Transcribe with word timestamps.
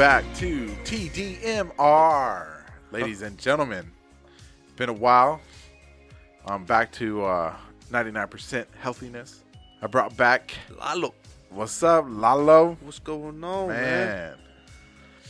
back 0.00 0.24
to 0.34 0.66
TDMR, 0.84 2.46
ladies 2.90 3.20
and 3.20 3.36
gentlemen. 3.36 3.92
Been 4.76 4.88
a 4.88 4.94
while. 4.94 5.42
I'm 6.46 6.64
back 6.64 6.90
to 6.92 7.22
uh, 7.22 7.54
99% 7.90 8.64
healthiness. 8.80 9.44
I 9.82 9.88
brought 9.88 10.16
back 10.16 10.54
Lalo, 10.78 11.12
what's 11.50 11.82
up, 11.82 12.06
Lalo? 12.08 12.78
what's 12.80 12.98
going 12.98 13.44
on, 13.44 13.68
man? 13.68 14.08
Man, 14.08 14.38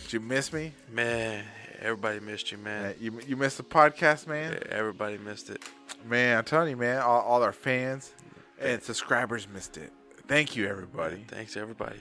did 0.04 0.12
you 0.12 0.20
miss 0.20 0.52
me? 0.52 0.72
Man, 0.88 1.44
everybody 1.80 2.20
missed 2.20 2.52
you, 2.52 2.58
man. 2.58 2.82
Man, 2.82 2.94
you 3.00 3.20
you 3.26 3.36
missed 3.36 3.56
the 3.56 3.64
podcast, 3.64 4.28
man. 4.28 4.56
Everybody 4.70 5.18
missed 5.18 5.50
it. 5.50 5.64
Man, 6.04 6.38
I'm 6.38 6.44
telling 6.44 6.70
you, 6.70 6.76
man, 6.76 7.02
all, 7.02 7.22
all 7.22 7.42
our 7.42 7.52
fans 7.52 8.14
and 8.60 8.80
subscribers 8.80 9.48
missed 9.52 9.78
it. 9.78 9.92
Thank 10.28 10.54
you, 10.54 10.68
everybody. 10.68 11.24
Thanks, 11.26 11.56
everybody. 11.56 11.98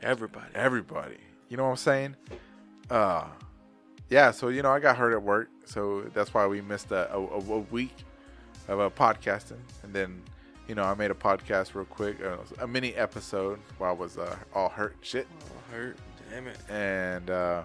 Everybody. 0.00 0.46
everybody. 0.54 1.18
You 1.48 1.56
know 1.56 1.64
what 1.64 1.70
I'm 1.70 1.76
saying? 1.76 2.16
Uh, 2.90 3.24
yeah. 4.10 4.30
So 4.30 4.48
you 4.48 4.62
know, 4.62 4.70
I 4.70 4.78
got 4.80 4.96
hurt 4.96 5.12
at 5.12 5.22
work, 5.22 5.48
so 5.64 6.02
that's 6.14 6.32
why 6.34 6.46
we 6.46 6.60
missed 6.60 6.90
a, 6.90 7.12
a, 7.14 7.18
a 7.18 7.58
week 7.70 7.94
of 8.68 8.80
uh, 8.80 8.90
podcasting, 8.90 9.58
and 9.82 9.92
then 9.92 10.22
you 10.68 10.74
know, 10.74 10.82
I 10.82 10.94
made 10.94 11.10
a 11.12 11.14
podcast 11.14 11.74
real 11.74 11.84
quick, 11.84 12.16
uh, 12.24 12.38
a 12.60 12.66
mini 12.66 12.92
episode 12.94 13.60
while 13.78 13.90
I 13.90 13.94
was 13.94 14.18
uh, 14.18 14.34
all 14.54 14.68
hurt 14.68 14.96
shit, 15.00 15.26
Oh, 15.50 15.74
hurt. 15.76 15.96
Damn 16.30 16.48
it. 16.48 16.58
and 16.68 17.30
uh, 17.30 17.62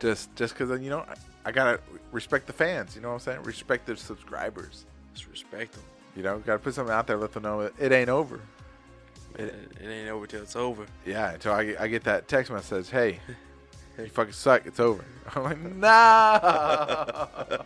just 0.00 0.34
just 0.34 0.56
because 0.56 0.80
you 0.80 0.88
know, 0.90 1.00
I, 1.00 1.14
I 1.46 1.52
gotta 1.52 1.80
respect 2.12 2.46
the 2.46 2.52
fans. 2.54 2.96
You 2.96 3.02
know 3.02 3.08
what 3.08 3.14
I'm 3.14 3.20
saying? 3.20 3.42
Respect 3.42 3.86
the 3.86 3.96
subscribers. 3.96 4.86
Just 5.14 5.28
respect 5.28 5.72
them. 5.74 5.82
You 6.16 6.22
know, 6.22 6.38
gotta 6.38 6.58
put 6.58 6.74
something 6.74 6.94
out 6.94 7.06
there, 7.06 7.16
let 7.18 7.32
them 7.32 7.42
know 7.42 7.60
it, 7.60 7.74
it 7.78 7.92
ain't 7.92 8.08
over. 8.08 8.40
It, 9.36 9.54
it 9.80 9.86
ain't 9.88 10.08
over 10.10 10.26
till 10.26 10.42
it's 10.42 10.56
over. 10.56 10.86
Yeah, 11.04 11.32
until 11.32 11.52
I 11.52 11.64
get, 11.64 11.80
I 11.80 11.88
get 11.88 12.04
that 12.04 12.28
text 12.28 12.52
message, 12.52 12.88
hey, 12.90 13.18
you 13.98 14.06
fucking 14.08 14.32
suck, 14.32 14.64
it's 14.66 14.78
over. 14.80 15.04
I'm 15.34 15.42
like, 15.42 15.58
no, 15.60 17.28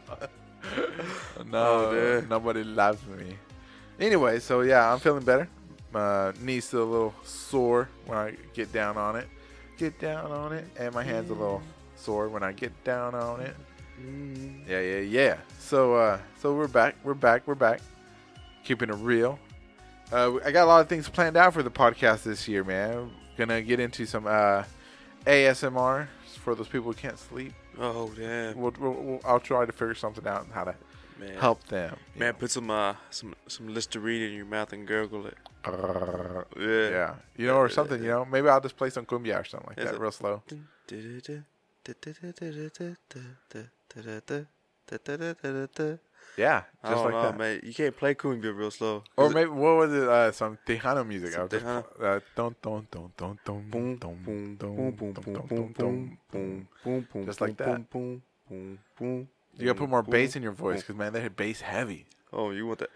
no, 1.46 1.52
Oh, 1.52 1.90
dude. 2.20 2.29
nobody 2.30 2.64
loves 2.64 3.05
me. 3.06 3.36
Anyway, 4.01 4.39
so 4.39 4.61
yeah, 4.62 4.92
I'm 4.92 4.98
feeling 4.98 5.24
better. 5.24 5.48
My 5.92 6.33
knee's 6.40 6.64
still 6.67 6.84
a 6.84 6.84
little 6.84 7.14
sore 7.24 7.89
when 8.06 8.18
I 8.18 8.35
get 8.55 8.73
down 8.73 8.96
on 8.96 9.17
it. 9.17 9.27
Get 9.77 9.98
down 10.00 10.30
on 10.33 10.52
it, 10.52 10.64
and 10.79 10.95
my 10.95 11.02
hand's 11.02 11.30
a 11.30 11.35
little 11.35 11.62
sore 11.96 12.29
when 12.29 12.42
I 12.42 12.52
get 12.52 12.73
down 12.85 13.14
on 13.14 13.40
it. 13.40 13.56
Yeah, 14.68 14.80
yeah, 14.80 15.00
yeah. 15.00 15.36
So, 15.58 15.95
uh, 15.95 16.18
so 16.40 16.55
we're 16.55 16.68
back. 16.68 16.95
We're 17.05 17.14
back. 17.14 17.42
We're 17.46 17.55
back. 17.55 17.80
Keeping 18.64 18.90
it 18.90 18.96
real. 18.96 19.39
Uh, 20.13 20.39
I 20.45 20.51
got 20.52 20.64
a 20.64 20.67
lot 20.67 20.80
of 20.80 20.89
things 20.89 21.08
planned 21.08 21.36
out 21.36 21.52
for 21.52 21.63
the 21.63 21.70
podcast 21.70 22.23
this 22.23 22.48
year, 22.48 22.64
man. 22.64 23.11
Gonna 23.36 23.61
get 23.63 23.79
into 23.80 24.07
some 24.07 24.27
uh, 24.27 24.64
ASMR 25.27 26.08
for 26.42 26.55
those 26.55 26.69
people 26.69 26.91
who 26.92 26.98
can't 26.98 27.19
sleep. 27.19 27.52
Oh, 27.79 28.11
damn. 28.17 28.57
We'll, 28.58 28.74
we'll, 28.80 28.92
we'll, 28.92 29.20
I'll 29.24 29.39
try 29.41 29.64
to 29.67 29.73
figure 29.73 29.95
something 29.95 30.27
out 30.27 30.41
on 30.41 30.47
how 30.51 30.64
to 30.64 30.74
Man. 31.20 31.36
help 31.36 31.63
them. 31.68 31.97
Man, 32.17 32.35
put 32.35 32.51
some 32.51 32.70
uh 32.70 32.95
some 33.11 33.35
some 33.47 33.68
Listerine 33.74 34.23
in 34.23 34.33
your 34.35 34.47
mouth 34.47 34.73
and 34.73 34.86
gurgle 34.86 35.27
it. 35.27 35.36
know. 35.67 36.45
Yeah. 36.58 36.89
yeah, 36.91 37.14
you 37.36 37.47
know, 37.47 37.57
or 37.57 37.68
something. 37.68 38.02
You 38.02 38.08
know, 38.08 38.24
maybe 38.24 38.48
I'll 38.48 38.61
just 38.61 38.77
play 38.77 38.91
some 38.91 39.05
cumbia 39.05 39.41
or 39.41 39.45
something 39.45 39.68
like 39.68 39.79
Is 39.79 39.85
that, 39.85 39.95
it- 39.95 40.01
real 40.01 40.13
slow. 40.13 40.42
Yeah, 46.38 46.62
I 46.84 46.90
just 46.90 47.02
don't 47.02 47.12
like 47.12 47.22
know, 47.22 47.32
that. 47.32 47.38
man. 47.38 47.60
You 47.64 47.74
can't 47.74 47.96
play 47.96 48.14
cumbia 48.14 48.56
real 48.56 48.70
slow. 48.70 49.02
Or 49.16 49.28
maybe 49.30 49.50
what 49.50 49.76
was 49.76 49.92
it? 49.92 50.08
Uh, 50.08 50.30
some 50.30 50.56
Tejano 50.64 51.04
music. 51.04 51.32
Some 51.32 51.48
Tejano? 51.48 51.84
uh, 52.00 52.20
dun, 52.36 52.54
dun, 52.62 52.86
dun, 52.92 53.12
dun, 53.16 53.38
dun, 53.44 53.64
Boom, 53.70 53.96
dun, 53.96 54.22
boom, 54.24 54.56
dun, 54.56 54.74
boom, 54.76 54.92
boom, 54.92 55.12
boom, 55.12 55.24
boom, 55.24 55.46
boom, 55.48 56.18
boom, 56.30 56.68
boom, 56.84 57.08
boom, 57.12 57.26
Just 57.26 57.40
like 57.40 57.56
that. 57.56 57.90
Boom, 57.90 58.22
boom, 58.48 58.78
boom. 58.96 59.28
You 59.56 59.66
gotta 59.66 59.78
put 59.80 59.88
more 59.90 60.02
boom, 60.04 60.12
bass 60.12 60.36
in 60.36 60.44
your 60.44 60.52
voice 60.52 60.74
boom. 60.74 60.80
because 60.82 60.94
man, 60.94 61.12
they're 61.12 61.28
bass 61.28 61.60
heavy. 61.60 62.06
Oh, 62.32 62.52
you 62.52 62.68
want 62.68 62.78
that? 62.78 62.90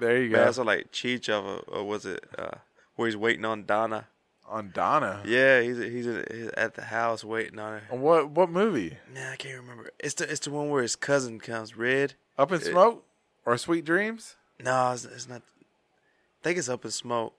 There 0.00 0.22
you 0.22 0.30
Man, 0.30 0.32
go. 0.32 0.44
that's 0.44 0.58
like 0.58 0.90
Cheech 0.90 1.28
of 1.28 1.62
or 1.68 1.84
was 1.84 2.06
it 2.06 2.24
uh, 2.36 2.58
where 2.96 3.06
he's 3.06 3.16
waiting 3.16 3.44
on 3.44 3.66
Donna? 3.66 4.08
On 4.50 4.72
Donna. 4.74 5.22
Yeah, 5.24 5.60
he's 5.62 5.78
he's, 5.78 6.06
he's 6.06 6.48
at 6.56 6.74
the 6.74 6.82
house 6.82 7.22
waiting 7.22 7.58
on 7.60 7.80
her. 7.88 7.96
What 7.96 8.30
what 8.30 8.50
movie? 8.50 8.98
Nah, 9.14 9.30
I 9.30 9.36
can't 9.36 9.56
remember. 9.60 9.90
It's 10.00 10.14
the 10.14 10.28
it's 10.28 10.40
the 10.40 10.50
one 10.50 10.68
where 10.70 10.82
his 10.82 10.96
cousin 10.96 11.38
comes 11.38 11.76
red. 11.76 12.14
Up 12.36 12.50
in 12.50 12.56
It- 12.60 12.64
Smoke 12.64 13.04
or 13.46 13.56
Sweet 13.56 13.84
Dreams? 13.84 14.34
No, 14.58 14.90
it's, 14.92 15.04
it's 15.04 15.28
not. 15.28 15.42
I 15.42 16.42
think 16.42 16.58
it's 16.58 16.68
up 16.68 16.84
in 16.84 16.90
smoke, 16.90 17.32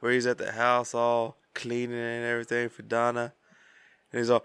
where 0.00 0.10
he's 0.12 0.26
at 0.26 0.38
the 0.38 0.50
house 0.52 0.92
all 0.94 1.36
cleaning 1.54 1.96
and 1.98 2.24
everything 2.24 2.68
for 2.68 2.82
Donna, 2.82 3.32
and 4.12 4.18
he's 4.18 4.28
all. 4.30 4.44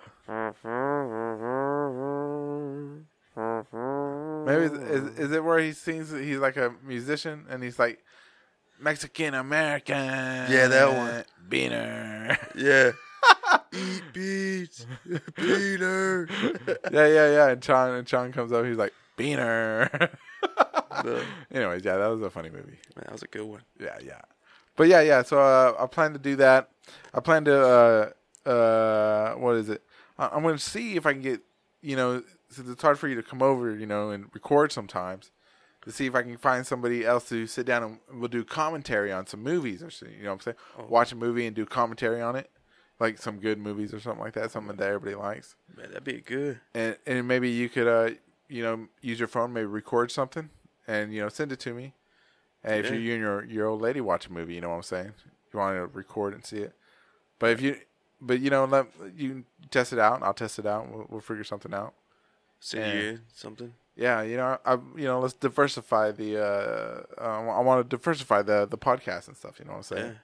Maybe 4.46 4.64
is, 4.66 4.72
is, 4.72 5.20
is 5.20 5.32
it 5.32 5.44
where 5.44 5.60
he 5.60 5.72
sings? 5.74 6.12
He's 6.12 6.38
like 6.38 6.58
a 6.58 6.74
musician 6.84 7.46
and 7.50 7.64
he's 7.64 7.78
like 7.80 8.00
Mexican 8.80 9.34
American. 9.34 9.96
Yeah, 9.98 10.68
that 10.68 10.88
one. 10.98 11.24
Beaner. 11.50 12.38
Yeah. 12.56 12.92
Eat 13.74 14.04
beats, 14.14 14.86
Peter. 15.36 16.28
yeah, 16.92 17.08
yeah, 17.08 17.32
yeah. 17.32 17.50
And 17.50 17.62
Chong 17.62 17.96
and 17.98 18.08
Chong 18.08 18.32
comes 18.32 18.52
up. 18.52 18.66
He's 18.66 18.78
like 18.78 18.94
Beaner. 19.18 19.90
The- 21.04 21.24
Anyways, 21.52 21.84
yeah, 21.84 21.98
that 21.98 22.08
was 22.08 22.22
a 22.22 22.30
funny 22.30 22.50
movie. 22.50 22.80
Man, 22.96 23.04
that 23.06 23.12
was 23.12 23.24
a 23.24 23.28
good 23.28 23.44
one. 23.44 23.62
Yeah, 23.80 23.98
yeah. 24.04 24.22
But 24.76 24.88
yeah, 24.88 25.02
yeah. 25.02 25.24
So 25.24 25.40
uh, 25.40 25.76
I 25.80 25.86
plan 25.88 26.14
to 26.14 26.20
do 26.20 26.36
that. 26.38 26.70
I 27.14 27.20
plan 27.20 27.46
to 27.46 28.14
uh, 28.46 28.50
uh, 28.50 29.34
what 29.36 29.56
is 29.56 29.70
it? 29.70 29.84
I, 30.18 30.30
I'm 30.30 30.42
going 30.42 30.56
to 30.56 30.64
see 30.64 30.96
if 30.96 31.06
I 31.06 31.14
can 31.14 31.22
get 31.22 31.42
you 31.82 31.96
know 31.96 32.24
since 32.50 32.70
it's 32.70 32.82
hard 32.82 32.98
for 32.98 33.08
you 33.08 33.16
to 33.16 33.24
come 33.24 33.42
over, 33.42 33.76
you 33.76 33.86
know, 33.86 34.10
and 34.12 34.26
record 34.34 34.72
sometimes. 34.72 35.32
To 35.86 35.92
see 35.94 36.06
if 36.08 36.14
I 36.16 36.24
can 36.24 36.36
find 36.38 36.68
somebody 36.68 37.06
else 37.06 37.30
to 37.30 37.48
sit 37.48 37.66
down 37.66 37.84
and 38.10 38.20
we'll 38.20 38.28
do 38.28 38.44
commentary 38.44 39.12
on 39.14 39.26
some 39.28 39.42
movies 39.42 39.82
or 39.82 39.90
something. 39.90 40.18
You 40.18 40.24
know 40.26 40.32
what 40.32 40.46
I'm 40.48 40.56
saying? 40.78 40.90
Watch 40.90 41.12
a 41.14 41.16
movie 41.16 41.46
and 41.48 41.56
do 41.56 41.66
commentary 41.66 42.22
on 42.22 42.36
it, 42.36 42.50
like 43.00 43.18
some 43.18 43.40
good 43.40 43.58
movies 43.58 43.94
or 43.94 44.00
something 44.02 44.20
like 44.22 44.34
that. 44.34 44.52
Something 44.52 44.76
that 44.76 44.88
everybody 44.90 45.16
likes. 45.16 45.56
Man, 45.76 45.88
that'd 45.88 46.04
be 46.04 46.20
good. 46.20 46.60
And 46.74 46.98
and 47.06 47.28
maybe 47.28 47.50
you 47.50 47.70
could 47.70 47.88
uh 47.88 48.12
you 48.50 48.62
know 48.62 48.88
use 49.02 49.20
your 49.20 49.30
phone, 49.30 49.54
maybe 49.54 49.68
record 49.68 50.12
something, 50.12 50.50
and 50.86 51.14
you 51.14 51.22
know 51.22 51.30
send 51.30 51.52
it 51.54 51.60
to 51.62 51.74
me. 51.74 51.94
And 52.62 52.76
if 52.82 52.88
Yeah. 52.88 52.98
you, 52.98 53.00
you 53.00 53.14
and 53.14 53.22
your 53.22 53.46
your 53.46 53.68
old 53.68 53.82
lady 53.82 54.02
watch 54.02 54.28
a 54.28 54.34
movie, 54.34 54.56
you 54.56 54.62
know 54.62 54.70
what 54.70 54.76
I'm 54.76 54.84
saying. 54.84 55.14
You 55.54 55.60
want 55.60 55.78
to 55.78 55.86
record 55.98 56.34
and 56.34 56.46
see 56.46 56.58
it, 56.58 56.74
but 57.40 57.52
if 57.52 57.62
you 57.62 57.78
but 58.20 58.42
you 58.42 58.50
know 58.50 58.66
let 58.66 58.88
you 59.16 59.46
test 59.72 59.94
it 59.94 60.00
out, 60.00 60.16
and 60.16 60.26
I'll 60.26 60.34
test 60.34 60.60
it 60.60 60.66
out. 60.66 60.92
We'll, 60.92 61.06
we'll 61.10 61.22
figure 61.22 61.46
something 61.46 61.74
out. 61.74 61.94
Send 62.60 62.84
you 62.94 63.20
something. 63.34 63.74
Yeah, 64.00 64.22
you 64.22 64.38
know, 64.38 64.58
I 64.66 64.74
you 64.96 65.04
know 65.04 65.20
let's 65.20 65.34
diversify 65.34 66.12
the. 66.12 66.38
uh, 66.38 67.22
uh 67.22 67.52
I 67.52 67.60
want 67.60 67.84
to 67.90 67.98
diversify 67.98 68.42
the 68.44 68.66
the 68.66 68.78
podcast 68.78 69.28
and 69.28 69.36
stuff. 69.36 69.60
You 69.60 69.66
know 69.66 69.72
what 69.72 69.78
I'm 69.78 69.84
saying? 69.84 70.16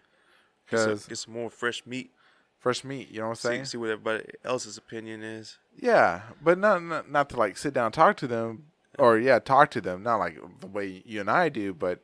Get 0.69 0.79
some, 0.79 0.87
Because 0.89 1.05
get 1.07 1.17
some 1.17 1.33
more 1.33 1.49
fresh 1.49 1.85
meat. 1.85 2.11
fresh 2.57 2.85
meat. 2.85 3.11
You 3.11 3.19
know 3.19 3.25
what 3.25 3.31
I'm 3.31 3.51
saying? 3.51 3.65
see 3.65 3.77
what 3.77 3.89
everybody 3.89 4.23
else's 4.45 4.77
opinion 4.77 5.23
is. 5.23 5.57
Yeah, 5.77 6.21
but 6.41 6.57
not, 6.57 6.81
not 6.83 7.11
not 7.11 7.29
to 7.31 7.37
like 7.37 7.57
sit 7.57 7.73
down 7.73 7.87
and 7.87 7.93
talk 7.93 8.15
to 8.17 8.27
them. 8.27 8.67
or 8.97 9.17
yeah, 9.17 9.39
talk 9.39 9.71
to 9.71 9.81
them. 9.81 10.03
Not 10.03 10.17
like 10.19 10.39
the 10.61 10.67
way 10.67 11.03
you 11.05 11.19
and 11.19 11.29
I 11.29 11.49
do, 11.49 11.73
but 11.73 11.99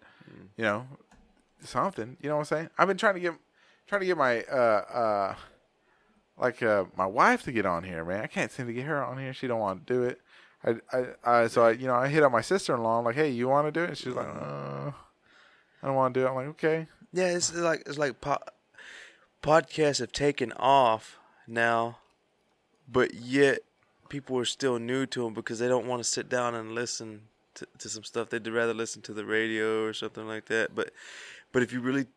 you 0.58 0.64
know, 0.66 0.88
something. 1.62 2.18
You 2.22 2.28
know 2.28 2.36
what 2.36 2.52
I'm 2.52 2.58
saying? 2.58 2.70
I've 2.78 2.90
been 2.90 2.98
trying 2.98 3.14
to 3.14 3.22
get 3.22 3.34
trying 3.88 4.02
to 4.02 4.08
get 4.08 4.18
my 4.18 4.42
uh 4.44 4.84
uh 4.94 5.36
like 6.38 6.62
uh 6.62 6.84
my 6.98 7.06
wife 7.06 7.44
to 7.44 7.54
get 7.54 7.66
on 7.66 7.84
here, 7.84 8.04
man. 8.04 8.24
I 8.24 8.28
can't 8.28 8.52
seem 8.52 8.68
to 8.68 8.74
get 8.74 8.86
her 8.86 9.02
on 9.02 9.18
here. 9.18 9.34
She 9.34 9.48
don't 9.48 9.60
want 9.62 9.88
to 9.88 9.94
do 9.94 10.04
it. 10.04 10.20
I 10.64 10.76
I, 10.92 11.06
I 11.24 11.48
so 11.48 11.66
I 11.66 11.72
you 11.72 11.88
know 11.88 11.96
I 11.96 12.08
hit 12.08 12.24
up 12.24 12.32
my 12.32 12.42
sister 12.42 12.76
in 12.76 12.84
law. 12.84 13.00
I'm 13.00 13.06
like, 13.06 13.16
hey, 13.16 13.30
you 13.30 13.48
want 13.48 13.68
to 13.68 13.72
do 13.72 13.84
it? 13.84 13.90
And 13.90 13.98
she's 13.98 14.14
like, 14.14 14.28
uh, 14.28 14.92
I 15.82 15.88
don't 15.88 15.96
want 15.96 16.14
to 16.14 16.20
do 16.20 16.26
it. 16.26 16.30
I'm 16.30 16.36
like, 16.36 16.48
okay. 16.48 16.88
Yeah, 17.14 17.28
it's 17.28 17.54
like 17.54 17.84
it's 17.86 17.98
like 17.98 18.22
po- 18.22 18.38
podcasts 19.44 20.00
have 20.00 20.12
taken 20.12 20.52
off 20.54 21.20
now, 21.48 21.98
but 22.88 23.14
yet 23.14 23.60
people 24.10 24.38
are 24.38 24.46
still 24.46 24.78
new 24.78 25.06
to 25.06 25.24
them 25.24 25.34
because 25.34 25.60
they 25.60 25.68
don't 25.68 25.88
want 25.88 26.02
to 26.02 26.10
sit 26.10 26.30
down 26.30 26.54
and 26.54 26.76
listen 26.76 27.22
to, 27.56 27.66
to 27.80 27.90
some 27.90 28.04
stuff. 28.04 28.30
They'd 28.30 28.48
rather 28.48 28.74
listen 28.74 29.02
to 29.04 29.14
the 29.14 29.26
radio 29.26 29.86
or 29.86 29.94
something 29.94 30.28
like 30.28 30.46
that. 30.46 30.76
But 30.76 30.92
but 31.52 31.64
if 31.64 31.74
you 31.74 31.82
really 31.82 32.08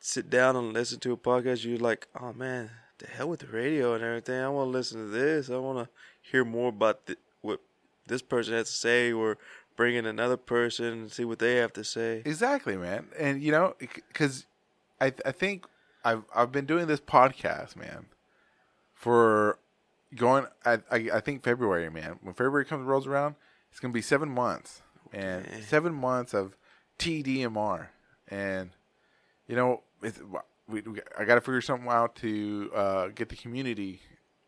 sit 0.00 0.30
down 0.30 0.56
and 0.56 0.72
listen 0.72 1.00
to 1.00 1.12
a 1.12 1.16
podcast, 1.16 1.64
you're 1.64 1.78
like, 1.78 2.06
oh 2.20 2.32
man, 2.32 2.70
the 2.98 3.06
hell 3.06 3.28
with 3.28 3.40
the 3.40 3.46
radio 3.46 3.94
and 3.94 4.04
everything. 4.04 4.40
I 4.40 4.48
want 4.48 4.68
to 4.68 4.72
listen 4.72 4.98
to 5.00 5.10
this. 5.10 5.50
I 5.50 5.56
want 5.56 5.78
to 5.78 5.88
hear 6.30 6.44
more 6.44 6.68
about 6.68 7.06
the, 7.06 7.16
this 8.08 8.22
person 8.22 8.54
has 8.54 8.66
to 8.68 8.76
say, 8.76 9.12
or 9.12 9.38
bring 9.76 9.94
in 9.94 10.06
another 10.06 10.36
person 10.36 10.86
and 10.86 11.12
see 11.12 11.24
what 11.24 11.38
they 11.38 11.56
have 11.56 11.72
to 11.74 11.84
say. 11.84 12.22
Exactly, 12.24 12.76
man. 12.76 13.06
And 13.18 13.42
you 13.42 13.52
know, 13.52 13.74
because 13.78 14.46
I 15.00 15.12
I 15.24 15.32
think 15.32 15.66
I've 16.04 16.24
I've 16.34 16.52
been 16.52 16.66
doing 16.66 16.86
this 16.86 17.00
podcast, 17.00 17.76
man, 17.76 18.06
for 18.94 19.58
going. 20.14 20.46
I 20.64 20.80
I, 20.90 20.96
I 21.14 21.20
think 21.20 21.42
February, 21.44 21.88
man. 21.90 22.18
When 22.22 22.34
February 22.34 22.64
comes 22.64 22.86
rolls 22.86 23.06
around, 23.06 23.36
it's 23.70 23.80
gonna 23.80 23.94
be 23.94 24.02
seven 24.02 24.28
months, 24.28 24.82
and 25.12 25.46
Okay. 25.46 25.60
seven 25.62 25.94
months 25.94 26.34
of 26.34 26.56
TDMR, 26.98 27.88
and 28.28 28.70
you 29.46 29.56
know, 29.56 29.82
it's, 30.02 30.20
we, 30.68 30.80
we 30.82 31.00
I 31.18 31.24
got 31.24 31.36
to 31.36 31.40
figure 31.40 31.60
something 31.60 31.88
out 31.88 32.16
to 32.16 32.70
uh, 32.74 33.08
get 33.08 33.28
the 33.28 33.36
community 33.36 34.00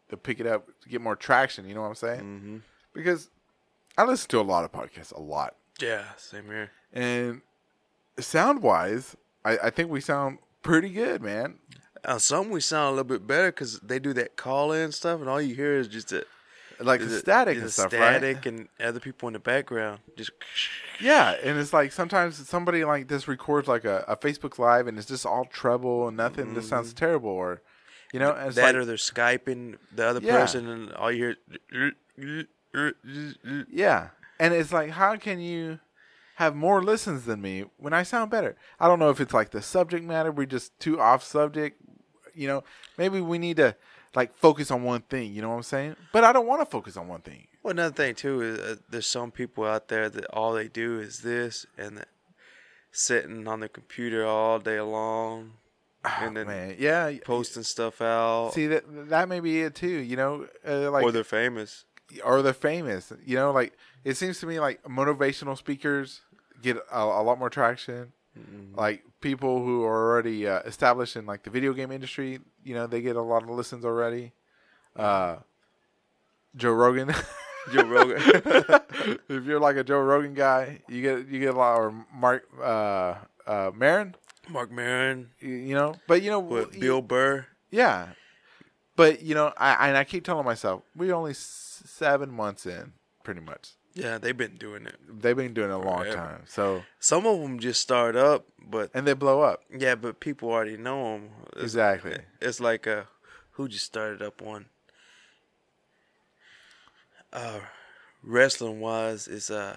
to 0.09 0.17
pick 0.17 0.41
it 0.41 0.47
up, 0.47 0.67
to 0.83 0.89
get 0.89 1.01
more 1.01 1.17
traction. 1.17 1.67
You 1.69 1.75
know 1.75 1.83
what 1.83 1.89
I'm 1.89 1.95
saying? 1.95 2.21
Mm-hmm. 2.21 2.57
Because 2.93 3.31
I 4.01 4.05
listen 4.05 4.29
to 4.31 4.41
a 4.41 4.43
lot 4.43 4.65
of 4.65 4.73
podcasts, 4.73 5.13
a 5.13 5.21
lot. 5.21 5.57
Yeah, 5.81 6.05
same 6.17 6.47
here. 6.47 6.71
And 6.93 7.43
sound 8.19 8.63
wise, 8.63 9.17
I, 9.45 9.59
I 9.65 9.71
think 9.71 9.91
we 9.91 10.01
sound 10.01 10.39
pretty 10.63 10.89
good, 10.91 11.23
man. 11.23 11.59
Uh, 12.05 12.19
some 12.19 12.49
we 12.51 12.61
sound 12.61 12.87
a 12.89 12.91
little 12.91 13.05
bit 13.05 13.27
better 13.27 13.49
because 13.53 13.79
they 13.81 13.99
do 13.99 14.13
that 14.15 14.37
call 14.37 14.73
in 14.73 14.91
stuff, 14.93 15.21
and 15.21 15.29
all 15.29 15.41
you 15.41 15.55
hear 15.55 15.75
is 15.77 15.87
just 15.87 16.13
a, 16.13 16.25
Like 16.79 17.01
the 17.01 17.19
static 17.19 17.59
and 17.59 17.71
stuff, 17.71 17.89
static 17.91 18.37
right? 18.37 18.47
and 18.47 18.69
other 18.83 19.01
people 19.01 19.29
in 19.29 19.35
the 19.35 19.39
background. 19.39 20.01
Just 20.17 20.31
Yeah, 21.01 21.33
and 21.43 21.59
it's 21.59 21.73
like 21.75 21.93
sometimes 21.93 22.49
somebody 22.49 22.85
like 22.85 23.09
this 23.09 23.29
records 23.29 23.69
like 23.69 23.85
a, 23.85 24.05
a 24.09 24.17
Facebook 24.17 24.59
live, 24.59 24.87
and 24.87 24.97
it's 24.99 25.07
just 25.09 25.27
all 25.27 25.45
treble 25.45 26.09
and 26.09 26.17
nothing. 26.17 26.55
This 26.55 26.69
sounds 26.69 26.95
terrible, 26.95 27.31
or 27.31 27.61
you 28.15 28.19
know, 28.21 28.33
Mm-hmm. 28.33 28.51
that, 28.55 28.63
like, 28.63 28.75
or 28.75 28.85
they're 28.87 28.97
skyping 28.97 29.77
the 29.95 30.07
other 30.07 30.21
Yeah. 30.23 30.39
person, 30.41 30.69
and 30.69 30.93
all 30.95 31.13
you 31.13 31.37
hear. 31.71 32.03
Yeah, 33.71 34.09
and 34.39 34.55
it's 34.55 34.73
like 34.73 34.91
how 34.91 35.17
can 35.17 35.41
you 35.41 35.81
have 36.37 36.55
more 36.55 36.83
listens 36.83 37.25
than 37.27 37.41
me 37.43 37.65
when 37.77 37.93
I 37.93 38.03
sound 38.03 38.31
better? 38.31 38.57
I 38.79 38.89
don't 38.89 38.99
know 38.99 39.11
if 39.11 39.21
it's 39.21 39.35
like 39.35 39.51
the 39.51 39.63
subject 39.63 40.05
matter. 40.05 40.31
We're 40.33 40.47
just 40.47 40.79
too 40.81 41.01
off 41.01 41.23
subject. 41.23 41.81
You 42.35 42.49
know, 42.49 42.65
maybe 42.97 43.21
we 43.21 43.39
need 43.39 43.57
to 43.59 43.77
like 44.15 44.35
focus 44.37 44.71
on 44.71 44.83
one 44.83 45.03
thing. 45.03 45.33
You 45.35 45.43
know 45.43 45.51
what 45.51 45.57
I'm 45.57 45.63
saying? 45.63 45.97
But 46.13 46.25
I 46.25 46.33
don't 46.33 46.47
want 46.47 46.63
to 46.63 46.67
focus 46.67 46.97
on 46.97 47.09
one 47.09 47.21
thing. 47.21 47.47
Well, 47.63 47.73
another 47.73 47.95
thing 47.95 48.15
too 48.15 48.41
is 48.41 48.59
uh, 48.59 48.77
there's 48.89 49.07
some 49.07 49.31
people 49.31 49.65
out 49.65 49.89
there 49.89 50.09
that 50.09 50.25
all 50.27 50.53
they 50.55 50.69
do 50.69 50.99
is 50.99 51.19
this, 51.21 51.67
and 51.77 52.05
sitting 52.93 53.47
on 53.47 53.61
their 53.61 53.69
computer 53.69 54.25
all 54.27 54.59
day 54.59 54.81
long, 54.81 55.53
and 56.05 56.37
then 56.37 56.47
Ah, 56.47 56.51
Man, 56.51 56.77
yeah. 56.79 57.13
posting 57.25 57.63
stuff 57.63 58.01
out, 58.01 58.53
See 58.55 58.67
that 58.69 58.85
that 59.11 59.29
may 59.29 59.41
be 59.41 59.61
it 59.61 59.75
too. 59.75 59.89
You 59.89 60.17
know, 60.17 60.47
uh, 60.67 60.91
like 60.91 61.05
or 61.05 61.13
they're 61.13 61.23
famous. 61.25 61.85
Or 62.25 62.43
they're 62.43 62.53
famous. 62.53 63.13
You 63.25 63.37
know, 63.37 63.53
like 63.53 63.77
it 64.05 64.17
seems 64.17 64.39
to 64.41 64.47
me 64.47 64.59
like 64.61 64.83
motivational 64.85 65.57
speakers 65.57 66.21
get 66.63 66.77
a, 66.93 66.99
a 67.01 67.23
lot 67.23 67.39
more 67.39 67.51
traction. 67.51 68.13
Like 68.75 69.03
people 69.21 69.63
who 69.65 69.85
are 69.85 70.11
already 70.13 70.47
uh, 70.49 70.61
established 70.61 71.17
in 71.17 71.27
like 71.27 71.43
the 71.43 71.51
video 71.51 71.73
game 71.75 71.91
industry, 71.93 72.39
you 72.65 72.75
know, 72.75 72.87
they 72.87 73.03
get 73.03 73.17
a 73.17 73.21
lot 73.23 73.43
of 73.43 73.51
listens 73.51 73.85
already. 73.85 74.33
Uh, 74.97 75.37
Joe 76.57 76.73
Rogan. 76.73 77.13
Joe 77.73 77.85
Rogan. 77.85 78.17
if 79.29 79.45
you're 79.45 79.61
like 79.61 79.77
a 79.77 79.85
Joe 79.85 80.01
Rogan 80.01 80.33
guy, 80.35 80.81
you 80.89 81.03
get 81.03 81.29
you 81.29 81.41
get 81.41 81.55
a 81.55 81.59
lot. 81.59 81.77
Or 81.79 82.07
Marc 82.15 82.45
uh, 82.61 83.15
uh, 83.47 83.71
Maron, 83.75 84.15
Marc 84.49 84.71
Maron, 84.73 85.31
you, 85.41 85.51
you 85.51 85.75
know. 85.75 85.95
But 86.07 86.23
you 86.23 86.31
know, 86.31 86.41
with 86.41 86.75
you- 86.75 86.81
Bill 86.81 87.03
Burr. 87.03 87.47
Yeah, 87.71 88.09
but 88.97 89.23
you 89.23 89.35
know, 89.35 89.53
I 89.57 89.89
and 89.89 89.97
I 89.97 90.05
keep 90.05 90.25
telling 90.25 90.45
myself 90.45 90.83
we're 90.97 91.15
only 91.15 91.31
s- 91.33 91.83
seven 91.87 92.31
months 92.31 92.67
in, 92.67 92.93
pretty 93.25 93.41
much. 93.41 93.71
Yeah, 93.93 94.19
they've 94.19 94.37
been 94.37 94.57
doing 94.57 94.87
it. 94.87 94.97
They've 95.09 95.37
been 95.37 95.53
doing 95.53 95.71
it 95.71 95.75
a 95.75 95.79
long 95.79 96.01
Forever. 96.03 96.17
time. 96.17 96.43
So 96.47 96.83
Some 97.01 97.27
of 97.27 97.41
them 97.41 97.59
just 97.59 97.81
start 97.81 98.15
up, 98.15 98.47
but 98.65 98.91
and 98.95 99.05
they 99.07 99.15
blow 99.15 99.41
up. 99.43 99.63
yeah, 99.77 99.97
but 99.97 100.21
people 100.21 100.49
already 100.51 100.77
know 100.77 101.15
them. 101.15 101.31
It's, 101.55 101.63
Exactly. 101.65 102.19
It's 102.41 102.61
like 102.61 102.87
uh, 102.87 103.03
who 103.53 103.67
just 103.69 103.85
started 103.85 104.23
up 104.23 104.41
one. 104.41 104.67
Uh, 107.33 107.61
wrestling 108.23 108.81
wise 108.81 109.29
is 109.29 109.51
uh, 109.51 109.77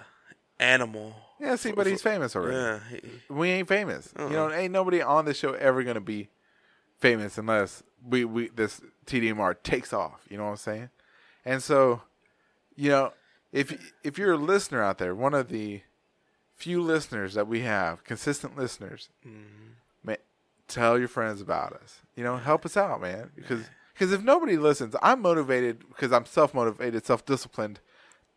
animal. 0.59 1.15
Yeah, 1.39 1.55
see, 1.55 1.71
but 1.71 1.87
he's 1.87 2.01
famous 2.01 2.35
already. 2.35 2.55
Yeah, 2.55 2.79
he- 2.89 3.21
We 3.33 3.49
ain't 3.49 3.67
famous. 3.67 4.13
You 4.17 4.29
know, 4.29 4.47
Uh-uh. 4.47 4.55
ain't 4.55 4.73
nobody 4.73 5.01
on 5.01 5.25
this 5.25 5.37
show 5.37 5.53
ever 5.53 5.83
gonna 5.83 6.01
be 6.01 6.29
famous 6.99 7.37
unless 7.37 7.83
we 8.07 8.25
we 8.25 8.49
this 8.49 8.81
TDMR 9.05 9.55
takes 9.63 9.93
off. 9.93 10.25
You 10.29 10.37
know 10.37 10.45
what 10.45 10.51
I'm 10.51 10.57
saying? 10.57 10.89
And 11.45 11.61
so, 11.61 12.01
you 12.75 12.89
know, 12.89 13.13
if 13.51 13.93
if 14.03 14.17
you're 14.17 14.33
a 14.33 14.37
listener 14.37 14.83
out 14.83 14.97
there, 14.97 15.15
one 15.15 15.33
of 15.33 15.49
the 15.49 15.81
few 16.55 16.81
listeners 16.81 17.33
that 17.33 17.47
we 17.47 17.61
have, 17.61 18.03
consistent 18.03 18.57
listeners, 18.57 19.09
mm-hmm. 19.25 19.73
man, 20.03 20.17
tell 20.67 20.97
your 20.97 21.07
friends 21.07 21.41
about 21.41 21.73
us. 21.73 21.99
You 22.15 22.23
know, 22.23 22.37
help 22.37 22.65
us 22.65 22.77
out, 22.77 23.01
man. 23.01 23.31
Because 23.35 23.65
because 23.93 24.11
if 24.11 24.23
nobody 24.23 24.57
listens, 24.57 24.95
I'm 25.01 25.21
motivated 25.21 25.87
because 25.89 26.11
I'm 26.11 26.25
self 26.25 26.53
motivated, 26.53 27.05
self 27.05 27.25
disciplined, 27.25 27.79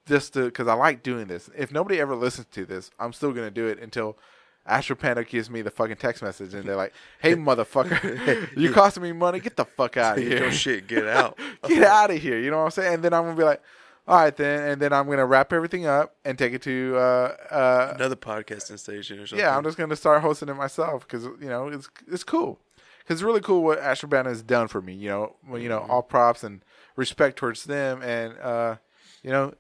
just 0.07 0.35
to 0.35 0.47
because 0.47 0.69
I 0.69 0.75
like 0.75 1.03
doing 1.03 1.27
this. 1.27 1.51
If 1.57 1.73
nobody 1.73 2.01
ever 2.01 2.15
listens 2.15 2.47
to 2.53 2.65
this, 2.65 2.91
I'm 2.99 3.13
still 3.13 3.33
gonna 3.33 3.51
do 3.51 3.67
it 3.67 3.79
until. 3.79 4.19
Astro 4.67 4.97
Panda 4.97 5.25
gives 5.25 5.49
me 5.49 5.63
the 5.63 5.71
fucking 5.71 5.97
text 5.97 6.23
message 6.23 6.55
and 6.55 6.65
they're 6.65 6.77
like, 6.77 6.93
"Hey, 7.21 7.35
motherfucker, 7.35 8.49
you 8.57 8.73
costing 8.73 9.03
me 9.03 9.13
money. 9.13 9.41
Get 9.41 9.57
the 9.57 9.65
fuck 9.65 9.97
out 9.97 10.19
of 10.19 10.25
here! 10.25 10.39
Your 10.45 10.53
shit 10.53 10.87
get 10.87 11.07
out. 11.07 11.39
Get 11.67 11.83
out 11.83 12.11
of 12.11 12.19
here." 12.21 12.39
You 12.39 12.51
know 12.51 12.59
what 12.59 12.65
I'm 12.65 12.71
saying? 12.73 12.95
And 12.95 13.03
then 13.05 13.13
I'm 13.15 13.25
gonna 13.25 13.37
be 13.37 13.45
like, 13.45 13.63
"All 14.09 14.17
right, 14.17 14.37
then," 14.37 14.71
and 14.71 14.83
then 14.83 14.93
I'm 14.93 15.09
gonna 15.09 15.27
wrap 15.27 15.53
everything 15.53 15.87
up 15.87 16.17
and 16.25 16.37
take 16.39 16.53
it 16.53 16.63
to 16.63 16.95
uh, 16.97 17.37
uh, 17.51 17.93
Another 17.97 18.17
podcasting 18.17 18.79
station 18.79 19.19
or 19.21 19.27
something. 19.27 19.45
yeah, 19.45 19.57
I'm 19.57 19.63
just 19.65 19.79
gonna 19.79 19.97
start 19.97 20.23
hosting 20.23 20.49
it 20.49 20.55
myself 20.55 21.07
because 21.07 21.25
you 21.25 21.49
know 21.49 21.69
it's 21.69 21.89
it's 22.09 22.25
cool. 22.25 22.59
Cause 23.07 23.19
it's 23.19 23.23
really 23.23 23.41
cool 23.41 23.63
what 23.63 23.79
Astro 23.79 24.09
Panda 24.09 24.31
has 24.31 24.43
done 24.43 24.67
for 24.67 24.83
me. 24.83 24.93
You 24.93 25.09
know, 25.09 25.37
when 25.47 25.63
you 25.63 25.69
know 25.69 25.87
all 25.89 26.03
props 26.03 26.43
and 26.43 26.61
respect 26.97 27.37
towards 27.39 27.63
them, 27.65 28.03
and 28.03 28.37
uh, 28.41 28.77
you 29.23 29.31
know, 29.31 29.55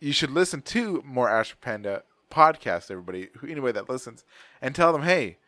you 0.00 0.12
should 0.12 0.32
listen 0.32 0.62
to 0.62 1.00
more 1.06 1.28
Astro 1.28 1.58
Panda 1.60 2.02
podcasts. 2.30 2.90
Everybody, 2.90 3.28
who 3.38 3.46
anybody 3.46 3.72
that 3.72 3.88
listens, 3.88 4.24
and 4.60 4.74
tell 4.74 4.92
them, 4.92 5.02
hey, 5.02 5.38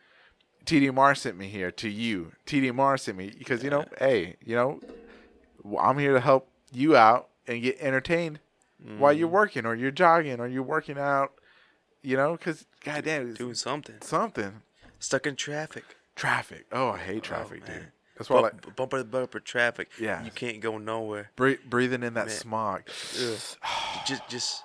TDMR 0.65 1.17
sent 1.17 1.37
me 1.37 1.47
here 1.47 1.71
to 1.71 1.89
you. 1.89 2.33
TDMR 2.45 2.99
sent 2.99 3.17
me 3.17 3.31
because 3.37 3.63
you 3.63 3.69
know, 3.69 3.85
hey, 3.99 4.35
you 4.43 4.55
know, 4.55 4.79
I'm 5.79 5.97
here 5.97 6.13
to 6.13 6.19
help 6.19 6.49
you 6.71 6.95
out 6.95 7.29
and 7.47 7.61
get 7.61 7.79
entertained 7.79 8.39
while 8.97 9.13
you're 9.13 9.27
mm. 9.27 9.33
working 9.33 9.65
or 9.65 9.75
you're 9.75 9.91
jogging 9.91 10.39
or 10.39 10.47
you're 10.47 10.63
working 10.63 10.97
out. 10.97 11.33
You 12.03 12.17
know, 12.17 12.31
because 12.31 12.65
goddamn, 12.83 13.35
doing 13.35 13.53
something. 13.53 13.95
something. 14.01 14.61
Stuck 14.99 15.27
in 15.27 15.35
traffic. 15.35 15.83
Traffic. 16.15 16.65
Oh, 16.71 16.89
I 16.89 16.97
hate 16.97 17.17
oh, 17.17 17.19
traffic, 17.19 17.67
man. 17.67 17.77
dude. 17.77 17.87
That's 18.17 18.29
why 18.29 18.37
I 18.37 18.41
Bump, 18.41 18.65
like 18.65 18.75
bumper 18.75 18.97
to 18.97 19.03
bumper 19.03 19.39
traffic. 19.39 19.89
Yeah. 19.99 20.23
You 20.23 20.31
can't 20.31 20.59
go 20.61 20.77
nowhere. 20.77 21.31
bre- 21.35 21.61
breathing 21.67 22.03
in 22.03 22.13
that 22.15 22.27
Man. 22.27 22.35
smog. 22.35 22.83
Ugh. 23.19 23.39
just, 24.05 24.29
just 24.29 24.63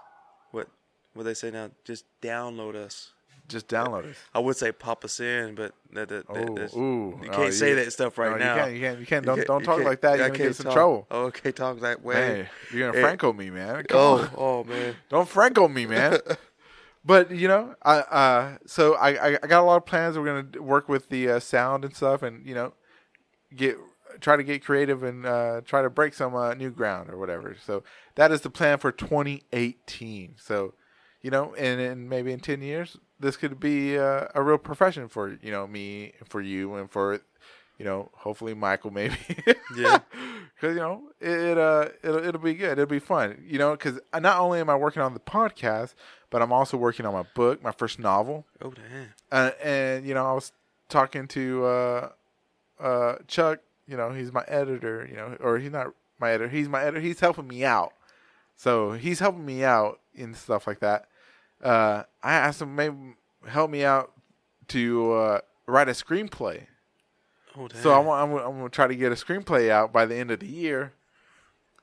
what, 1.16 1.25
they 1.25 1.35
say 1.35 1.50
now? 1.50 1.70
Just 1.85 2.04
download 2.23 2.75
us. 2.76 3.12
Just 3.49 3.68
download 3.68 4.11
us. 4.11 4.16
I 4.35 4.40
would 4.40 4.56
say 4.56 4.73
pop 4.73 5.04
us 5.04 5.20
in, 5.20 5.54
but 5.54 5.73
that, 5.92 6.08
that, 6.08 6.26
that 6.26 6.49
Oh, 6.50 6.54
that's, 6.56 6.75
ooh. 6.75 7.18
you 7.23 7.30
Oh, 7.30 7.37
can't 7.37 7.54
say 7.54 7.70
you- 7.70 7.75
that 7.76 7.92
stuff 7.92 8.18
right 8.18 8.32
no, 8.32 8.38
now. 8.38 8.54
You 8.54 8.61
can't. 8.61 8.73
You 8.73 8.80
can't. 8.80 9.00
You 9.00 9.06
can't. 9.06 9.25
Don't, 9.26 9.38
You 9.38 9.44
don't 9.44 9.61
you 9.61 9.66
talk 9.66 9.76
can't- 9.76 9.88
like 9.88 10.00
that. 10.00 10.18
You're 10.18 10.26
gonna 10.28 10.30
get 10.38 10.38
can't 10.38 10.50
us 10.50 10.61
in 10.64 10.73
trouble. 10.73 11.06
Oh, 11.11 11.25
okay, 11.26 11.52
talk 11.52 11.78
that 11.80 12.02
way. 12.02 12.14
Hey, 12.14 12.49
you're 12.73 12.90
gonna. 12.90 13.00
Franco 13.02 13.32
me, 13.32 13.50
man. 13.50 13.85
Come 13.85 13.99
Oh, 14.00 14.14
on. 14.18 14.30
oh 14.37 14.64
man. 14.64 14.96
Don't 15.11 15.28
Franco 15.28 15.68
me, 15.68 15.87
man. 15.87 16.18
but 17.04 17.30
you 17.30 17.46
know, 17.46 17.76
I 17.85 17.99
uh, 17.99 18.58
so 18.66 18.94
I, 18.94 19.11
I 19.11 19.38
I 19.40 19.46
got 19.46 19.61
a 19.61 19.66
lot 19.66 19.76
of 19.76 19.87
plans. 19.87 20.18
We're 20.18 20.25
gonna 20.42 20.61
work 20.62 20.88
with 20.88 21.08
the 21.08 21.30
uh, 21.30 21.38
sound 21.40 21.85
and 21.85 21.94
stuff, 21.94 22.23
and 22.23 22.44
you 22.44 22.54
know, 22.54 22.73
get 23.54 23.76
try 24.18 24.35
to 24.37 24.42
get 24.42 24.64
creative 24.64 25.04
and 25.04 25.25
uh, 25.25 25.61
try 25.64 25.82
to 25.82 25.90
break 25.90 26.14
some 26.14 26.35
uh, 26.35 26.54
new 26.54 26.70
ground 26.70 27.11
or 27.11 27.16
whatever. 27.16 27.54
So 27.64 27.85
that 28.16 28.32
is 28.32 28.40
the 28.40 28.50
plan 28.50 28.78
for 28.78 28.90
2018. 28.90 30.35
So 30.38 30.75
you 31.26 31.30
know, 31.33 31.56
and, 31.56 31.80
and 31.80 32.09
maybe 32.09 32.30
in 32.30 32.38
ten 32.38 32.62
years, 32.62 32.97
this 33.18 33.37
could 33.37 33.59
be 33.59 33.99
uh, 33.99 34.28
a 34.37 34.40
real 34.40 34.59
profession 34.59 35.09
for 35.09 35.37
you 35.42 35.50
know 35.50 35.66
me, 35.66 36.12
for 36.28 36.40
you, 36.40 36.76
and 36.76 36.88
for 36.88 37.21
you 37.78 37.85
know, 37.85 38.11
hopefully 38.14 38.54
Michael 38.54 38.92
maybe. 38.92 39.16
Yeah. 39.76 39.99
Because 40.54 40.76
you 40.76 40.80
know 40.80 41.02
it, 41.21 41.28
it 41.28 41.59
uh 41.59 41.88
it'll 42.04 42.25
it'll 42.25 42.40
be 42.40 42.54
good. 42.54 42.78
It'll 42.78 42.87
be 42.87 43.00
fun. 43.00 43.42
You 43.45 43.59
know, 43.59 43.73
because 43.73 43.99
not 44.14 44.38
only 44.38 44.61
am 44.61 44.71
I 44.71 44.76
working 44.76 45.02
on 45.02 45.14
the 45.14 45.21
podcast, 45.21 45.95
but 46.30 46.42
I'm 46.42 46.52
also 46.52 46.76
working 46.76 47.04
on 47.04 47.12
my 47.12 47.25
book, 47.35 47.61
my 47.61 47.73
first 47.73 47.99
novel. 47.99 48.47
Oh 48.62 48.71
damn. 48.71 49.09
Uh, 49.33 49.50
and 49.61 50.06
you 50.06 50.14
know, 50.14 50.25
I 50.25 50.33
was 50.33 50.52
talking 50.88 51.26
to 51.26 51.64
uh, 51.64 52.09
uh, 52.78 53.16
Chuck. 53.26 53.59
You 53.88 53.97
know, 53.97 54.12
he's 54.12 54.33
my 54.33 54.45
editor. 54.47 55.04
You 55.11 55.16
know, 55.16 55.37
or 55.40 55.59
he's 55.59 55.73
not 55.73 55.88
my 56.21 56.30
editor. 56.30 56.49
He's 56.49 56.68
my 56.68 56.83
editor. 56.83 57.00
He's 57.00 57.18
helping 57.18 57.49
me 57.49 57.64
out. 57.64 57.92
So 58.54 58.92
he's 58.92 59.18
helping 59.18 59.45
me 59.45 59.64
out 59.64 59.99
in 60.14 60.33
stuff 60.33 60.68
like 60.68 60.78
that. 60.80 61.09
Uh, 61.62 62.02
I 62.22 62.34
asked 62.34 62.60
him 62.62 62.75
maybe 62.76 62.94
help 63.48 63.70
me 63.70 63.84
out 63.84 64.12
to 64.68 65.12
uh, 65.12 65.40
write 65.66 65.88
a 65.88 65.92
screenplay. 65.92 66.62
Oh 67.56 67.68
damn. 67.68 67.80
So 67.82 67.90
I 67.92 67.98
want, 67.98 68.22
I'm, 68.22 68.36
gonna- 68.36 68.48
I'm 68.50 68.56
gonna 68.58 68.68
try 68.68 68.86
to 68.86 68.94
get 68.94 69.12
a 69.12 69.14
screenplay 69.14 69.70
out 69.70 69.92
by 69.92 70.04
the 70.06 70.14
end 70.16 70.30
of 70.30 70.40
the 70.40 70.46
year. 70.46 70.92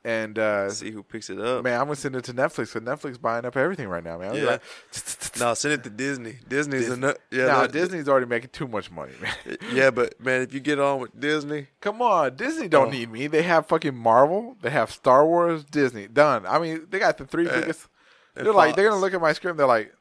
And 0.06 0.38
uh, 0.38 0.68
see 0.68 0.90
who 0.90 1.02
picks 1.02 1.30
it 1.30 1.40
up. 1.40 1.64
man, 1.64 1.80
I'm 1.80 1.86
gonna 1.86 1.96
send 1.96 2.14
it 2.14 2.24
to 2.24 2.34
Netflix. 2.34 2.74
Cause 2.74 2.82
Netflix 2.82 3.18
buying 3.18 3.46
up 3.46 3.56
everything 3.56 3.88
right 3.88 4.04
now, 4.04 4.18
man. 4.18 4.28
I'll 4.28 4.34
be 4.34 4.40
Yeah. 4.40 4.44
like, 4.50 4.60
No, 5.40 5.54
send 5.54 5.72
it 5.72 5.82
to 5.84 5.88
Disney. 5.90 6.36
Disney's 6.46 6.82
Disney. 6.82 6.94
enough. 6.96 7.16
Yeah, 7.30 7.46
nah, 7.46 7.66
Disney's 7.66 8.06
already 8.06 8.26
making 8.26 8.50
too 8.50 8.68
much 8.68 8.90
money, 8.90 9.12
man. 9.22 9.56
Yeah, 9.72 9.90
but 9.90 10.20
man, 10.20 10.42
if 10.42 10.52
you 10.52 10.60
get 10.60 10.78
on 10.78 11.00
with 11.00 11.18
Disney, 11.18 11.68
Come 11.80 12.02
on, 12.02 12.36
Disney 12.36 12.68
don't 12.68 12.88
Oh. 12.88 12.90
need 12.90 13.10
me. 13.10 13.28
They 13.28 13.42
have 13.44 13.64
fucking 13.66 13.96
Marvel. 13.96 14.58
They 14.60 14.68
have 14.68 14.90
Star 14.90 15.26
Wars. 15.26 15.64
Disney 15.64 16.06
done. 16.06 16.44
I 16.46 16.58
mean, 16.58 16.86
they 16.90 16.98
got 16.98 17.16
the 17.16 17.24
three 17.24 17.48
Uh, 17.48 17.60
biggest. 17.60 17.88
They're 18.34 18.52
like, 18.52 18.76
they're 18.76 18.88
gonna 18.88 19.00
look 19.00 19.14
at 19.14 19.20
my 19.20 19.32
script. 19.32 19.58
They're 19.58 19.66
like, 19.66 19.92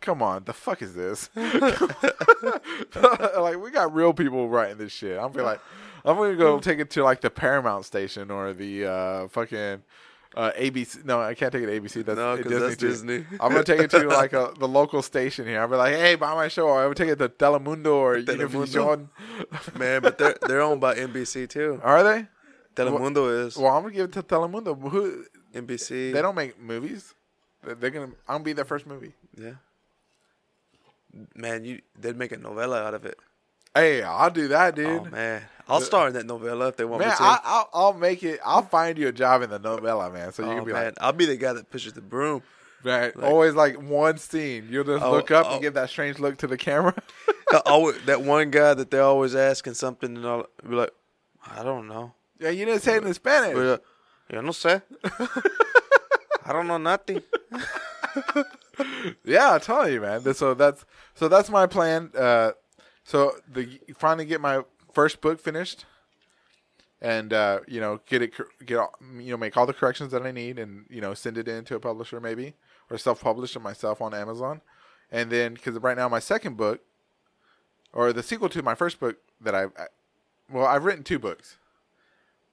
"Come 0.00 0.22
on, 0.22 0.44
the 0.44 0.52
fuck 0.52 0.82
is 0.82 0.94
this?" 0.94 1.30
like, 1.36 1.62
we 3.62 3.70
got 3.70 3.94
real 3.94 4.12
people 4.12 4.48
writing 4.48 4.78
this 4.78 4.92
shit. 4.92 5.18
I'm 5.18 5.32
be 5.32 5.40
like, 5.42 5.60
I'm 6.04 6.16
gonna 6.16 6.36
go 6.36 6.58
take 6.60 6.78
it 6.78 6.90
to 6.90 7.04
like 7.04 7.20
the 7.20 7.30
Paramount 7.30 7.84
station 7.84 8.30
or 8.30 8.52
the 8.52 8.86
uh, 8.86 9.28
fucking 9.28 9.82
uh, 10.36 10.50
ABC. 10.58 11.04
No, 11.04 11.20
I 11.20 11.34
can't 11.34 11.52
take 11.52 11.62
it 11.62 11.66
to 11.66 11.80
ABC. 11.80 12.04
That's 12.04 12.16
No, 12.16 12.36
Disney 12.36 12.58
that's. 12.58 12.76
Disney. 12.76 13.26
I'm 13.40 13.52
gonna 13.52 13.64
take 13.64 13.80
it 13.80 13.90
to 13.90 14.08
like 14.08 14.32
a, 14.32 14.52
the 14.58 14.68
local 14.68 15.02
station 15.02 15.46
here. 15.46 15.60
I'll 15.60 15.68
be 15.68 15.76
like, 15.76 15.94
"Hey, 15.94 16.14
buy 16.16 16.34
my 16.34 16.48
show." 16.48 16.68
I'm 16.70 16.84
gonna 16.84 16.94
take 16.94 17.10
it 17.10 17.18
to 17.18 17.28
Telemundo 17.28 17.94
or 17.94 18.16
Univision. 18.20 19.08
man, 19.78 20.02
but 20.02 20.18
they're 20.18 20.36
they're 20.46 20.62
owned 20.62 20.80
by 20.80 20.94
NBC 20.94 21.48
too. 21.48 21.80
Are 21.82 22.02
they? 22.02 22.26
Telemundo 22.74 23.46
is 23.46 23.56
Well, 23.56 23.72
I'm 23.72 23.82
gonna 23.82 23.94
give 23.94 24.06
it 24.06 24.12
to 24.12 24.22
Telemundo. 24.22 24.90
Who 24.90 25.24
NBC. 25.54 26.12
they 26.12 26.22
don't 26.22 26.34
make 26.34 26.60
movies. 26.60 27.14
They're 27.66 27.90
gonna. 27.90 28.06
I'm 28.06 28.34
gonna 28.36 28.44
be 28.44 28.52
their 28.52 28.64
first 28.64 28.86
movie. 28.86 29.12
Yeah. 29.36 29.52
Man, 31.34 31.64
you 31.64 31.80
they'd 31.98 32.16
make 32.16 32.32
a 32.32 32.36
novella 32.36 32.82
out 32.82 32.94
of 32.94 33.04
it. 33.04 33.18
Hey, 33.74 34.02
I'll 34.02 34.30
do 34.30 34.48
that, 34.48 34.74
dude. 34.74 34.86
Oh 34.86 35.04
man, 35.10 35.42
I'll 35.68 35.80
star 35.80 36.08
in 36.08 36.14
that 36.14 36.26
novella 36.26 36.68
if 36.68 36.76
they 36.76 36.84
want 36.84 37.00
man, 37.00 37.10
me 37.10 37.16
to. 37.16 37.22
I, 37.22 37.38
I'll, 37.42 37.68
I'll 37.72 37.92
make 37.92 38.22
it. 38.22 38.40
I'll 38.44 38.62
find 38.62 38.98
you 38.98 39.08
a 39.08 39.12
job 39.12 39.42
in 39.42 39.50
the 39.50 39.58
novella, 39.58 40.10
man. 40.12 40.32
So 40.32 40.44
you 40.44 40.50
oh 40.52 40.56
can 40.56 40.64
be 40.64 40.72
man, 40.72 40.84
like, 40.86 40.94
I'll 41.00 41.12
be 41.12 41.26
the 41.26 41.36
guy 41.36 41.52
that 41.52 41.70
pushes 41.70 41.92
the 41.92 42.00
broom. 42.00 42.42
right, 42.84 43.14
always 43.16 43.54
like 43.54 43.80
one 43.80 44.18
scene. 44.18 44.68
You'll 44.70 44.84
just 44.84 45.04
Oh, 45.04 45.10
look 45.12 45.30
up 45.30 45.46
oh. 45.48 45.52
and 45.54 45.62
give 45.62 45.74
that 45.74 45.88
strange 45.90 46.18
look 46.18 46.36
to 46.38 46.46
the 46.46 46.56
camera. 46.58 46.94
Always, 47.66 48.04
that 48.06 48.22
one 48.22 48.50
guy 48.50 48.74
that 48.74 48.90
they're 48.90 49.02
always 49.02 49.36
asking 49.36 49.74
something, 49.74 50.16
and 50.16 50.26
I'll 50.26 50.46
be 50.68 50.74
like, 50.74 50.90
I 51.46 51.62
don't 51.62 51.86
know. 51.86 52.12
yeah, 52.40 52.48
you 52.50 52.64
didn't 52.64 52.82
say 52.82 52.96
it 52.96 53.04
in 53.04 53.14
Spanish. 53.14 53.54
But, 53.54 53.66
uh, 53.66 53.78
yo 54.32 54.40
no 54.40 54.50
sé. 54.50 54.82
I 56.44 56.52
don't 56.52 56.66
know 56.66 56.78
nothing. 56.78 57.22
Yeah, 59.24 59.52
I'm 59.52 59.60
telling 59.60 59.92
you, 59.92 60.00
man. 60.00 60.34
So 60.34 60.54
that's 60.54 60.84
so 61.14 61.28
that's 61.28 61.50
my 61.50 61.66
plan. 61.66 62.10
Uh, 62.16 62.52
so 63.04 63.32
the 63.50 63.80
finally 63.96 64.24
get 64.24 64.40
my 64.40 64.62
first 64.92 65.20
book 65.20 65.40
finished, 65.40 65.84
and 67.00 67.32
uh, 67.32 67.60
you 67.68 67.80
know 67.80 68.00
get 68.06 68.22
it 68.22 68.32
get 68.64 68.78
all, 68.78 68.94
you 69.18 69.30
know 69.30 69.36
make 69.36 69.56
all 69.56 69.66
the 69.66 69.72
corrections 69.72 70.10
that 70.12 70.22
I 70.22 70.30
need, 70.30 70.58
and 70.58 70.86
you 70.90 71.00
know 71.00 71.14
send 71.14 71.38
it 71.38 71.48
in 71.48 71.64
to 71.66 71.76
a 71.76 71.80
publisher 71.80 72.20
maybe 72.20 72.54
or 72.90 72.98
self 72.98 73.20
publish 73.20 73.56
it 73.56 73.60
myself 73.60 74.00
on 74.00 74.14
Amazon, 74.14 74.60
and 75.10 75.30
then 75.30 75.54
because 75.54 75.78
right 75.78 75.96
now 75.96 76.08
my 76.08 76.20
second 76.20 76.56
book, 76.56 76.80
or 77.92 78.12
the 78.12 78.22
sequel 78.22 78.48
to 78.50 78.62
my 78.62 78.74
first 78.74 79.00
book 79.00 79.18
that 79.40 79.54
I, 79.54 79.64
I 79.64 79.86
well 80.50 80.66
I've 80.66 80.84
written 80.84 81.04
two 81.04 81.18
books. 81.18 81.58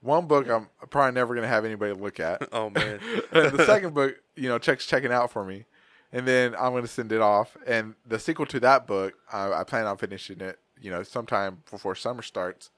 One 0.01 0.25
book 0.25 0.49
I'm 0.49 0.67
probably 0.89 1.13
never 1.13 1.35
gonna 1.35 1.47
have 1.47 1.63
anybody 1.63 1.93
look 1.93 2.19
at. 2.19 2.47
Oh 2.51 2.69
man, 2.69 2.99
and 3.31 3.57
the 3.57 3.65
second 3.65 3.93
book, 3.93 4.15
you 4.35 4.49
know, 4.49 4.57
checks 4.57 4.85
checking 4.85 5.11
out 5.11 5.31
for 5.31 5.45
me, 5.45 5.65
and 6.11 6.27
then 6.27 6.55
I'm 6.55 6.71
going 6.71 6.83
to 6.83 6.87
send 6.87 7.11
it 7.11 7.21
off. 7.21 7.55
And 7.65 7.95
the 8.05 8.19
sequel 8.19 8.45
to 8.47 8.59
that 8.61 8.87
book, 8.87 9.13
I, 9.31 9.53
I 9.53 9.63
plan 9.63 9.85
on 9.85 9.97
finishing 9.97 10.41
it, 10.41 10.59
you 10.81 10.91
know, 10.91 11.03
sometime 11.03 11.63
before 11.69 11.95
summer 11.95 12.21
starts, 12.21 12.71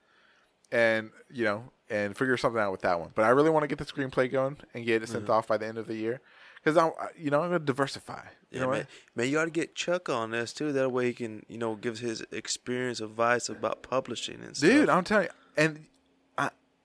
and 0.71 1.11
you 1.31 1.43
know, 1.45 1.71
and 1.89 2.15
figure 2.15 2.37
something 2.37 2.61
out 2.61 2.71
with 2.71 2.81
that 2.81 2.99
one. 2.99 3.11
But 3.15 3.25
I 3.25 3.29
really 3.29 3.49
want 3.49 3.63
to 3.63 3.67
get 3.67 3.79
the 3.79 3.85
screenplay 3.85 4.31
going 4.31 4.57
and 4.73 4.85
get 4.85 5.01
it 5.01 5.09
sent 5.09 5.23
mm-hmm. 5.23 5.33
off 5.33 5.47
by 5.47 5.57
the 5.57 5.65
end 5.65 5.77
of 5.77 5.87
the 5.87 5.95
year, 5.95 6.21
because 6.57 6.77
I'm, 6.77 6.91
you 7.17 7.31
know, 7.31 7.41
I'm 7.41 7.49
going 7.49 7.61
to 7.61 7.65
diversify. 7.65 8.21
You 8.51 8.59
Yeah, 8.59 8.65
know 8.65 8.71
man. 8.71 8.79
what? 8.79 8.87
man, 9.15 9.29
you 9.29 9.39
ought 9.39 9.45
to 9.45 9.51
get 9.51 9.75
Chuck 9.75 10.09
on 10.09 10.31
this 10.31 10.53
too. 10.53 10.71
That 10.71 10.91
way 10.91 11.07
he 11.07 11.13
can, 11.13 11.45
you 11.47 11.57
know, 11.57 11.75
give 11.75 11.99
his 11.99 12.21
experience, 12.31 12.99
advice 12.99 13.49
about 13.49 13.81
publishing 13.81 14.41
and 14.43 14.55
stuff. 14.55 14.69
Dude, 14.69 14.89
I'm 14.89 15.03
telling 15.03 15.25
you, 15.25 15.31
and 15.57 15.85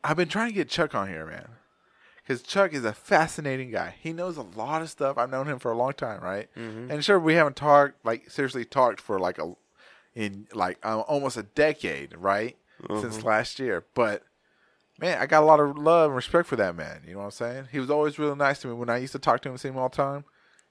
I've 0.08 0.16
been 0.16 0.28
trying 0.28 0.48
to 0.48 0.54
get 0.54 0.70
Chuck 0.70 0.94
on 0.94 1.08
here, 1.08 1.26
man, 1.26 1.48
because 2.16 2.42
Chuck 2.42 2.72
is 2.72 2.82
a 2.82 2.94
fascinating 2.94 3.70
guy. 3.70 3.94
He 4.00 4.14
knows 4.14 4.38
a 4.38 4.42
lot 4.42 4.80
of 4.80 4.88
stuff. 4.88 5.18
I've 5.18 5.28
known 5.28 5.46
him 5.46 5.58
for 5.58 5.70
a 5.70 5.76
long 5.76 5.92
time, 5.92 6.22
right? 6.22 6.48
Mm-hmm. 6.56 6.90
And 6.90 7.04
sure, 7.04 7.20
we 7.20 7.34
haven't 7.34 7.56
talked 7.56 8.06
like 8.06 8.30
seriously 8.30 8.64
talked 8.64 9.02
for 9.02 9.18
like 9.18 9.38
a 9.38 9.52
in 10.14 10.48
like 10.54 10.78
uh, 10.82 11.00
almost 11.00 11.36
a 11.36 11.42
decade, 11.42 12.16
right? 12.16 12.56
Uh-huh. 12.88 13.02
Since 13.02 13.22
last 13.22 13.58
year, 13.58 13.84
but. 13.94 14.22
Man, 15.00 15.16
I 15.22 15.26
got 15.26 15.44
a 15.44 15.46
lot 15.46 15.60
of 15.60 15.78
love 15.78 16.06
and 16.10 16.16
respect 16.16 16.48
for 16.48 16.56
that 16.56 16.74
man. 16.74 17.02
You 17.06 17.12
know 17.12 17.18
what 17.20 17.26
I'm 17.26 17.30
saying? 17.30 17.68
He 17.70 17.78
was 17.78 17.88
always 17.88 18.18
real 18.18 18.34
nice 18.34 18.58
to 18.62 18.66
me 18.66 18.74
when 18.74 18.90
I 18.90 18.96
used 18.96 19.12
to 19.12 19.20
talk 19.20 19.42
to 19.42 19.48
him, 19.48 19.56
see 19.56 19.68
him 19.68 19.78
all 19.78 19.88
the 19.88 19.94
time. 19.94 20.24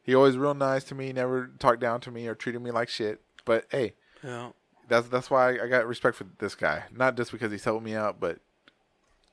He 0.03 0.13
always 0.13 0.36
real 0.36 0.53
nice 0.53 0.84
to 0.86 0.96
me, 0.96 1.13
never 1.13 1.50
talked 1.60 1.79
down 1.79 2.01
to 2.01 2.12
me 2.12 2.27
or 2.27 2.36
treated 2.36 2.62
me 2.62 2.72
like 2.72 2.89
shit. 2.89 3.22
But 3.46 3.67
hey, 3.72 3.94
yeah. 4.22 4.50
that's 4.89 5.08
that's 5.08 5.32
why 5.32 5.51
I 5.51 5.67
got 5.67 5.88
respect 5.88 6.17
for 6.17 6.25
this 6.39 6.56
guy. 6.56 6.84
Not 6.94 7.15
just 7.15 7.32
because 7.32 7.53
he's 7.53 7.63
helped 7.63 7.86
me 7.86 7.96
out, 7.96 8.20
but 8.20 8.39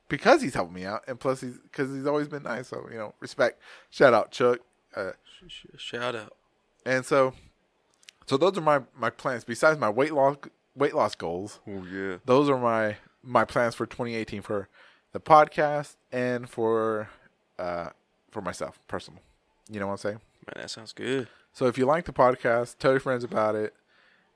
because 0.07 0.41
he's 0.41 0.53
helped 0.53 0.73
me 0.73 0.85
out, 0.85 1.03
and 1.07 1.19
plus 1.19 1.41
he's 1.41 1.57
because 1.57 1.93
he's 1.93 2.05
always 2.07 2.27
been 2.27 2.43
nice. 2.43 2.67
So 2.69 2.87
you 2.91 2.97
know, 2.97 3.13
respect. 3.19 3.61
Shout 3.89 4.13
out 4.13 4.31
Chuck. 4.31 4.59
Uh, 4.95 5.11
Shout 5.77 6.15
out. 6.15 6.35
and 6.85 7.05
so, 7.05 7.33
so 8.25 8.37
those 8.37 8.57
are 8.57 8.61
my 8.61 8.81
my 8.97 9.09
plans. 9.09 9.43
Besides 9.43 9.79
my 9.79 9.89
weight 9.89 10.13
loss 10.13 10.37
weight 10.75 10.95
loss 10.95 11.15
goals, 11.15 11.59
Oh 11.67 11.83
yeah. 11.85 12.17
those 12.25 12.49
are 12.49 12.57
my 12.57 12.97
my 13.23 13.45
plans 13.45 13.75
for 13.75 13.85
2018 13.85 14.41
for 14.41 14.67
the 15.11 15.19
podcast 15.19 15.95
and 16.11 16.49
for 16.49 17.09
uh 17.59 17.89
for 18.31 18.41
myself 18.41 18.79
personal. 18.87 19.21
You 19.69 19.79
know 19.79 19.87
what 19.87 19.93
I'm 19.93 19.97
saying? 19.97 20.21
Man, 20.47 20.61
that 20.63 20.69
sounds 20.69 20.93
good. 20.93 21.27
So 21.53 21.65
if 21.67 21.77
you 21.77 21.85
like 21.85 22.05
the 22.05 22.13
podcast, 22.13 22.77
tell 22.77 22.91
your 22.91 22.99
friends 22.99 23.23
about 23.23 23.55
it. 23.55 23.73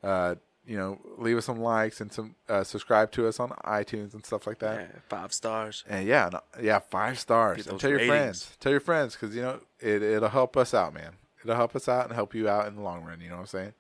Uh, 0.01 0.35
you 0.69 0.77
know, 0.77 0.99
leave 1.17 1.35
us 1.35 1.45
some 1.45 1.59
likes 1.59 1.99
and 1.99 2.13
some 2.13 2.35
uh, 2.47 2.63
subscribe 2.63 3.11
to 3.13 3.27
us 3.27 3.39
on 3.39 3.49
iTunes 3.65 4.13
and 4.13 4.23
stuff 4.23 4.45
like 4.45 4.59
that. 4.59 4.79
Yeah, 4.79 4.99
five 5.09 5.33
stars. 5.33 5.83
And 5.89 6.07
yeah, 6.07 6.29
no, 6.31 6.41
yeah, 6.61 6.77
five 6.77 7.17
stars. 7.17 7.65
Tell 7.65 7.89
your 7.89 7.93
ratings. 7.97 8.07
friends. 8.07 8.57
Tell 8.59 8.71
your 8.71 8.79
friends 8.79 9.15
because 9.15 9.35
you 9.35 9.41
know 9.41 9.59
it. 9.79 10.03
It'll 10.03 10.29
help 10.29 10.55
us 10.55 10.73
out, 10.75 10.93
man. 10.93 11.13
It'll 11.43 11.55
help 11.55 11.75
us 11.75 11.89
out 11.89 12.05
and 12.05 12.13
help 12.13 12.35
you 12.35 12.47
out 12.47 12.67
in 12.67 12.75
the 12.75 12.81
long 12.81 13.03
run. 13.03 13.19
You 13.19 13.29
know 13.29 13.35
what 13.37 13.41
I'm 13.41 13.47
saying? 13.47 13.73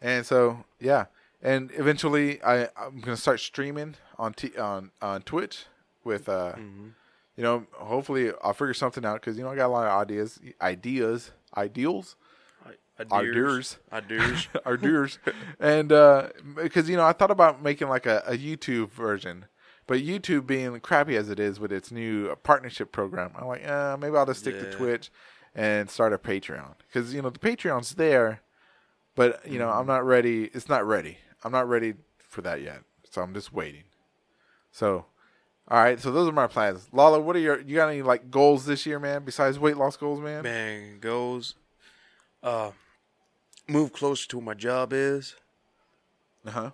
And 0.00 0.24
so 0.24 0.64
yeah, 0.80 1.04
and 1.42 1.70
eventually 1.74 2.42
I 2.42 2.68
I'm 2.80 3.00
gonna 3.00 3.16
start 3.18 3.40
streaming 3.40 3.96
on 4.18 4.32
t- 4.32 4.56
on 4.56 4.90
on 5.02 5.20
Twitch 5.22 5.66
with 6.02 6.28
uh, 6.30 6.52
Mm-hmm. 6.56 6.88
you 7.36 7.42
know, 7.42 7.66
hopefully 7.74 8.32
I'll 8.42 8.54
figure 8.54 8.72
something 8.74 9.04
out 9.04 9.20
because 9.20 9.36
you 9.36 9.44
know 9.44 9.50
I 9.50 9.56
got 9.56 9.66
a 9.66 9.74
lot 9.76 9.86
of 9.86 9.92
ideas, 10.00 10.40
ideas, 10.62 11.30
ideals 11.56 12.16
Ideas. 13.10 13.78
Ideas. 13.92 14.48
our 14.64 14.76
doers, 14.76 15.18
and 15.60 15.92
uh, 15.92 16.28
because 16.56 16.88
you 16.88 16.96
know 16.96 17.04
I 17.04 17.12
thought 17.12 17.30
about 17.30 17.62
making 17.62 17.88
like 17.88 18.06
a, 18.06 18.22
a 18.26 18.36
YouTube 18.36 18.90
version, 18.90 19.46
but 19.86 19.98
YouTube 19.98 20.46
being 20.46 20.78
crappy 20.80 21.16
as 21.16 21.28
it 21.30 21.40
is 21.40 21.58
with 21.58 21.72
its 21.72 21.90
new 21.90 22.34
partnership 22.42 22.92
program, 22.92 23.32
I'm 23.36 23.46
like, 23.46 23.66
uh, 23.66 23.96
maybe 23.98 24.16
I'll 24.16 24.26
just 24.26 24.40
stick 24.40 24.58
to 24.58 24.70
Twitch 24.70 25.10
and 25.54 25.90
start 25.90 26.12
a 26.12 26.18
Patreon 26.18 26.74
because 26.86 27.14
you 27.14 27.22
know 27.22 27.30
the 27.30 27.38
Patreon's 27.38 27.94
there, 27.94 28.42
but 29.14 29.46
you 29.46 29.58
know 29.58 29.68
I'm 29.68 29.86
not 29.86 30.04
ready. 30.04 30.44
It's 30.52 30.68
not 30.68 30.86
ready. 30.86 31.18
I'm 31.44 31.52
not 31.52 31.68
ready 31.68 31.94
for 32.18 32.42
that 32.42 32.62
yet, 32.62 32.82
so 33.10 33.22
I'm 33.22 33.34
just 33.34 33.52
waiting. 33.52 33.84
So. 34.70 35.06
All 35.68 35.78
right, 35.78 35.98
so 36.00 36.10
those 36.10 36.28
are 36.28 36.32
my 36.32 36.48
plans. 36.48 36.88
Lala, 36.92 37.20
what 37.20 37.36
are 37.36 37.38
your 37.38 37.60
you 37.60 37.76
got 37.76 37.88
any 37.88 38.02
like 38.02 38.32
goals 38.32 38.66
this 38.66 38.84
year, 38.84 38.98
man? 38.98 39.22
Besides 39.24 39.60
weight 39.60 39.76
loss 39.76 39.96
goals, 39.96 40.20
man? 40.20 40.42
Man 40.42 40.98
goals. 40.98 41.54
Uh, 42.42 42.72
move 43.68 43.92
closer 43.92 44.28
to 44.28 44.38
where 44.38 44.46
my 44.46 44.54
job 44.54 44.92
is. 44.92 45.34
Uh 46.46 46.50
huh. 46.50 46.70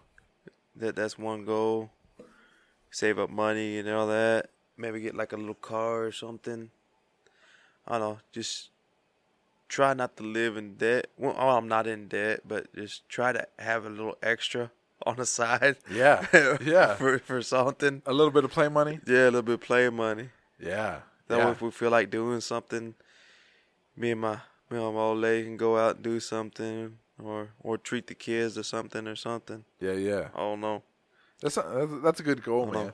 That 0.76 0.96
that's 0.96 1.18
one 1.18 1.44
goal. 1.44 1.90
Save 2.90 3.18
up 3.18 3.30
money 3.30 3.78
and 3.78 3.88
all 3.88 4.06
that. 4.06 4.50
Maybe 4.76 5.00
get 5.00 5.14
like 5.14 5.32
a 5.32 5.36
little 5.36 5.54
car 5.54 6.04
or 6.04 6.12
something. 6.12 6.70
I 7.86 7.98
don't 7.98 8.00
know. 8.00 8.18
Just 8.32 8.70
try 9.68 9.92
not 9.94 10.16
to 10.16 10.22
live 10.22 10.56
in 10.56 10.74
debt. 10.74 11.08
Well, 11.18 11.34
oh, 11.38 11.50
I'm 11.56 11.68
not 11.68 11.86
in 11.86 12.08
debt, 12.08 12.40
but 12.46 12.72
just 12.74 13.08
try 13.08 13.32
to 13.32 13.46
have 13.58 13.84
a 13.84 13.90
little 13.90 14.16
extra 14.22 14.70
on 15.04 15.16
the 15.16 15.26
side. 15.26 15.76
Yeah, 15.90 16.26
yeah. 16.62 16.94
for 16.94 17.18
for 17.18 17.42
something. 17.42 18.02
A 18.06 18.12
little 18.12 18.32
bit 18.32 18.44
of 18.44 18.50
play 18.52 18.68
money. 18.68 19.00
Yeah, 19.06 19.24
a 19.24 19.30
little 19.30 19.42
bit 19.42 19.54
of 19.54 19.60
play 19.60 19.88
money. 19.90 20.30
Yeah, 20.60 21.00
That 21.28 21.38
yeah. 21.38 21.46
way, 21.46 21.50
if 21.52 21.60
we 21.62 21.70
feel 21.70 21.90
like 21.90 22.10
doing 22.10 22.40
something, 22.40 22.94
me 23.96 24.10
and 24.12 24.20
my 24.20 24.38
me 24.70 24.78
and 24.78 24.94
my 24.94 25.00
old 25.00 25.18
lady 25.18 25.44
can 25.44 25.56
go 25.56 25.78
out 25.78 25.96
and 25.96 26.04
do 26.04 26.20
something, 26.20 26.98
or 27.22 27.48
or 27.60 27.78
treat 27.78 28.06
the 28.06 28.14
kids 28.14 28.56
or 28.58 28.62
something 28.62 29.06
or 29.06 29.16
something. 29.16 29.64
yeah, 29.80 29.92
yeah. 29.92 30.28
I 30.34 30.38
don't 30.38 30.60
know. 30.60 30.82
That's 31.40 31.56
a, 31.56 31.88
that's, 32.02 32.18
a 32.18 32.24
good 32.24 32.42
goal, 32.42 32.64
Hold 32.64 32.74
man. 32.74 32.86
on. 32.86 32.92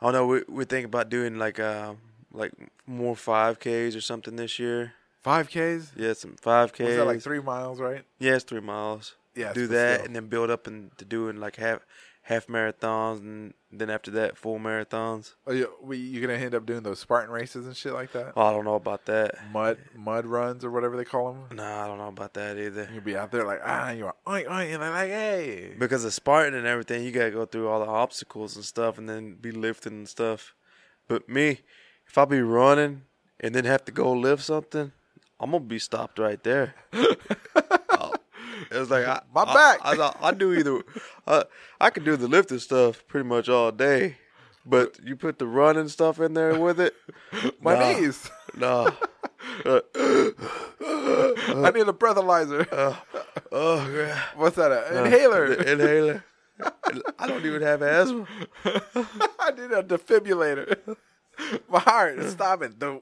I 0.00 0.04
don't 0.04 0.12
know. 0.12 0.26
We 0.26 0.42
we 0.48 0.64
think 0.64 0.86
about 0.86 1.08
doing 1.08 1.38
like 1.38 1.58
uh 1.58 1.94
like 2.32 2.52
more 2.86 3.16
five 3.16 3.58
Ks 3.58 3.94
or 3.94 4.00
something 4.00 4.36
this 4.36 4.58
year. 4.58 4.94
Five 5.22 5.48
Ks. 5.48 5.92
Yeah, 5.96 6.12
some 6.14 6.36
five 6.36 6.72
Ks. 6.72 6.78
That 6.78 7.06
like 7.06 7.22
three 7.22 7.40
miles, 7.40 7.80
right? 7.80 8.02
Yeah, 8.18 8.34
it's 8.34 8.44
three 8.44 8.60
miles. 8.60 9.14
Yeah, 9.34 9.52
do 9.52 9.66
that 9.68 9.94
still. 9.94 10.06
and 10.06 10.16
then 10.16 10.26
build 10.26 10.50
up 10.50 10.66
and 10.66 10.90
into 10.90 11.04
doing 11.04 11.38
like 11.40 11.56
half 11.56 11.80
half 12.22 12.46
marathons 12.46 13.18
and 13.18 13.52
then 13.70 13.90
after 13.90 14.10
that 14.12 14.36
full 14.36 14.58
marathons. 14.58 15.34
Oh, 15.46 15.52
you, 15.52 15.72
we, 15.82 15.96
you 15.96 16.20
gonna 16.20 16.38
end 16.38 16.54
up 16.54 16.64
doing 16.64 16.82
those 16.82 17.00
Spartan 17.00 17.30
races 17.30 17.66
and 17.66 17.76
shit 17.76 17.92
like 17.92 18.12
that? 18.12 18.34
Oh, 18.36 18.42
I 18.42 18.52
don't 18.52 18.64
know 18.64 18.74
about 18.74 19.06
that. 19.06 19.34
Mud 19.52 19.78
mud 19.94 20.26
runs 20.26 20.64
or 20.64 20.70
whatever 20.70 20.96
they 20.96 21.04
call 21.04 21.32
them. 21.32 21.56
Nah, 21.56 21.84
I 21.84 21.88
don't 21.88 21.98
know 21.98 22.08
about 22.08 22.34
that 22.34 22.58
either. 22.58 22.88
You'll 22.92 23.02
be 23.02 23.16
out 23.16 23.32
there 23.32 23.44
like 23.44 23.60
ah, 23.64 23.90
you're 23.90 24.14
oink 24.26 24.46
oink, 24.46 24.72
and 24.72 24.82
they're 24.82 24.90
like 24.90 25.10
hey. 25.10 25.74
Because 25.78 26.04
of 26.04 26.14
Spartan 26.14 26.54
and 26.54 26.66
everything, 26.66 27.04
you 27.04 27.10
gotta 27.10 27.30
go 27.30 27.44
through 27.44 27.68
all 27.68 27.80
the 27.80 27.90
obstacles 27.90 28.56
and 28.56 28.64
stuff, 28.64 28.98
and 28.98 29.08
then 29.08 29.34
be 29.34 29.50
lifting 29.50 29.92
and 29.92 30.08
stuff. 30.08 30.54
But 31.08 31.28
me, 31.28 31.60
if 32.06 32.16
I 32.16 32.24
be 32.24 32.40
running 32.40 33.02
and 33.40 33.54
then 33.54 33.64
have 33.64 33.84
to 33.86 33.92
go 33.92 34.12
lift 34.12 34.42
something, 34.44 34.92
I'm 35.40 35.50
gonna 35.50 35.64
be 35.64 35.80
stopped 35.80 36.18
right 36.18 36.42
there. 36.42 36.74
It 38.70 38.78
was 38.78 38.90
like 38.90 39.06
I, 39.06 39.20
My 39.34 39.42
I- 39.42 39.54
back. 39.54 39.80
I, 39.82 39.92
I, 39.96 40.28
I 40.28 40.32
do 40.32 40.52
either. 40.54 40.82
I, 41.26 41.44
I 41.80 41.90
can 41.90 42.04
do 42.04 42.16
the 42.16 42.28
lifting 42.28 42.58
stuff 42.58 43.04
pretty 43.08 43.28
much 43.28 43.48
all 43.48 43.72
day, 43.72 44.16
but 44.66 44.98
you 45.02 45.16
put 45.16 45.38
the 45.38 45.46
running 45.46 45.88
stuff 45.88 46.20
in 46.20 46.34
there 46.34 46.58
with 46.58 46.80
it. 46.80 46.94
My 47.60 47.74
nah, 47.74 47.92
knees. 47.92 48.30
Nah. 48.56 48.90
Uh, 49.64 49.80
I 50.84 51.70
need 51.74 51.88
a 51.88 51.92
breathalyzer. 51.92 52.66
oh 53.50 53.90
yeah. 53.90 54.18
What's 54.36 54.56
that? 54.56 54.72
An 54.92 55.06
inhaler. 55.06 55.52
Inhaler. 55.52 56.24
I 57.18 57.26
don't 57.26 57.44
even 57.44 57.62
have 57.62 57.82
asthma. 57.82 58.26
I 58.64 59.50
need 59.50 59.72
a 59.72 59.82
defibrillator. 59.82 60.96
My 61.68 61.80
heart 61.80 62.18
is 62.18 62.32
stopping. 62.32 62.74
Dude. 62.78 63.00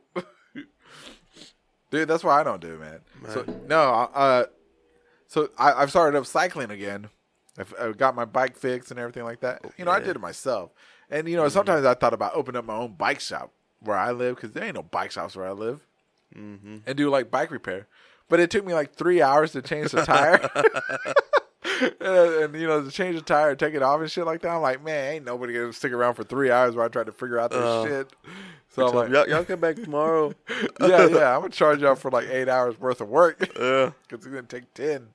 Dude, 1.91 2.09
that's 2.09 2.23
why 2.25 2.41
I 2.41 2.45
don't 2.45 2.61
do, 2.61 2.79
man. 2.79 3.01
So 3.29 3.45
no, 3.69 3.81
uh, 4.15 4.45
so 5.31 5.49
I, 5.57 5.73
I've 5.73 5.91
started 5.91 6.19
up 6.19 6.27
cycling 6.27 6.73
again. 6.73 7.09
I've, 7.57 7.73
I've 7.81 7.97
got 7.97 8.17
my 8.17 8.25
bike 8.25 8.57
fixed 8.57 8.91
and 8.91 8.99
everything 8.99 9.23
like 9.23 9.41
that. 9.41 9.65
You 9.79 9.85
know, 9.85 9.93
I 9.93 10.01
did 10.01 10.17
it 10.17 10.21
myself. 10.21 10.71
And 11.09 11.29
you 11.29 11.37
know, 11.37 11.49
sometimes 11.49 11.87
I 11.87 11.95
thought 11.95 12.13
about 12.13 12.33
opening 12.35 12.59
up 12.59 12.65
my 12.65 12.75
own 12.75 12.95
bike 12.95 13.21
shop 13.21 13.53
where 13.79 13.97
I 13.97 14.11
live 14.11 14.35
because 14.35 14.51
there 14.53 14.65
ain't 14.65 14.75
no 14.75 14.83
bike 14.83 15.13
shops 15.13 15.37
where 15.37 15.47
I 15.47 15.53
live, 15.53 15.87
mm-hmm. 16.37 16.79
and 16.85 16.97
do 16.97 17.09
like 17.11 17.31
bike 17.31 17.53
repair. 17.53 17.87
But 18.29 18.41
it 18.41 18.51
took 18.51 18.67
me 18.67 18.75
like 18.75 18.95
three 18.95 19.23
hours 19.23 19.53
to 19.53 19.63
change 19.63 19.93
the 19.93 20.05
tire. 20.05 20.51
and, 22.01 22.45
and, 22.45 22.55
you 22.55 22.67
know 22.67 22.83
to 22.83 22.91
change 22.91 23.17
the 23.17 23.23
tire, 23.23 23.55
take 23.55 23.75
it 23.75 23.83
off 23.83 24.01
and 24.01 24.11
shit 24.11 24.27
like 24.27 24.41
that. 24.43 24.49
I'm 24.49 24.63
like, 24.63 24.83
man, 24.85 25.15
ain't 25.15 25.25
nobody 25.25 25.55
gonna 25.55 25.73
stick 25.73 25.93
around 25.93 26.15
for 26.15 26.25
three 26.25 26.51
hours 26.51 26.75
while 26.75 26.87
I 26.87 26.89
try 26.89 27.05
to 27.05 27.13
figure 27.13 27.39
out 27.39 27.51
this 27.51 27.61
Uh, 27.61 27.85
shit. 27.87 28.13
So 28.71 28.89
I'm 28.89 28.95
like, 28.95 29.11
y'all, 29.11 29.29
y'all 29.29 29.45
come 29.45 29.61
back 29.61 29.77
tomorrow. 29.77 30.33
yeah, 30.81 31.07
yeah, 31.07 31.35
I'm 31.35 31.43
gonna 31.43 31.51
charge 31.51 31.83
y'all 31.83 31.97
for 31.97 32.11
like 32.11 32.29
eight 32.29 32.49
hours 32.49 32.79
worth 32.79 33.01
of 33.01 33.09
work 33.09 33.41
Yeah. 33.41 33.91
because 34.09 34.25
it's 34.25 34.27
gonna 34.27 34.43
take 34.43 34.73
ten. 34.75 35.09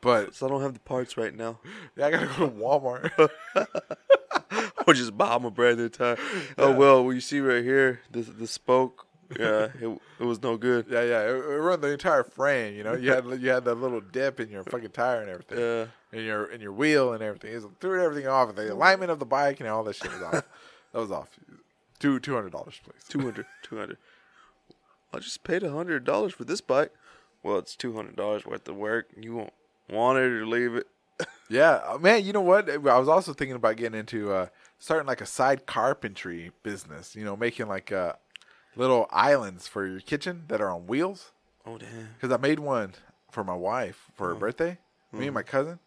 But 0.00 0.34
So 0.34 0.46
I 0.46 0.50
don't 0.50 0.62
have 0.62 0.74
the 0.74 0.80
parts 0.80 1.16
right 1.16 1.34
now. 1.34 1.58
yeah, 1.96 2.06
I 2.06 2.10
gotta 2.10 2.26
go 2.26 2.46
to 2.46 2.52
Walmart. 2.52 3.30
or 4.86 4.94
just 4.94 5.16
buy 5.16 5.30
them 5.34 5.44
a 5.44 5.50
brand 5.50 5.78
new 5.78 5.88
tire. 5.88 6.16
Oh 6.58 6.72
well, 6.72 7.04
well 7.04 7.12
you 7.14 7.20
see 7.20 7.40
right 7.40 7.64
here, 7.64 8.00
the 8.10 8.22
the 8.22 8.46
spoke. 8.46 9.06
Yeah, 9.38 9.68
it, 9.80 9.98
it 10.20 10.24
was 10.24 10.40
no 10.42 10.56
good. 10.56 10.86
yeah, 10.88 11.02
yeah, 11.02 11.22
it, 11.22 11.30
it 11.30 11.34
ruined 11.40 11.82
the 11.82 11.90
entire 11.90 12.22
frame. 12.22 12.74
You 12.76 12.84
know, 12.84 12.94
you 12.94 13.10
had 13.12 13.24
you 13.40 13.50
had 13.50 13.64
that 13.64 13.74
little 13.74 14.00
dip 14.00 14.38
in 14.38 14.50
your 14.50 14.62
fucking 14.64 14.90
tire 14.90 15.20
and 15.20 15.30
everything, 15.30 15.58
Yeah. 15.58 15.86
in 16.18 16.24
your 16.24 16.44
in 16.46 16.60
your 16.60 16.72
wheel 16.72 17.12
and 17.12 17.22
everything. 17.22 17.52
It 17.52 17.62
threw 17.80 18.04
everything 18.04 18.28
off. 18.28 18.54
The 18.54 18.72
alignment 18.72 19.10
of 19.10 19.18
the 19.18 19.26
bike 19.26 19.58
and 19.60 19.68
all 19.68 19.82
that 19.84 19.96
shit 19.96 20.12
was 20.12 20.22
off. 20.22 20.32
that 20.92 21.00
was 21.00 21.10
off. 21.10 21.30
Two 21.98 22.20
two 22.20 22.34
hundred 22.34 22.52
dollars, 22.52 22.80
please. 22.84 23.02
200 23.08 23.46
200 23.62 23.96
I 25.12 25.18
just 25.18 25.42
paid 25.44 25.62
a 25.62 25.72
hundred 25.72 26.04
dollars 26.04 26.32
for 26.34 26.44
this 26.44 26.60
bike. 26.60 26.92
Well, 27.42 27.58
it's 27.58 27.74
two 27.74 27.94
hundred 27.96 28.14
dollars 28.16 28.44
worth 28.46 28.68
of 28.68 28.76
work. 28.76 29.08
You 29.16 29.34
won't 29.34 29.52
want 29.90 30.18
it 30.18 30.22
or 30.24 30.46
leave 30.46 30.74
it. 30.74 30.86
Yeah, 31.48 31.80
uh, 31.86 31.98
man. 31.98 32.24
You 32.24 32.32
know 32.32 32.40
what? 32.40 32.68
I 32.68 32.76
was 32.98 33.08
also 33.08 33.32
thinking 33.32 33.56
about 33.56 33.76
getting 33.76 33.98
into 33.98 34.32
uh, 34.32 34.46
starting 34.78 35.06
like 35.06 35.20
a 35.20 35.26
side 35.26 35.64
carpentry 35.66 36.50
business. 36.62 37.14
You 37.14 37.24
know, 37.24 37.36
making 37.36 37.68
like 37.68 37.92
uh, 37.92 38.14
little 38.74 39.06
islands 39.10 39.66
for 39.68 39.86
your 39.86 40.00
kitchen 40.00 40.44
that 40.48 40.60
are 40.60 40.70
on 40.70 40.86
wheels. 40.86 41.30
Oh 41.64 41.78
damn! 41.78 42.08
Because 42.14 42.32
I 42.32 42.36
made 42.40 42.58
one 42.58 42.94
for 43.30 43.44
my 43.44 43.54
wife 43.54 44.10
for 44.14 44.28
her 44.28 44.34
birthday. 44.34 44.78
Me 45.12 45.26
and 45.26 45.34
my 45.34 45.42
cousin. 45.42 45.78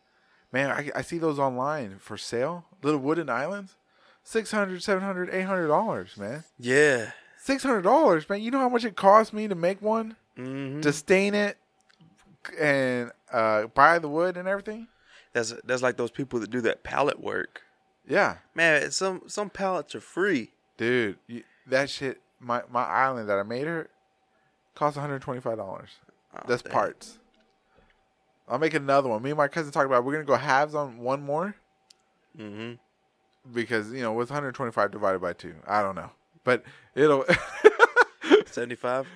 Man, 0.52 0.72
I, 0.72 0.90
I 0.96 1.02
see 1.04 1.20
those 1.20 1.38
online 1.38 1.98
for 2.00 2.18
sale. 2.18 2.66
Little 2.82 3.00
wooden 3.00 3.30
islands. 3.30 3.76
600 4.24 4.82
700 4.82 5.30
800 5.30 5.68
dollars, 5.68 6.18
man. 6.18 6.44
Yeah. 6.58 7.12
Six 7.38 7.64
hundred 7.64 7.84
dollars, 7.84 8.28
man. 8.30 8.42
You 8.42 8.50
know 8.52 8.60
how 8.60 8.70
much 8.70 8.84
it 8.86 8.96
cost 8.96 9.34
me 9.34 9.48
to 9.48 9.56
make 9.56 9.82
one, 9.82 10.16
Mm-hmm. 10.38 10.82
to 10.82 10.92
stain 10.94 11.34
it, 11.36 11.58
and 12.60 13.12
uh, 13.32 13.67
buy 13.67 13.99
the 13.99 14.10
wood 14.10 14.38
and 14.38 14.47
everything. 14.47 14.88
That's 15.34 15.54
that's 15.63 15.82
like 15.82 15.97
those 15.97 16.12
people 16.12 16.39
that 16.39 16.49
do 16.49 16.62
that 16.62 16.84
pallet 16.84 17.19
work. 17.19 17.62
Yeah, 18.08 18.38
Man, 18.56 18.89
some 18.91 19.23
some 19.28 19.49
pallets 19.49 19.93
are 19.93 20.02
free. 20.02 20.52
dude, 20.78 21.17
you, 21.28 21.43
that 21.67 21.89
shit. 21.89 22.21
My 22.39 22.63
my 22.71 22.84
island 22.84 23.30
that 23.30 23.38
I 23.38 23.43
made 23.43 23.67
her 23.67 23.89
cost 24.75 24.95
one 24.97 25.06
hundred 25.06 25.21
twenty 25.21 25.41
five 25.41 25.58
dollars. 25.58 25.89
Oh, 26.36 26.39
That's 26.47 26.62
dang. 26.63 26.71
parts. 26.73 27.19
I'll 28.47 28.58
make 28.60 28.73
another 28.73 29.10
one. 29.10 29.21
Me 29.21 29.30
and 29.32 29.38
my 29.38 29.47
cousin 29.47 29.71
talked 29.71 29.86
about 29.86 30.04
we're 30.06 30.13
gonna 30.13 30.23
go 30.25 30.36
halves 30.36 30.73
on 30.75 30.97
one 30.99 31.21
more 31.21 31.56
Mm-hmm. 32.39 32.73
because 33.54 33.91
you 33.91 34.02
know 34.02 34.13
with 34.13 34.30
125 34.30 34.91
divided 34.91 35.19
by 35.19 35.34
two. 35.34 35.56
I 35.67 35.82
don't 35.82 35.95
know, 35.95 36.10
but 36.43 36.63
it'll. 36.95 37.25
Seventy 38.45 38.75
five. 38.75 39.08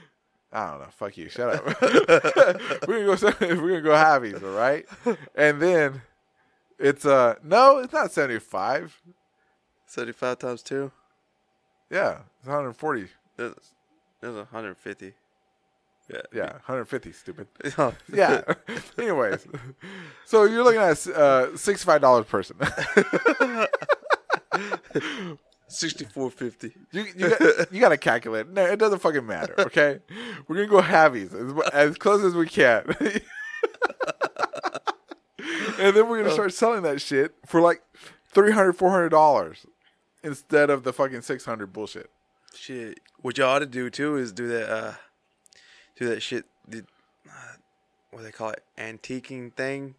I 0.53 0.69
don't 0.69 0.79
know. 0.81 0.87
Fuck 0.91 1.17
you. 1.17 1.29
Shut 1.29 1.55
up. 1.55 1.81
we're 2.87 3.05
gonna 3.05 3.17
go. 3.17 3.37
We're 3.41 3.81
gonna 3.81 3.81
go 3.81 3.91
halvies, 3.95 4.41
all 4.43 4.51
right? 4.57 4.85
And 5.35 5.59
then 5.61 6.01
it's 6.77 7.05
uh 7.05 7.35
no, 7.43 7.79
it's 7.79 7.91
not 7.91 8.11
75. 8.11 9.01
Seventy 9.87 10.11
five 10.13 10.37
times 10.39 10.61
two. 10.61 10.91
Yeah, 11.89 12.19
it's 12.39 12.47
140. 12.47 13.07
That's 13.37 13.71
that's 14.21 14.35
one 14.35 14.45
hundred 14.51 14.77
fifty. 14.77 15.13
Yeah. 16.11 16.21
Yeah, 16.33 16.51
150. 16.65 17.11
Stupid. 17.13 17.47
Yeah. 17.77 17.91
Yeah. 18.11 18.41
Anyways, 18.97 19.47
so 20.25 20.43
you're 20.43 20.63
looking 20.63 20.81
at 20.81 21.07
uh, 21.07 21.55
sixty-five 21.57 22.01
dollars 22.01 22.25
person. 22.25 22.57
Sixty 25.73 26.05
four 26.05 26.29
fifty. 26.31 26.73
You 26.91 27.05
you 27.15 27.29
got, 27.29 27.73
you 27.73 27.79
got 27.81 27.89
to 27.89 27.97
calculate. 27.97 28.47
No, 28.49 28.65
it 28.65 28.77
doesn't 28.77 28.99
fucking 28.99 29.25
matter. 29.25 29.55
Okay, 29.59 29.99
we're 30.47 30.55
gonna 30.55 30.67
go 30.67 30.81
halvies 30.81 31.33
as, 31.33 31.69
as 31.73 31.97
close 31.97 32.23
as 32.23 32.35
we 32.35 32.47
can, 32.47 32.83
and 35.79 35.95
then 35.95 36.07
we're 36.07 36.19
gonna 36.21 36.31
start 36.31 36.53
selling 36.53 36.83
that 36.83 37.01
shit 37.01 37.33
for 37.45 37.59
like 37.61 37.81
300 38.31 38.73
400 38.73 39.09
dollars 39.09 39.65
instead 40.23 40.69
of 40.69 40.83
the 40.83 40.93
fucking 40.93 41.21
six 41.21 41.45
hundred 41.45 41.73
bullshit. 41.73 42.09
Shit. 42.55 42.99
What 43.21 43.37
you 43.37 43.43
ought 43.43 43.59
to 43.59 43.65
do 43.65 43.89
too 43.89 44.17
is 44.17 44.31
do 44.31 44.47
that. 44.47 44.69
uh 44.69 44.93
Do 45.97 46.07
that 46.09 46.21
shit. 46.21 46.45
The, 46.67 46.85
uh, 47.27 47.31
what 48.11 48.19
do 48.19 48.25
they 48.25 48.31
call 48.31 48.49
it? 48.51 48.63
Antiquing 48.77 49.53
thing, 49.53 49.95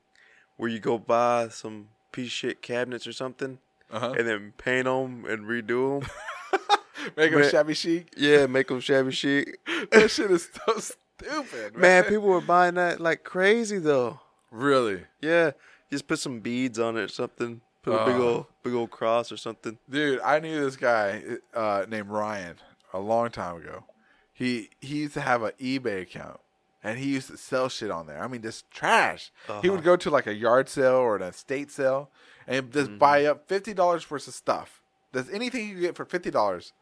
where 0.57 0.71
you 0.71 0.79
go 0.79 0.99
buy 0.99 1.49
some 1.49 1.89
piece 2.13 2.27
of 2.27 2.33
shit 2.33 2.63
cabinets 2.63 3.07
or 3.07 3.13
something, 3.13 3.59
Uh-huh. 3.95 4.15
and 4.19 4.27
then 4.29 4.53
paint 4.59 4.85
them 4.87 5.25
and 5.27 5.47
redo 5.47 6.01
them. 6.01 6.11
Make 7.17 7.33
them 7.33 7.41
Man. 7.43 7.51
shabby 7.51 7.75
chic. 7.75 8.15
yeah, 8.17 8.47
make 8.47 8.69
them 8.69 8.81
shabby 8.81 9.13
chic. 9.13 9.59
That 9.91 10.11
shit 10.11 10.31
is 10.31 10.49
so 10.67 10.79
stupid, 10.79 11.73
man. 11.75 11.81
Man, 11.81 12.05
people 12.05 12.29
were 12.29 12.41
buying 12.41 12.75
that 12.77 12.99
like 13.01 13.25
crazy 13.25 13.79
though. 13.79 14.21
really, 14.51 15.03
Yeah, 15.21 15.51
just 15.91 16.07
put 16.07 16.19
some 16.19 16.41
beads 16.41 16.79
on 16.79 16.97
it 16.97 17.01
or 17.03 17.09
something. 17.09 17.61
Put 17.83 17.93
a 18.01 18.07
big 18.07 18.15
Oh. 18.17 18.29
old 18.29 18.47
big 18.63 18.73
old 18.75 18.91
cross 18.91 19.31
or 19.31 19.37
something. 19.37 19.77
dude. 19.91 20.21
I 20.21 20.39
knew 20.41 20.65
this 20.65 20.77
guy 20.77 21.23
uh, 21.53 21.85
named 21.87 22.09
Ryan 22.09 22.57
a 22.95 22.99
long 23.01 23.31
time 23.31 23.57
ago. 23.57 23.85
He 24.33 24.71
he 24.81 24.97
used 25.03 25.15
to 25.15 25.21
have 25.21 25.43
an 25.43 25.53
eBay 25.61 26.01
account, 26.03 26.41
and 26.83 26.99
he 26.99 27.11
used 27.11 27.29
to 27.31 27.37
sell 27.37 27.69
shit 27.69 27.91
on 27.91 28.07
there. 28.07 28.23
I 28.25 28.29
mean, 28.29 28.41
just 28.41 28.71
trash. 28.71 29.31
He 29.61 29.69
would 29.69 29.85
go 29.85 29.97
to 29.97 30.09
like 30.09 30.27
a 30.27 30.35
yard 30.35 30.71
sale 30.71 30.95
or 30.95 31.17
an 31.17 31.23
estate 31.23 31.71
sale, 31.71 32.11
and 32.47 32.73
just 32.73 32.89
mm-hmm. 32.91 32.99
buy 32.99 33.25
up 33.25 33.49
fifty 33.49 33.75
dollars 33.75 34.11
worth 34.11 34.29
of 34.29 34.35
stuff. 34.35 34.81
There's 35.13 35.31
anything 35.31 35.69
you 35.69 35.81
get 35.81 35.97
for 35.97 36.05
fifty 36.05 36.31
dollars, 36.31 36.73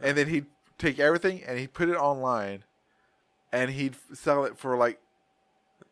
and 0.00 0.16
then 0.16 0.28
he'd 0.28 0.46
take 0.78 0.98
everything 0.98 1.42
and 1.46 1.58
he'd 1.58 1.72
put 1.72 1.88
it 1.88 1.96
online, 1.96 2.64
and 3.52 3.70
he'd 3.70 3.96
sell 4.12 4.44
it 4.44 4.56
for 4.56 4.76
like 4.76 5.00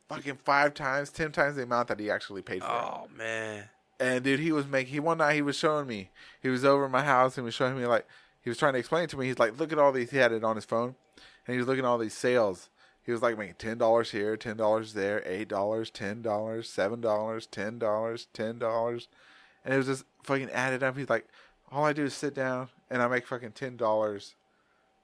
fucking 0.08 0.36
five 0.36 0.74
times, 0.74 1.10
ten 1.10 1.32
times 1.32 1.56
the 1.56 1.62
amount 1.62 1.88
that 1.88 2.00
he 2.00 2.10
actually 2.10 2.42
paid 2.42 2.62
for 2.62 2.68
it. 2.68 2.72
Oh 2.72 3.08
man. 3.16 3.64
And 4.00 4.24
dude, 4.24 4.40
he 4.40 4.50
was 4.50 4.66
making. 4.66 4.92
He 4.92 5.00
one 5.00 5.18
night 5.18 5.34
he 5.34 5.42
was 5.42 5.56
showing 5.56 5.86
me. 5.86 6.10
He 6.42 6.48
was 6.48 6.64
over 6.64 6.86
at 6.86 6.90
my 6.90 7.04
house 7.04 7.36
and 7.36 7.44
was 7.44 7.54
showing 7.54 7.78
me 7.78 7.86
like 7.86 8.06
he 8.42 8.50
was 8.50 8.58
trying 8.58 8.72
to 8.72 8.78
explain 8.78 9.04
it 9.04 9.10
to 9.10 9.16
me. 9.16 9.26
He's 9.26 9.38
like, 9.38 9.58
look 9.58 9.72
at 9.72 9.78
all 9.78 9.92
these. 9.92 10.10
He 10.10 10.16
had 10.16 10.32
it 10.32 10.42
on 10.42 10.56
his 10.56 10.64
phone, 10.64 10.96
and 11.46 11.54
he 11.54 11.58
was 11.58 11.66
looking 11.66 11.84
at 11.84 11.88
all 11.88 11.98
these 11.98 12.14
sales. 12.14 12.68
He 13.04 13.10
was 13.12 13.20
like 13.22 13.36
making 13.36 13.56
ten 13.58 13.78
dollars 13.78 14.10
here, 14.12 14.36
ten 14.36 14.56
dollars 14.56 14.94
there, 14.94 15.22
eight 15.26 15.48
dollars, 15.48 15.90
ten 15.90 16.22
dollars, 16.22 16.68
seven 16.68 17.00
dollars, 17.00 17.46
ten 17.46 17.78
dollars, 17.78 18.28
ten 18.32 18.58
dollars, 18.58 19.08
and 19.64 19.74
it 19.74 19.76
was 19.76 19.86
just 19.86 20.04
fucking 20.22 20.50
added 20.50 20.82
up. 20.82 20.96
He's 20.96 21.10
like, 21.10 21.26
all 21.70 21.84
I 21.84 21.92
do 21.92 22.04
is 22.04 22.14
sit 22.14 22.34
down 22.34 22.68
and 22.90 23.02
I 23.02 23.08
make 23.08 23.26
fucking 23.26 23.52
ten 23.52 23.76
dollars. 23.76 24.34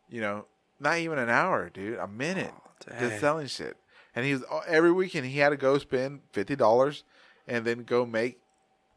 You 0.08 0.20
know, 0.20 0.44
not 0.78 0.98
even 0.98 1.18
an 1.18 1.28
hour, 1.28 1.68
dude, 1.70 1.98
a 1.98 2.06
minute, 2.06 2.52
dang. 2.88 3.00
just 3.00 3.20
selling 3.20 3.46
shit. 3.48 3.76
And 4.14 4.24
he 4.24 4.32
was 4.32 4.44
every 4.66 4.92
weekend 4.92 5.26
he 5.26 5.38
had 5.38 5.50
to 5.50 5.56
go 5.56 5.76
spend 5.78 6.20
fifty 6.32 6.54
dollars, 6.56 7.02
and 7.46 7.64
then 7.64 7.82
go 7.82 8.06
make. 8.06 8.38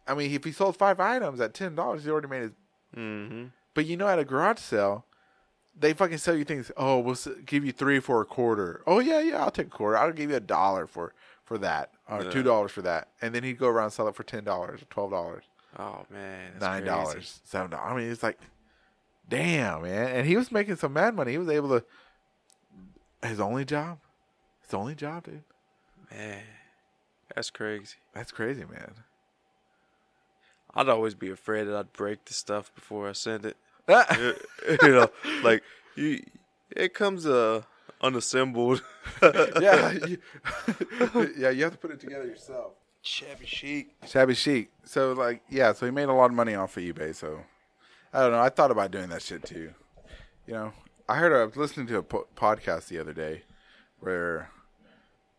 I 0.07 0.13
mean, 0.13 0.31
if 0.31 0.43
he 0.43 0.51
sold 0.51 0.77
five 0.77 0.99
items 0.99 1.39
at 1.39 1.53
ten 1.53 1.73
dollars, 1.75 2.03
he 2.03 2.09
already 2.11 2.27
made 2.27 2.41
his 2.43 2.51
Mm-hmm. 2.95 3.45
but 3.73 3.85
you 3.85 3.95
know, 3.95 4.07
at 4.09 4.19
a 4.19 4.25
garage 4.25 4.59
sale, 4.59 5.05
they 5.81 5.93
fucking 5.93 6.17
sell 6.19 6.35
you 6.35 6.43
things. 6.45 6.71
Oh, 6.77 6.99
we'll 6.99 7.17
give 7.45 7.65
you 7.65 7.71
three 7.71 7.99
for 7.99 8.21
a 8.21 8.25
quarter. 8.25 8.81
Oh 8.87 8.99
yeah, 8.99 9.19
yeah, 9.19 9.43
I'll 9.43 9.51
take 9.51 9.67
a 9.67 9.71
quarter. 9.71 9.97
I'll 9.97 10.11
give 10.13 10.29
you 10.29 10.35
a 10.37 10.39
dollar 10.41 10.87
for 10.87 11.13
for 11.43 11.57
that, 11.57 11.91
or 12.07 12.23
Yeah. 12.23 12.29
two 12.31 12.43
dollars 12.43 12.71
for 12.71 12.81
that, 12.83 13.09
and 13.21 13.35
then 13.35 13.43
he'd 13.43 13.57
go 13.59 13.67
around 13.67 13.85
and 13.85 13.93
sell 13.93 14.07
it 14.07 14.15
for 14.15 14.23
ten 14.23 14.43
dollars, 14.43 14.81
or 14.81 14.85
twelve 14.85 15.11
dollars, 15.11 15.43
Oh 15.77 16.05
man. 16.09 16.53
nine 16.59 16.85
dollars, 16.85 17.41
seven 17.43 17.71
dollars. 17.71 17.91
I 17.91 17.95
mean, 17.97 18.09
it's 18.11 18.23
like, 18.23 18.39
damn, 19.27 19.81
man. 19.83 20.07
And 20.15 20.27
he 20.27 20.37
was 20.37 20.51
making 20.51 20.77
some 20.77 20.93
mad 20.93 21.15
money. 21.15 21.31
He 21.33 21.37
was 21.37 21.49
able 21.49 21.69
to. 21.79 21.83
His 23.27 23.39
only 23.39 23.65
job, 23.65 23.99
his 24.63 24.73
only 24.73 24.95
job, 24.95 25.25
dude. 25.25 25.43
Man, 26.09 26.41
that's 27.35 27.49
crazy. 27.49 27.97
That's 28.13 28.31
crazy, 28.31 28.65
man. 28.65 28.93
I'd 30.73 30.89
always 30.89 31.15
be 31.15 31.29
afraid 31.29 31.65
that 31.65 31.75
I'd 31.75 31.91
break 31.93 32.25
the 32.25 32.33
stuff 32.33 32.73
before 32.73 33.09
I 33.09 33.11
send 33.11 33.45
it. 33.45 33.57
you 34.83 34.89
know, 34.89 35.09
like 35.43 35.63
you, 35.95 36.23
it 36.71 36.93
comes 36.93 37.25
uh 37.25 37.63
unassembled. 38.01 38.83
yeah, 39.21 39.91
you, 39.91 40.17
yeah. 41.37 41.49
You 41.49 41.63
have 41.63 41.73
to 41.73 41.77
put 41.79 41.91
it 41.91 41.99
together 41.99 42.25
yourself. 42.25 42.73
Shabby 43.01 43.45
chic. 43.45 43.95
Shabby 44.07 44.35
chic. 44.35 44.71
So 44.85 45.13
like, 45.13 45.41
yeah. 45.49 45.73
So 45.73 45.85
he 45.85 45.91
made 45.91 46.09
a 46.09 46.13
lot 46.13 46.25
of 46.25 46.33
money 46.33 46.55
off 46.55 46.77
of 46.77 46.83
eBay. 46.83 47.15
So 47.15 47.39
I 48.13 48.21
don't 48.21 48.31
know. 48.31 48.41
I 48.41 48.49
thought 48.49 48.71
about 48.71 48.91
doing 48.91 49.09
that 49.09 49.21
shit 49.21 49.43
too. 49.43 49.73
You 50.47 50.53
know, 50.53 50.73
I 51.07 51.15
heard 51.17 51.33
I 51.33 51.45
was 51.45 51.55
listening 51.55 51.87
to 51.87 51.97
a 51.97 52.03
po- 52.03 52.27
podcast 52.35 52.87
the 52.87 52.99
other 52.99 53.13
day 53.13 53.43
where 53.99 54.49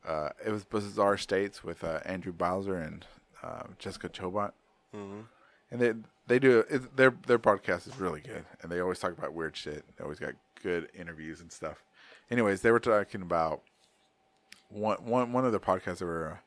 uh, 0.07 0.31
it 0.45 0.51
was 0.51 0.65
Bizarre 0.65 1.17
States 1.17 1.63
with 1.63 1.85
uh, 1.85 2.01
Andrew 2.05 2.33
Bowser 2.33 2.77
and 2.77 3.07
uh, 3.43 3.65
Jessica 3.79 4.09
Chobot, 4.09 4.53
and 5.73 5.81
they 5.81 5.93
they 6.29 6.39
do 6.39 6.65
it, 6.71 6.97
their 6.97 7.15
their 7.27 7.39
podcast 7.39 7.89
is 7.89 7.99
really 7.99 8.21
good, 8.21 8.45
and 8.61 8.71
they 8.71 8.81
always 8.81 9.01
talk 9.01 9.17
about 9.17 9.33
weird 9.33 9.57
shit. 9.57 9.85
They 9.97 10.05
always 10.05 10.21
got 10.21 10.35
good 10.63 10.89
interviews 10.97 11.41
and 11.41 11.51
stuff. 11.51 11.83
Anyways, 12.31 12.61
they 12.61 12.71
were 12.71 12.79
talking 12.79 13.23
about 13.23 13.63
one 14.69 14.99
one 14.99 15.33
one 15.33 15.45
of 15.45 15.53
the 15.53 15.59
podcasts 15.59 15.99
they 15.99 16.07
were 16.07 16.41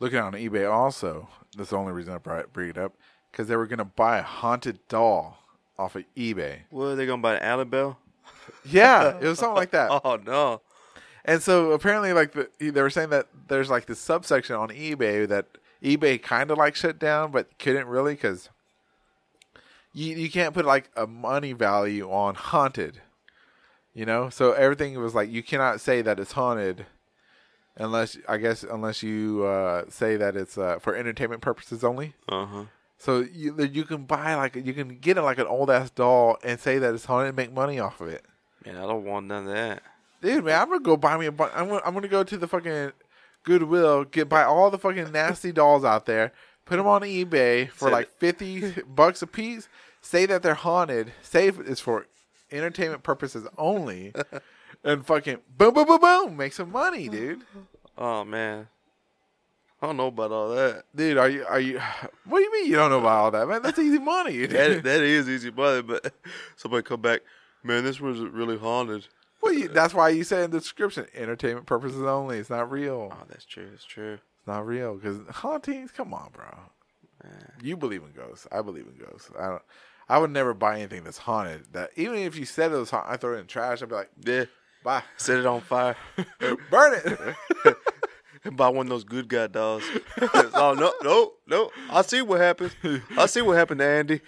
looking 0.00 0.18
on 0.18 0.32
eBay. 0.32 0.70
Also, 0.70 1.28
that's 1.56 1.70
the 1.70 1.76
only 1.76 1.92
reason 1.92 2.12
I 2.12 2.18
brought 2.18 2.52
bring 2.52 2.68
it 2.68 2.76
up 2.76 2.94
because 3.30 3.48
they 3.48 3.56
were 3.56 3.66
gonna 3.66 3.84
buy 3.84 4.18
a 4.18 4.22
haunted 4.22 4.80
doll 4.88 5.38
off 5.78 5.96
of 5.96 6.04
eBay. 6.16 6.60
What 6.70 6.86
are 6.86 6.96
they 6.96 7.06
gonna 7.06 7.22
buy? 7.22 7.36
An 7.36 7.42
Annabelle? 7.42 7.98
Yeah, 8.64 9.18
it 9.20 9.24
was 9.24 9.38
something 9.38 9.56
like 9.56 9.70
that. 9.70 10.02
Oh 10.04 10.16
no. 10.16 10.60
And 11.24 11.42
so 11.42 11.72
apparently, 11.72 12.12
like 12.12 12.32
the, 12.32 12.50
they 12.58 12.82
were 12.82 12.90
saying 12.90 13.10
that 13.10 13.28
there's 13.48 13.70
like 13.70 13.86
this 13.86 14.00
subsection 14.00 14.56
on 14.56 14.68
eBay 14.68 15.26
that 15.28 15.46
eBay 15.82 16.20
kind 16.20 16.50
of 16.50 16.58
like 16.58 16.74
shut 16.74 16.98
down, 16.98 17.30
but 17.30 17.58
couldn't 17.58 17.86
really 17.86 18.14
because 18.14 18.50
you 19.94 20.16
you 20.16 20.30
can't 20.30 20.52
put 20.52 20.66
like 20.66 20.90
a 20.96 21.06
money 21.06 21.52
value 21.52 22.10
on 22.10 22.34
haunted. 22.34 23.00
You 23.94 24.04
know, 24.04 24.28
so 24.28 24.52
everything 24.52 24.98
was 25.00 25.14
like 25.14 25.30
you 25.30 25.42
cannot 25.42 25.80
say 25.80 26.02
that 26.02 26.18
it's 26.18 26.32
haunted 26.32 26.84
unless 27.76 28.18
I 28.28 28.38
guess 28.38 28.64
unless 28.64 29.02
you 29.02 29.44
uh, 29.44 29.84
say 29.88 30.16
that 30.16 30.36
it's 30.36 30.58
uh, 30.58 30.78
for 30.80 30.96
entertainment 30.96 31.42
purposes 31.42 31.84
only. 31.84 32.14
Uh 32.28 32.46
huh. 32.46 32.64
So 32.98 33.20
you 33.20 33.52
that 33.52 33.72
you 33.74 33.84
can 33.84 34.04
buy 34.04 34.34
like 34.34 34.56
you 34.56 34.74
can 34.74 34.98
get 34.98 35.16
it 35.16 35.22
like 35.22 35.38
an 35.38 35.46
old 35.46 35.70
ass 35.70 35.90
doll 35.90 36.38
and 36.42 36.58
say 36.58 36.78
that 36.78 36.92
it's 36.92 37.04
haunted 37.04 37.28
and 37.28 37.36
make 37.36 37.52
money 37.52 37.78
off 37.78 38.00
of 38.00 38.08
it. 38.08 38.24
Man, 38.66 38.76
I 38.76 38.82
don't 38.82 39.04
want 39.04 39.26
none 39.26 39.46
of 39.46 39.52
that. 39.52 39.82
Dude, 40.20 40.44
man, 40.44 40.60
I'm 40.60 40.68
gonna 40.68 40.80
go 40.80 40.96
buy 40.96 41.16
me 41.16 41.26
a 41.26 41.32
bunch. 41.32 41.52
I'm 41.54 41.68
gonna, 41.68 41.82
I'm 41.84 41.94
gonna 41.94 42.08
go 42.08 42.24
to 42.24 42.36
the 42.36 42.48
fucking 42.48 42.92
Goodwill, 43.44 44.04
get 44.04 44.28
buy 44.28 44.42
all 44.42 44.70
the 44.70 44.78
fucking 44.78 45.12
nasty 45.12 45.52
dolls 45.52 45.84
out 45.84 46.06
there, 46.06 46.32
put 46.64 46.76
them 46.76 46.86
on 46.86 47.02
eBay 47.02 47.70
for 47.70 47.90
like 47.90 48.08
fifty 48.18 48.72
bucks 48.86 49.22
a 49.22 49.26
piece. 49.26 49.68
Say 50.00 50.26
that 50.26 50.42
they're 50.42 50.54
haunted. 50.54 51.12
Say 51.22 51.48
it's 51.48 51.80
for 51.80 52.06
entertainment 52.52 53.02
purposes 53.02 53.46
only, 53.56 54.12
and 54.84 55.06
fucking 55.06 55.38
boom, 55.56 55.74
boom, 55.74 55.86
boom, 55.86 56.00
boom, 56.00 56.36
make 56.36 56.52
some 56.52 56.70
money, 56.70 57.08
mm-hmm. 57.08 57.12
dude. 57.12 57.42
Oh 57.96 58.24
man. 58.24 58.68
I 59.82 59.86
don't 59.88 59.98
know 59.98 60.06
about 60.06 60.32
all 60.32 60.48
that. 60.54 60.84
Dude, 60.96 61.18
are 61.18 61.28
you 61.28 61.44
are 61.44 61.60
you? 61.60 61.78
What 62.24 62.38
do 62.38 62.44
you 62.44 62.52
mean 62.52 62.70
you 62.70 62.76
don't 62.76 62.88
know 62.90 63.00
about 63.00 63.24
all 63.24 63.30
that, 63.32 63.46
man? 63.46 63.60
That's 63.60 63.78
easy 63.78 63.98
money. 63.98 64.32
Dude. 64.32 64.50
That 64.50 64.82
that 64.82 65.02
is 65.02 65.28
easy 65.28 65.50
money, 65.50 65.82
but 65.82 66.10
somebody 66.56 66.82
come 66.82 67.02
back, 67.02 67.20
man, 67.62 67.84
this 67.84 68.00
was 68.00 68.20
really 68.20 68.56
haunted. 68.56 69.06
well, 69.42 69.52
you, 69.52 69.68
that's 69.68 69.92
why 69.92 70.08
you 70.08 70.24
said 70.24 70.44
in 70.44 70.50
the 70.52 70.60
description, 70.60 71.06
entertainment 71.14 71.66
purposes 71.66 72.00
only. 72.00 72.38
It's 72.38 72.48
not 72.48 72.70
real. 72.70 73.12
Oh, 73.12 73.24
that's 73.28 73.44
true. 73.44 73.68
That's 73.70 73.84
true. 73.84 74.20
Not 74.46 74.66
real 74.66 74.94
because 74.96 75.18
hauntings. 75.30 75.90
Come 75.90 76.12
on, 76.14 76.30
bro. 76.32 76.44
You 77.62 77.76
believe 77.76 78.02
in 78.02 78.12
ghosts. 78.12 78.46
I 78.52 78.60
believe 78.60 78.86
in 78.86 79.02
ghosts. 79.02 79.30
I 79.38 79.46
don't. 79.48 79.62
I 80.08 80.18
would 80.18 80.30
never 80.30 80.52
buy 80.52 80.76
anything 80.76 81.04
that's 81.04 81.16
haunted. 81.18 81.72
That 81.72 81.90
even 81.96 82.16
if 82.16 82.36
you 82.36 82.44
said 82.44 82.70
it 82.72 82.76
was 82.76 82.90
haunted, 82.90 83.12
I 83.14 83.16
throw 83.16 83.32
it 83.32 83.36
in 83.36 83.42
the 83.42 83.46
trash. 83.46 83.82
I'd 83.82 83.88
be 83.88 83.94
like, 83.94 84.10
Yeah. 84.22 84.44
bye, 84.82 85.02
Set 85.16 85.38
it 85.38 85.46
on 85.46 85.62
fire. 85.62 85.96
burn 86.70 87.00
it. 87.04 87.76
and 88.44 88.54
buy 88.58 88.68
one 88.68 88.84
of 88.86 88.90
those 88.90 89.04
good 89.04 89.28
guy 89.28 89.46
dolls. 89.46 89.82
oh 90.52 90.74
no, 90.78 90.92
no, 91.02 91.32
no! 91.46 91.70
I 91.90 92.02
see 92.02 92.20
what 92.20 92.40
happens. 92.42 92.72
I 93.16 93.24
see 93.24 93.40
what 93.40 93.56
happened 93.56 93.78
to 93.78 93.86
Andy. 93.86 94.20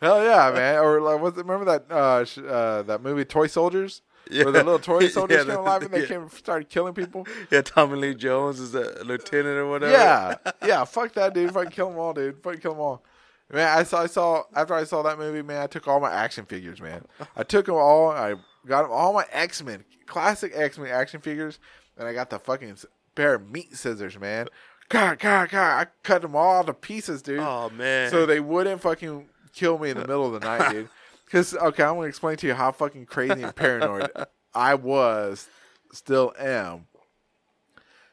Hell 0.00 0.24
yeah, 0.24 0.50
man. 0.52 0.80
Or 0.80 1.00
like, 1.00 1.20
what's 1.20 1.38
it, 1.38 1.46
remember 1.46 1.64
that 1.66 1.92
uh, 1.92 2.24
sh- 2.24 2.38
uh, 2.38 2.82
that 2.82 3.02
movie 3.02 3.24
Toy 3.24 3.46
Soldiers? 3.46 4.02
Yeah. 4.32 4.44
Where 4.44 4.52
the 4.52 4.64
little 4.64 4.78
toy 4.78 5.08
soldiers 5.08 5.46
Yeah, 5.46 5.56
alive 5.58 5.82
and 5.82 5.90
they 5.92 6.00
yeah. 6.02 6.06
came 6.06 6.28
started 6.30 6.68
killing 6.68 6.94
people. 6.94 7.26
Yeah, 7.50 7.62
Tommy 7.62 7.96
Lee 7.98 8.14
Jones 8.14 8.58
is 8.60 8.74
a 8.74 9.02
lieutenant 9.04 9.56
or 9.58 9.68
whatever. 9.68 9.92
Yeah, 9.92 10.34
yeah. 10.66 10.84
Fuck 10.84 11.12
that, 11.14 11.34
dude. 11.34 11.52
Fucking 11.52 11.70
kill 11.70 11.90
them 11.90 11.98
all, 11.98 12.12
dude. 12.12 12.42
Fucking 12.42 12.60
kill 12.60 12.72
them 12.72 12.80
all. 12.80 13.04
Man, 13.52 13.68
I 13.78 13.82
saw. 13.82 14.02
I 14.02 14.06
saw 14.06 14.42
after 14.56 14.74
I 14.74 14.84
saw 14.84 15.02
that 15.02 15.18
movie. 15.18 15.42
Man, 15.42 15.60
I 15.62 15.66
took 15.66 15.86
all 15.86 16.00
my 16.00 16.10
action 16.10 16.46
figures. 16.46 16.80
Man, 16.80 17.04
I 17.36 17.42
took 17.42 17.66
them 17.66 17.74
all. 17.74 18.10
I 18.10 18.34
got 18.66 18.84
'em- 18.84 18.90
all 18.90 19.12
my 19.12 19.26
X 19.30 19.62
Men, 19.62 19.84
classic 20.06 20.52
X 20.54 20.78
Men 20.78 20.88
action 20.90 21.20
figures, 21.20 21.58
and 21.98 22.08
I 22.08 22.14
got 22.14 22.30
the 22.30 22.38
fucking 22.38 22.76
pair 23.14 23.34
of 23.34 23.50
meat 23.50 23.76
scissors. 23.76 24.18
Man, 24.18 24.46
God, 24.88 25.18
God, 25.18 25.50
God. 25.50 25.80
I 25.82 25.86
cut 26.02 26.22
them 26.22 26.34
all 26.34 26.64
to 26.64 26.72
pieces, 26.72 27.20
dude. 27.20 27.40
Oh 27.40 27.68
man. 27.70 28.10
So 28.10 28.24
they 28.24 28.40
wouldn't 28.40 28.80
fucking 28.80 29.28
kill 29.52 29.78
me 29.78 29.90
in 29.90 29.98
the 29.98 30.06
middle 30.06 30.34
of 30.34 30.40
the 30.40 30.46
night, 30.46 30.70
dude. 30.72 30.88
Because 31.32 31.54
okay, 31.54 31.82
I'm 31.82 31.94
gonna 31.94 32.08
explain 32.08 32.36
to 32.36 32.46
you 32.46 32.52
how 32.52 32.72
fucking 32.72 33.06
crazy 33.06 33.42
and 33.42 33.56
paranoid 33.56 34.10
I 34.54 34.74
was, 34.74 35.48
still 35.90 36.34
am. 36.38 36.86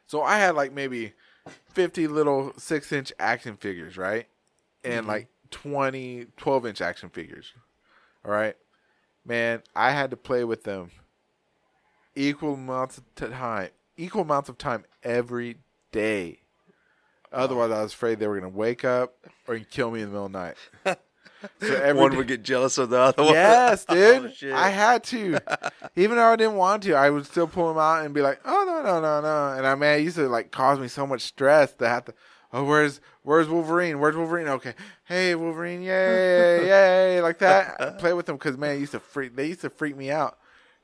So 0.08 0.22
I 0.22 0.38
had 0.38 0.56
like 0.56 0.72
maybe 0.72 1.12
50 1.74 2.08
little 2.08 2.54
six 2.58 2.94
inch 2.94 3.12
action 3.20 3.58
figures, 3.58 3.98
right? 3.98 4.26
And 4.86 5.02
mm-hmm. 5.02 5.10
like 5.10 5.28
20, 5.52 6.28
12 6.38 6.66
inch 6.68 6.80
action 6.80 7.10
figures. 7.10 7.52
All 8.24 8.32
right. 8.32 8.56
Man, 9.26 9.64
I 9.76 9.92
had 9.92 10.12
to 10.12 10.18
play 10.18 10.46
with 10.46 10.64
them 10.64 10.90
equal 12.16 12.54
amounts 12.54 13.00
of 13.00 13.16
time, 13.16 13.70
equal 13.98 14.22
amounts 14.22 14.48
of 14.48 14.58
time 14.58 14.86
every 15.04 15.58
day. 15.92 16.40
Otherwise, 17.34 17.72
I 17.72 17.84
was 17.84 17.94
afraid 17.94 18.20
they 18.20 18.28
were 18.30 18.40
going 18.40 18.50
to 18.50 18.58
wake 18.58 18.86
up 18.86 19.14
or 19.46 19.60
kill 19.60 19.92
me 19.92 20.02
in 20.02 20.08
the 20.08 20.12
middle 20.14 20.26
of 20.28 20.32
the 20.32 20.40
night. 20.86 21.00
So 21.62 21.74
every 21.84 22.00
one 22.02 22.12
day- 22.12 22.18
would 22.18 22.28
get 22.28 22.44
jealous 22.44 22.78
of 22.78 22.90
the 22.90 23.00
other 23.00 23.24
one. 23.24 23.34
Yes, 23.34 23.86
oh, 23.90 23.96
dude. 23.96 24.52
Oh. 24.52 24.56
I 24.56 24.70
had 24.70 25.04
to. 25.06 25.40
Even 25.96 26.18
though 26.18 26.28
I 26.34 26.36
didn't 26.36 26.56
want 26.56 26.84
to, 26.84 26.94
I 26.94 27.10
would 27.10 27.26
still 27.26 27.48
pull 27.48 27.68
them 27.70 27.78
out 27.78 28.06
and 28.06 28.14
be 28.14 28.22
like, 28.22 28.40
"Oh 28.46 28.64
no, 28.66 28.84
no, 28.84 29.02
no, 29.02 29.22
no!" 29.22 29.58
And 29.58 29.66
I 29.66 29.76
man, 29.76 30.00
it 30.00 30.04
used 30.04 30.18
to 30.18 30.28
like 30.28 30.52
cause 30.52 30.80
me 30.80 30.88
so 30.88 31.08
much 31.08 31.22
stress 31.22 31.74
to 31.76 31.88
have 31.88 32.06
to. 32.06 32.14
Oh, 32.52 32.64
where's 32.64 33.00
where's 33.24 33.48
Wolverine? 33.48 34.00
Where's 34.00 34.16
Wolverine? 34.16 34.48
Okay, 34.48 34.74
hey 35.06 35.36
Wolverine, 35.36 35.82
yay, 35.84 36.66
yay, 36.68 37.22
like 37.22 37.38
that. 37.40 37.76
I 37.80 37.90
play 37.92 38.14
with 38.14 38.26
them 38.26 38.38
because 38.38 38.58
man, 38.58 38.80
used 38.80 38.94
to 38.94 39.00
freak. 39.00 39.36
They 39.36 39.48
used 39.48 39.62
to 39.62 39.70
freak 39.70 39.96
me 39.96 40.10
out, 40.10 40.38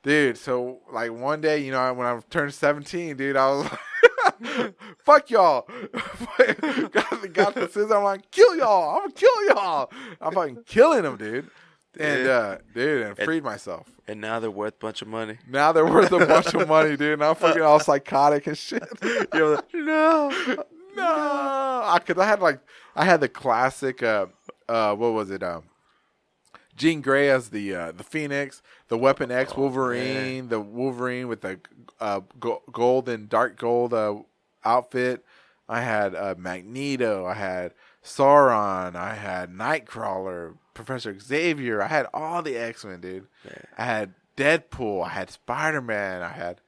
dude. 0.04 0.38
So 0.38 0.78
like 0.92 1.12
one 1.12 1.40
day, 1.40 1.58
you 1.58 1.72
know, 1.72 1.92
when 1.92 2.06
I 2.06 2.20
turned 2.30 2.54
seventeen, 2.54 3.16
dude, 3.16 3.36
I 3.36 3.50
was 3.50 3.64
like, 3.64 3.80
"Fuck 5.04 5.30
y'all!" 5.30 5.66
got, 5.92 7.22
the- 7.22 7.30
got 7.32 7.54
the 7.54 7.66
scissors. 7.68 7.90
I'm 7.90 8.02
like, 8.04 8.30
"Kill 8.30 8.56
y'all! 8.56 8.96
I'm 8.96 9.00
gonna 9.02 9.12
kill 9.12 9.46
y'all!" 9.48 9.90
I'm 10.20 10.32
fucking 10.32 10.64
killing 10.66 11.02
them, 11.02 11.16
dude. 11.16 11.50
and 11.98 12.26
uh, 12.28 12.58
dude, 12.74 13.06
and 13.06 13.18
freed 13.18 13.44
myself. 13.44 13.88
And 14.08 14.20
now 14.20 14.38
they're 14.38 14.50
worth 14.50 14.74
a 14.74 14.78
bunch 14.78 15.02
of 15.02 15.08
money. 15.08 15.38
Now 15.48 15.72
they're 15.72 15.86
worth 15.86 16.12
a 16.12 16.24
bunch 16.26 16.54
of 16.54 16.68
money, 16.68 16.96
dude. 16.96 17.14
And 17.14 17.24
I'm 17.24 17.34
fucking 17.36 17.62
all 17.62 17.80
psychotic 17.80 18.46
and 18.46 18.56
shit. 18.56 18.86
You're 19.34 19.56
like, 19.56 19.74
no. 19.74 20.30
no, 20.94 21.04
I 21.04 21.98
cause 22.06 22.18
I 22.18 22.24
had 22.26 22.40
like 22.40 22.60
I 22.94 23.04
had 23.04 23.20
the 23.20 23.28
classic. 23.28 24.02
Uh, 24.02 24.26
uh, 24.68 24.94
what 24.94 25.12
was 25.12 25.30
it? 25.30 25.42
Um, 25.42 25.64
Jean 26.76 27.00
Grey 27.00 27.30
as 27.30 27.48
the 27.50 27.74
uh, 27.74 27.92
the 27.92 28.04
Phoenix, 28.04 28.62
the 28.88 28.98
Weapon 28.98 29.30
X 29.30 29.52
Oh, 29.56 29.62
Wolverine, 29.62 30.48
the 30.48 30.60
Wolverine 30.60 31.26
with 31.28 31.40
the 31.40 31.58
uh, 32.00 32.20
go- 32.38 32.62
gold 32.70 33.08
and 33.08 33.28
dark 33.28 33.56
gold 33.58 33.94
uh, 33.94 34.16
outfit. 34.64 35.24
I 35.68 35.80
had 35.80 36.14
uh, 36.14 36.34
Magneto. 36.38 37.26
I 37.26 37.34
had 37.34 37.72
Sauron. 38.04 38.94
I 38.94 39.14
had 39.14 39.50
Nightcrawler, 39.50 40.54
Professor 40.74 41.18
Xavier. 41.18 41.82
I 41.82 41.88
had 41.88 42.06
all 42.14 42.42
the 42.42 42.56
X 42.56 42.84
Men, 42.84 43.00
dude. 43.00 43.26
I 43.76 43.84
had 43.84 44.14
Deadpool. 44.36 45.04
I 45.04 45.08
had 45.10 45.30
Spider 45.30 45.80
Man. 45.80 46.22
I 46.22 46.28
had 46.28 46.60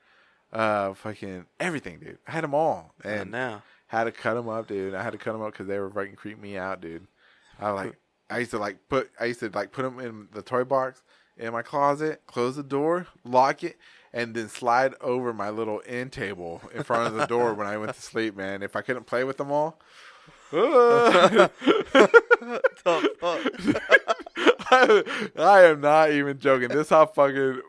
uh 0.53 0.95
fucking 0.95 1.45
everything, 1.61 1.99
dude. 2.01 2.19
I 2.27 2.33
had 2.33 2.45
them 2.45 2.55
all, 2.55 2.95
And 3.05 3.21
and 3.23 3.31
now. 3.31 3.63
had 3.89 4.05
to 4.05 4.13
cut 4.13 4.35
them 4.35 4.49
up, 4.49 4.67
dude. 4.67 4.95
I 4.95 5.03
had 5.03 5.11
to 5.13 5.19
cut 5.19 5.33
them 5.33 5.43
up 5.43 5.53
because 5.53 5.67
they 5.67 5.79
were 5.79 5.91
fucking 5.91 6.17
creep 6.17 6.41
me 6.41 6.57
out, 6.57 6.81
dude. 6.81 7.07
I 7.61 7.71
like, 7.71 7.97
I 8.31 8.39
used 8.39 8.51
to 8.53 8.59
like 8.59 8.79
put, 8.89 9.11
I 9.19 9.27
used 9.27 9.41
to 9.41 9.51
like 9.51 9.73
put 9.73 9.83
them 9.83 10.01
in 10.01 10.29
the 10.33 10.43
toy 10.43 10.65
box 10.65 11.03
in 11.37 11.53
my 11.53 11.63
closet, 11.63 12.23
close 12.27 12.57
the 12.57 12.63
door, 12.63 13.07
lock 13.25 13.63
it, 13.63 13.77
and 14.13 14.35
then 14.35 14.49
slide 14.49 14.95
over 15.01 15.33
my 15.33 15.51
little 15.51 15.83
end 15.87 16.13
table 16.13 16.61
in 16.75 16.83
front 16.83 17.07
of 17.07 17.15
the 17.15 17.27
door 17.27 17.55
when 17.55 17.67
I 17.67 17.77
went 17.77 17.95
to 17.95 18.03
sleep, 18.03 18.37
man. 18.37 18.63
If 18.63 18.77
I 18.77 18.83
couldn't 18.83 19.05
play 19.05 19.25
with 19.25 19.37
them 19.37 19.51
all. 19.51 19.79
I, 20.53 21.51
I 25.37 25.63
am 25.65 25.81
not 25.81 26.11
even 26.11 26.39
joking. 26.39 26.69
This 26.69 26.87
is 26.87 26.91
how 26.91 27.07
fucking 27.07 27.61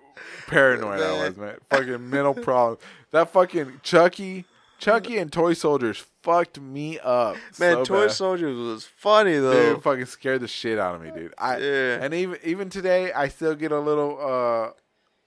paranoid 0.48 1.02
I 1.02 1.28
was, 1.28 1.38
man. 1.38 1.58
Fucking 1.69 2.10
mental 2.10 2.34
problems. 2.34 2.82
That 3.12 3.30
fucking 3.32 3.82
Chucky, 3.84 4.45
Chucky 4.80 5.18
and 5.18 5.32
Toy 5.32 5.54
Soldiers 5.54 6.04
fucked 6.24 6.60
me 6.60 6.98
up. 7.00 7.36
Man, 7.60 7.76
so 7.76 7.84
Toy 7.86 8.06
bad. 8.08 8.12
Soldiers 8.12 8.58
was 8.58 8.86
funny 8.86 9.38
though. 9.38 9.74
Dude, 9.76 9.84
fucking 9.84 10.06
scared 10.06 10.42
the 10.42 10.48
shit 10.48 10.80
out 10.80 10.96
of 10.96 11.02
me, 11.02 11.12
dude. 11.12 11.34
I 11.38 11.58
Yeah. 11.58 12.00
and 12.04 12.13
even 12.13 12.38
even 12.44 12.70
today, 12.70 13.12
I 13.13 13.28
still 13.28 13.56
get 13.56 13.72
a 13.72 13.80
little 13.80 14.18
uh 14.20 14.72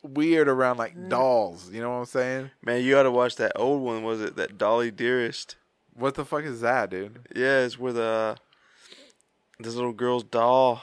weird 0.03 0.49
around 0.49 0.79
like 0.79 1.09
dolls. 1.09 1.71
You 1.71 1.81
know 1.81 1.91
what 1.91 1.97
I'm 1.97 2.05
saying? 2.07 2.51
Man, 2.65 2.83
you 2.83 2.97
ought 2.99 3.05
to 3.05 3.11
watch 3.11 3.37
that 3.37 3.53
old 3.57 3.83
one. 3.83 4.03
Was 4.03 4.21
it 4.21 4.37
that 4.37 4.59
Dolly 4.59 4.91
Dearest? 4.91 5.57
What 5.95 6.15
the 6.15 6.25
fuck 6.25 6.45
is 6.45 6.61
that, 6.63 6.91
dude? 6.91 7.21
Yeah, 7.37 7.61
it's 7.61 7.79
where 7.79 7.93
the 7.93 8.37
this 9.61 9.75
little 9.75 9.93
girl's 9.93 10.25
doll 10.25 10.81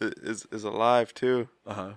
is 0.00 0.46
is 0.50 0.64
alive 0.64 1.12
too, 1.14 1.48
Uh 1.66 1.74
huh. 1.74 1.90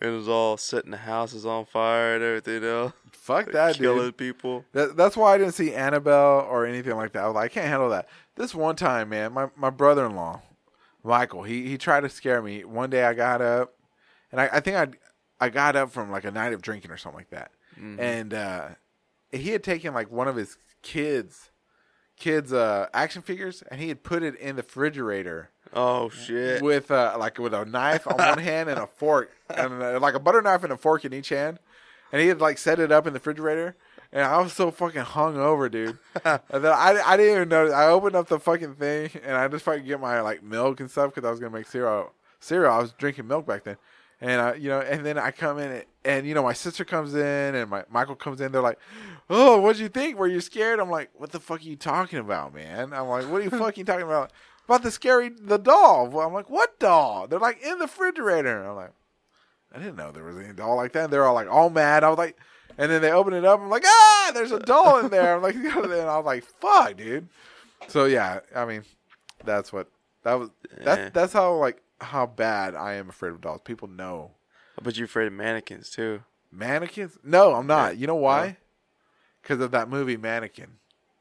And 0.00 0.14
it's 0.18 0.28
all 0.28 0.56
setting 0.56 0.90
the 0.90 0.96
houses 0.98 1.44
on 1.46 1.64
fire 1.66 2.14
and 2.14 2.22
everything 2.24 2.64
else, 2.64 2.92
Fuck 3.12 3.52
that, 3.52 3.76
killing 3.76 4.06
dude. 4.06 4.16
people. 4.16 4.64
That, 4.72 4.96
that's 4.96 5.16
why 5.16 5.34
I 5.34 5.38
didn't 5.38 5.54
see 5.54 5.74
Annabelle 5.74 6.46
or 6.48 6.66
anything 6.66 6.96
like 6.96 7.12
that. 7.12 7.24
I 7.24 7.26
was 7.26 7.34
like, 7.34 7.50
I 7.50 7.54
can't 7.54 7.66
handle 7.66 7.90
that. 7.90 8.08
This 8.36 8.54
one 8.54 8.76
time, 8.76 9.08
man, 9.10 9.32
my, 9.32 9.48
my 9.56 9.70
brother 9.70 10.06
in 10.06 10.14
law, 10.14 10.40
Michael, 11.04 11.42
he, 11.42 11.68
he 11.68 11.78
tried 11.78 12.00
to 12.02 12.08
scare 12.08 12.40
me. 12.42 12.64
One 12.64 12.90
day 12.90 13.04
I 13.04 13.14
got 13.14 13.40
up, 13.40 13.74
and 14.30 14.40
I, 14.40 14.48
I 14.52 14.60
think 14.60 14.76
I 14.76 14.88
I 15.40 15.48
got 15.50 15.76
up 15.76 15.90
from 15.90 16.10
like 16.10 16.24
a 16.24 16.30
night 16.30 16.52
of 16.52 16.60
drinking 16.62 16.90
or 16.90 16.96
something 16.96 17.18
like 17.18 17.30
that, 17.30 17.50
and 18.00 18.34
uh, 18.34 18.68
he 19.30 19.50
had 19.50 19.62
taken 19.62 19.94
like 19.94 20.10
one 20.10 20.26
of 20.28 20.34
his 20.36 20.58
kids 20.82 21.50
kids 22.18 22.52
uh, 22.52 22.88
action 22.92 23.22
figures, 23.22 23.62
and 23.70 23.80
he 23.80 23.88
had 23.88 24.02
put 24.02 24.22
it 24.22 24.34
in 24.36 24.56
the 24.56 24.62
refrigerator 24.62 25.50
Oh 25.74 26.08
shit! 26.08 26.62
with 26.62 26.90
uh, 26.90 27.16
like 27.18 27.38
with 27.38 27.54
a 27.54 27.64
knife 27.64 28.06
on 28.06 28.16
one 28.16 28.38
hand 28.38 28.68
and 28.68 28.78
a 28.78 28.86
fork, 28.86 29.30
and 29.50 29.82
uh, 29.82 29.98
like 30.00 30.14
a 30.14 30.18
butter 30.20 30.42
knife 30.42 30.64
and 30.64 30.72
a 30.72 30.76
fork 30.76 31.04
in 31.04 31.12
each 31.12 31.28
hand, 31.28 31.58
and 32.12 32.20
he 32.22 32.28
had 32.28 32.40
like 32.40 32.58
set 32.58 32.78
it 32.78 32.90
up 32.90 33.06
in 33.06 33.12
the 33.12 33.18
refrigerator. 33.18 33.76
And 34.10 34.24
I 34.24 34.40
was 34.40 34.54
so 34.54 34.70
fucking 34.70 35.02
hung 35.02 35.36
over, 35.36 35.68
dude. 35.68 35.98
and 36.24 36.40
then 36.50 36.72
I, 36.72 36.98
I 37.04 37.18
didn't 37.18 37.36
even 37.36 37.48
know. 37.50 37.66
I 37.70 37.88
opened 37.88 38.16
up 38.16 38.28
the 38.28 38.38
fucking 38.40 38.76
thing 38.76 39.10
and 39.22 39.36
I 39.36 39.46
just 39.48 39.66
fucking 39.66 39.84
get 39.84 40.00
my 40.00 40.22
like 40.22 40.42
milk 40.42 40.80
and 40.80 40.90
stuff 40.90 41.14
because 41.14 41.28
I 41.28 41.30
was 41.30 41.38
gonna 41.38 41.52
make 41.52 41.66
cereal. 41.66 42.14
Cereal. 42.40 42.72
I 42.72 42.78
was 42.78 42.92
drinking 42.92 43.26
milk 43.26 43.46
back 43.46 43.64
then, 43.64 43.76
and 44.22 44.40
I, 44.40 44.54
you 44.54 44.70
know, 44.70 44.80
and 44.80 45.04
then 45.04 45.18
I 45.18 45.30
come 45.30 45.58
in 45.58 45.70
and, 45.70 45.84
and 46.06 46.26
you 46.26 46.32
know 46.32 46.42
my 46.42 46.54
sister 46.54 46.86
comes 46.86 47.14
in 47.14 47.54
and 47.54 47.68
my 47.68 47.84
Michael 47.90 48.14
comes 48.14 48.40
in. 48.40 48.50
They're 48.50 48.62
like, 48.62 48.78
"Oh, 49.30 49.58
what'd 49.60 49.80
you 49.80 49.88
think? 49.88 50.18
Were 50.18 50.26
you 50.26 50.40
scared?" 50.40 50.80
I'm 50.80 50.90
like, 50.90 51.10
"What 51.14 51.32
the 51.32 51.40
fuck 51.40 51.60
are 51.60 51.64
you 51.64 51.76
talking 51.76 52.18
about, 52.18 52.54
man?" 52.54 52.92
I'm 52.92 53.08
like, 53.08 53.24
"What 53.28 53.40
are 53.40 53.44
you 53.44 53.50
fucking 53.64 53.84
talking 53.84 54.06
about?" 54.06 54.32
About 54.66 54.82
the 54.82 54.90
scary 54.90 55.30
the 55.30 55.56
doll. 55.58 56.08
Well, 56.08 56.26
I'm 56.26 56.34
like, 56.34 56.50
"What 56.50 56.78
doll?" 56.78 57.26
They're 57.26 57.38
like 57.38 57.62
in 57.62 57.78
the 57.78 57.86
refrigerator. 57.86 58.64
I'm 58.64 58.76
like, 58.76 58.92
I 59.74 59.78
didn't 59.78 59.96
know 59.96 60.12
there 60.12 60.24
was 60.24 60.36
any 60.36 60.52
doll 60.52 60.76
like 60.76 60.92
that. 60.92 61.04
And 61.04 61.12
they're 61.12 61.24
all 61.26 61.34
like 61.34 61.48
all 61.48 61.70
mad. 61.70 62.04
I 62.04 62.08
was 62.10 62.18
like, 62.18 62.36
and 62.76 62.90
then 62.90 63.00
they 63.02 63.10
open 63.10 63.32
it 63.32 63.44
up. 63.44 63.60
I'm 63.60 63.70
like, 63.70 63.84
ah, 63.86 64.30
there's 64.34 64.52
a 64.52 64.58
doll 64.60 64.98
in 64.98 65.08
there. 65.10 65.34
I'm 65.36 65.42
like, 65.42 65.54
and 65.56 65.66
I 65.66 66.16
was 66.16 66.26
like, 66.26 66.44
fuck, 66.44 66.96
dude. 66.96 67.28
So 67.88 68.04
yeah, 68.04 68.40
I 68.54 68.64
mean, 68.66 68.82
that's 69.44 69.72
what 69.72 69.88
that 70.24 70.34
was. 70.38 70.50
Yeah. 70.76 70.84
That's 70.84 71.12
that's 71.14 71.32
how 71.32 71.54
like 71.54 71.82
how 72.00 72.26
bad 72.26 72.74
I 72.74 72.94
am 72.94 73.08
afraid 73.08 73.30
of 73.30 73.40
dolls. 73.40 73.62
People 73.64 73.88
know 73.88 74.32
But 74.82 74.96
you're 74.98 75.06
afraid 75.06 75.26
of 75.28 75.32
mannequins 75.32 75.88
too. 75.90 76.22
mannequins. 76.52 77.18
No, 77.24 77.54
I'm 77.54 77.66
not. 77.66 77.94
Yeah. 77.94 78.00
You 78.00 78.06
know 78.06 78.16
why? 78.16 78.58
Because 79.48 79.64
of 79.64 79.70
that 79.70 79.88
movie 79.88 80.18
Mannequin. 80.18 80.72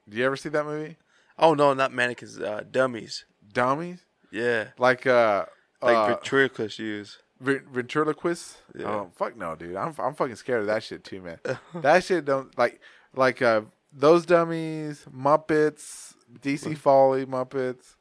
Did 0.10 0.18
you 0.20 0.26
ever 0.26 0.36
see 0.36 0.50
that 0.50 0.66
movie? 0.66 0.98
Oh 1.40 1.54
no, 1.54 1.74
not 1.74 1.94
mannequins. 1.94 2.38
Uh, 2.38 2.64
dummies. 2.70 3.24
Dummies, 3.54 4.00
Yeah, 4.32 4.70
like 4.78 5.08
uh, 5.08 5.46
like 5.82 5.96
uh, 5.96 6.08
ventriloquist 6.08 6.78
use. 6.78 7.20
Ven- 7.40 7.66
ventriloquist. 7.72 8.58
Yeah. 8.78 8.88
Oh 8.88 9.12
fuck 9.16 9.38
no, 9.38 9.56
dude. 9.56 9.78
I'm 9.78 9.94
I'm 9.98 10.14
fucking 10.14 10.36
scared 10.36 10.62
of 10.62 10.68
that 10.68 10.84
shit 10.84 11.06
too, 11.06 11.22
man. 11.22 11.40
that 11.76 12.04
shit 12.04 12.26
don't 12.26 12.56
like 12.58 12.82
like 13.16 13.42
uh 13.42 13.62
those 13.94 14.26
dummies, 14.26 15.06
Muppets, 15.10 16.14
DC 16.42 16.78
Folly 16.78 17.26
Muppets. 17.26 17.96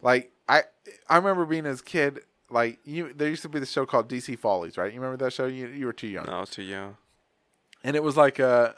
Like 0.00 0.30
I 0.48 0.62
I 1.08 1.16
remember 1.16 1.44
being 1.44 1.66
as 1.66 1.80
a 1.80 1.84
kid. 1.84 2.20
Like 2.50 2.78
you, 2.84 3.12
there 3.12 3.28
used 3.28 3.42
to 3.42 3.48
be 3.48 3.58
the 3.58 3.66
show 3.66 3.84
called 3.86 4.08
DC 4.08 4.38
Follies, 4.38 4.78
right? 4.78 4.92
You 4.94 5.00
remember 5.00 5.24
that 5.24 5.32
show? 5.32 5.46
You 5.46 5.66
you 5.66 5.86
were 5.86 5.92
too 5.92 6.06
young, 6.06 6.26
No, 6.26 6.32
I 6.34 6.40
was 6.40 6.50
too 6.50 6.62
young. 6.62 6.96
and 7.82 7.96
it 7.96 8.02
was 8.04 8.16
like 8.16 8.38
uh, 8.38 8.72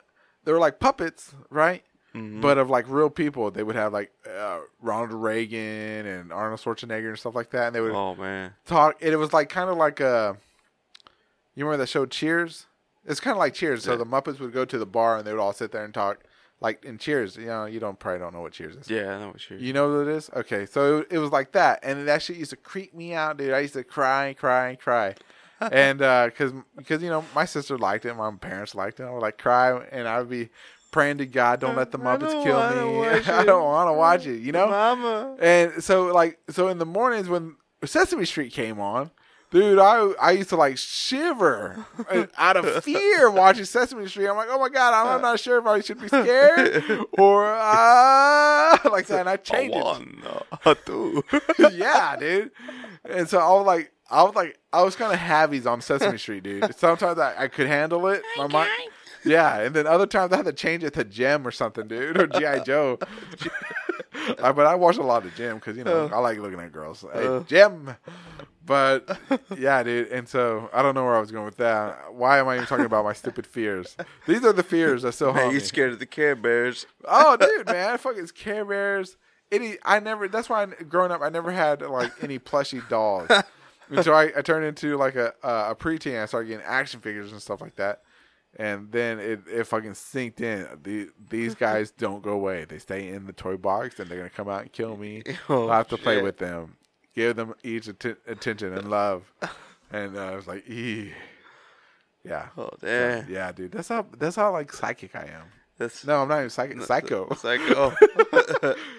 they 0.48 0.52
were 0.54 0.58
like 0.58 0.80
puppets, 0.80 1.34
right? 1.50 1.82
Mhm. 2.14 2.40
But 2.40 2.56
of 2.56 2.70
like 2.70 2.87
real 2.88 3.11
people, 3.11 3.50
they 3.50 3.62
would 3.62 3.76
have 3.76 3.92
like 3.92 4.11
uh, 4.26 4.61
Ronald 4.80 5.12
Reagan 5.12 6.06
and 6.06 6.32
Arnold 6.32 6.58
Schwarzenegger 6.61 7.11
and 7.11 7.18
stuff 7.18 7.34
like 7.34 7.50
that, 7.50 7.66
and 7.66 7.76
they 7.76 7.82
would 7.82 7.92
Oh 7.92 8.14
man. 8.14 8.54
talk. 8.64 8.96
It 9.00 9.14
was 9.16 9.34
like 9.34 9.50
kind 9.50 9.68
of 9.68 9.76
like 9.76 10.00
a. 10.00 10.38
You 11.54 11.64
remember 11.66 11.82
that 11.82 11.88
show 11.90 12.06
Cheers? 12.06 12.64
It's 13.04 13.20
kind 13.20 13.32
of 13.32 13.38
like 13.38 13.52
Cheers. 13.52 13.84
So 13.84 13.96
the 13.98 14.06
Muppets 14.06 14.40
would 14.40 14.52
go 14.52 14.64
to 14.64 14.78
the 14.78 14.87
bar 14.87 15.18
and 15.18 15.26
they 15.26 15.32
would 15.32 15.40
all 15.40 15.52
sit 15.52 15.70
there 15.70 15.84
and 15.84 15.92
talk, 15.92 16.20
like 16.61 16.82
in 16.84 16.96
Cheers. 16.96 17.37
You 17.37 17.46
know, 17.46 17.66
you 17.66 17.78
don't 17.78 17.98
probably 17.98 18.20
don't 18.20 18.32
know 18.32 18.40
what 18.40 18.52
Cheers 18.52 18.76
is. 18.76 18.88
Yeah, 18.90 19.14
I 19.14 19.18
know 19.20 19.28
what 19.28 19.50
you're. 19.50 19.58
You 19.58 19.74
know 19.74 19.88
what 19.98 20.08
it 20.08 20.14
is? 20.16 20.30
Okay, 20.34 20.64
so 20.64 20.98
it, 21.00 21.08
it 21.11 21.18
was 21.18 21.30
like 21.30 21.52
that, 21.52 21.80
and 21.82 22.08
that 22.08 22.22
shit 22.22 22.37
used 22.37 22.50
to 22.50 22.56
creep 22.56 22.94
me 22.94 23.12
out, 23.12 23.37
dude. 23.37 23.52
I 23.52 23.61
used 23.61 23.74
to 23.74 23.84
cry, 23.84 24.34
cry, 24.38 24.76
cry, 24.76 25.14
and 25.61 25.99
because 25.99 26.53
because 26.77 27.03
you 27.03 27.11
know 27.11 27.25
my 27.35 27.44
sister 27.44 27.79
liked 27.79 28.05
it, 28.05 28.14
my 28.14 28.31
parents 28.33 28.75
liked 28.75 29.01
it. 29.01 29.05
I 29.05 29.11
would 29.11 29.23
like 29.23 29.38
cry, 29.38 29.79
and 29.90 30.07
I 30.09 30.18
would 30.18 30.31
be 30.31 30.49
praying 30.90 31.18
to 31.18 31.27
God, 31.27 31.61
don't 31.61 31.77
let 31.77 31.90
the 31.90 31.99
Muppets 31.99 32.42
kill 32.42 32.59
me. 32.90 33.09
I 33.33 33.44
don't 33.44 33.64
want 33.64 33.88
to 33.88 33.92
watch 33.92 34.27
it. 34.27 34.40
You 34.40 34.53
know, 34.53 34.68
Mama. 34.68 35.37
and 35.40 35.83
so 35.83 36.07
like 36.07 36.38
so 36.49 36.68
in 36.68 36.79
the 36.79 36.87
mornings 36.87 37.29
when 37.29 37.57
Sesame 37.85 38.25
Street 38.25 38.53
came 38.53 38.81
on, 38.81 39.11
dude, 39.51 39.79
I 39.79 40.12
I 40.21 40.33
used 40.33 40.51
to 40.51 40.57
like 40.57 40.79
shiver 40.79 41.85
uh, 42.11 42.27
out 42.37 42.57
of 42.57 42.85
fear 42.85 43.31
watching 43.31 43.64
Sesame 43.64 44.07
Street. 44.09 44.29
I'm 44.29 44.37
like, 44.37 44.49
oh 44.51 44.59
my 44.59 44.68
god, 44.68 44.94
I'm, 44.94 45.16
I'm 45.16 45.23
not 45.23 45.40
sure 45.40 45.59
if 45.59 45.66
I 45.66 45.81
should 45.81 46.01
be 46.01 46.09
scared 46.09 46.83
or 47.18 47.47
uh, 47.47 48.79
like 48.90 49.07
that. 49.07 49.21
And 49.21 49.29
I 49.29 49.37
changed 49.37 49.77
it. 49.77 49.85
One, 49.85 50.23
uh, 50.64 50.75
two. 50.75 51.23
yeah, 51.73 52.16
dude. 52.16 52.51
And 53.05 53.29
so 53.29 53.38
I 53.38 53.51
was 53.53 53.66
like, 53.66 53.92
I 54.11 54.23
was 54.23 54.35
like, 54.35 54.59
I 54.73 54.83
was 54.83 54.97
kind 54.97 55.12
of 55.12 55.18
heavies 55.18 55.66
on 55.66 55.81
Sesame 55.81 56.18
Street, 56.18 56.42
dude. 56.42 56.75
Sometimes 56.75 57.18
I, 57.18 57.35
I 57.44 57.49
could 57.49 57.66
handle 57.66 58.07
it. 58.09 58.23
My 58.37 58.47
mind, 58.47 58.71
yeah, 59.25 59.59
and 59.61 59.75
then 59.75 59.87
other 59.87 60.07
times 60.07 60.33
I 60.33 60.37
had 60.37 60.47
to 60.47 60.53
change 60.53 60.83
it 60.85 60.94
to 60.94 61.05
Jem 61.05 61.47
or 61.47 61.51
something, 61.51 61.87
dude, 61.88 62.16
or 62.21 62.27
GI 62.27 62.62
Joe. 62.66 62.99
I, 64.42 64.53
but 64.53 64.66
I 64.66 64.75
watch 64.75 64.97
a 64.99 65.03
lot 65.03 65.25
of 65.25 65.35
Jem 65.35 65.57
because 65.57 65.77
you 65.77 65.85
know 65.85 66.07
I 66.12 66.18
like 66.18 66.38
looking 66.38 66.61
at 66.61 66.73
girls. 66.73 67.05
Hey, 67.12 67.27
Uh. 67.27 67.40
Jem. 67.40 67.97
But 68.64 69.18
yeah, 69.59 69.83
dude. 69.83 70.09
And 70.09 70.29
so 70.29 70.68
I 70.75 70.83
don't 70.83 70.94
know 70.94 71.05
where 71.05 71.16
I 71.16 71.21
was 71.21 71.31
going 71.31 71.47
with 71.47 71.57
that. 71.57 72.12
Why 72.12 72.38
am 72.38 72.49
I 72.49 72.57
even 72.57 72.66
talking 72.66 72.85
about 72.85 73.05
my 73.05 73.14
stupid 73.14 73.47
fears? 73.47 73.97
These 74.27 74.44
are 74.44 74.53
the 74.53 74.62
fears 74.62 75.03
that 75.03 75.12
still 75.12 75.33
haunt 75.33 75.55
you 75.55 75.61
scared 75.61 75.92
of 75.92 75.99
the 75.99 76.07
Care 76.07 76.37
Bears? 76.37 76.85
Oh, 77.07 77.37
dude, 77.38 77.66
man, 77.66 77.97
fucking 77.97 78.27
Care 78.29 78.64
Bears. 78.66 79.16
Any, 79.51 79.79
I 79.83 80.01
never. 80.01 80.29
That's 80.29 80.51
why, 80.51 80.64
I, 80.64 80.66
growing 80.85 81.11
up, 81.11 81.23
I 81.23 81.31
never 81.31 81.51
had 81.51 81.81
like 81.81 82.12
any 82.23 82.38
plushy 82.38 82.83
dolls. 82.90 83.31
And 83.90 84.05
so 84.05 84.12
I, 84.12 84.33
I 84.37 84.42
turned 84.42 84.64
into 84.64 84.96
like 84.96 85.14
a 85.16 85.33
a 85.42 85.74
preteen. 85.74 86.20
I 86.22 86.27
started 86.27 86.48
getting 86.48 86.64
action 86.66 87.01
figures 87.01 87.33
and 87.33 87.40
stuff 87.42 87.61
like 87.61 87.77
that. 87.77 88.03
And 88.57 88.90
then 88.90 89.18
it, 89.20 89.40
it 89.46 89.64
fucking 89.64 89.92
sinked 89.94 90.40
in. 90.40 90.66
The, 90.83 91.11
these 91.29 91.55
guys 91.66 91.90
don't 91.90 92.22
go 92.22 92.31
away. 92.31 92.64
They 92.64 92.79
stay 92.79 93.09
in 93.09 93.27
the 93.27 93.33
toy 93.33 93.57
box, 93.59 94.01
and 94.01 94.09
they're 94.11 94.16
gonna 94.18 94.31
come 94.31 94.48
out 94.48 94.62
and 94.62 94.72
kill 94.72 94.96
me. 94.96 95.22
Oh, 95.48 95.68
I 95.68 95.77
have 95.77 95.88
to 95.88 95.98
play 95.98 96.22
with 96.22 96.38
them. 96.38 96.77
give 97.14 97.37
them 97.37 97.55
each 97.62 97.88
atten- 97.88 98.16
attention 98.27 98.72
and 98.72 98.88
love, 98.90 99.31
and 99.92 100.16
uh, 100.16 100.24
I 100.33 100.35
was 100.35 100.46
like, 100.46 100.64
yeah, 102.24 102.48
Oh 102.57 102.70
damn. 102.81 103.29
yeah, 103.31 103.53
dude. 103.53 103.72
That's 103.72 103.88
how 103.88 104.07
that's 104.18 104.37
how 104.37 104.51
like 104.53 104.72
psychic 104.72 105.14
I 105.14 105.24
am. 105.24 105.44
That's 105.77 106.05
No, 106.07 106.22
I'm 106.22 106.29
not 106.29 106.38
even 106.38 106.51
psychic. 106.51 106.83
Psycho. 106.83 107.33
Psycho. 107.37 107.94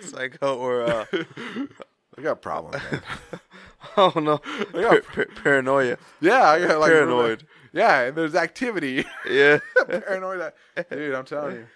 Psycho 0.03 0.57
or 0.57 0.83
uh, 0.83 1.05
I 2.19 2.21
got 2.21 2.41
problems, 2.41 2.83
man. 2.91 3.01
oh 3.97 4.11
no, 4.15 4.41
got- 4.73 5.03
Par- 5.05 5.25
par- 5.25 5.27
paranoia. 5.43 5.97
Yeah, 6.19 6.43
I 6.43 6.59
got 6.67 6.79
like 6.79 6.91
Paranoid. 6.91 7.47
Yeah, 7.71 8.01
and 8.01 8.15
there's 8.17 8.35
activity. 8.35 9.05
Yeah. 9.29 9.59
Paranoid, 9.87 10.51
dude. 10.89 11.15
I'm 11.15 11.25
telling 11.25 11.55
you, 11.55 11.67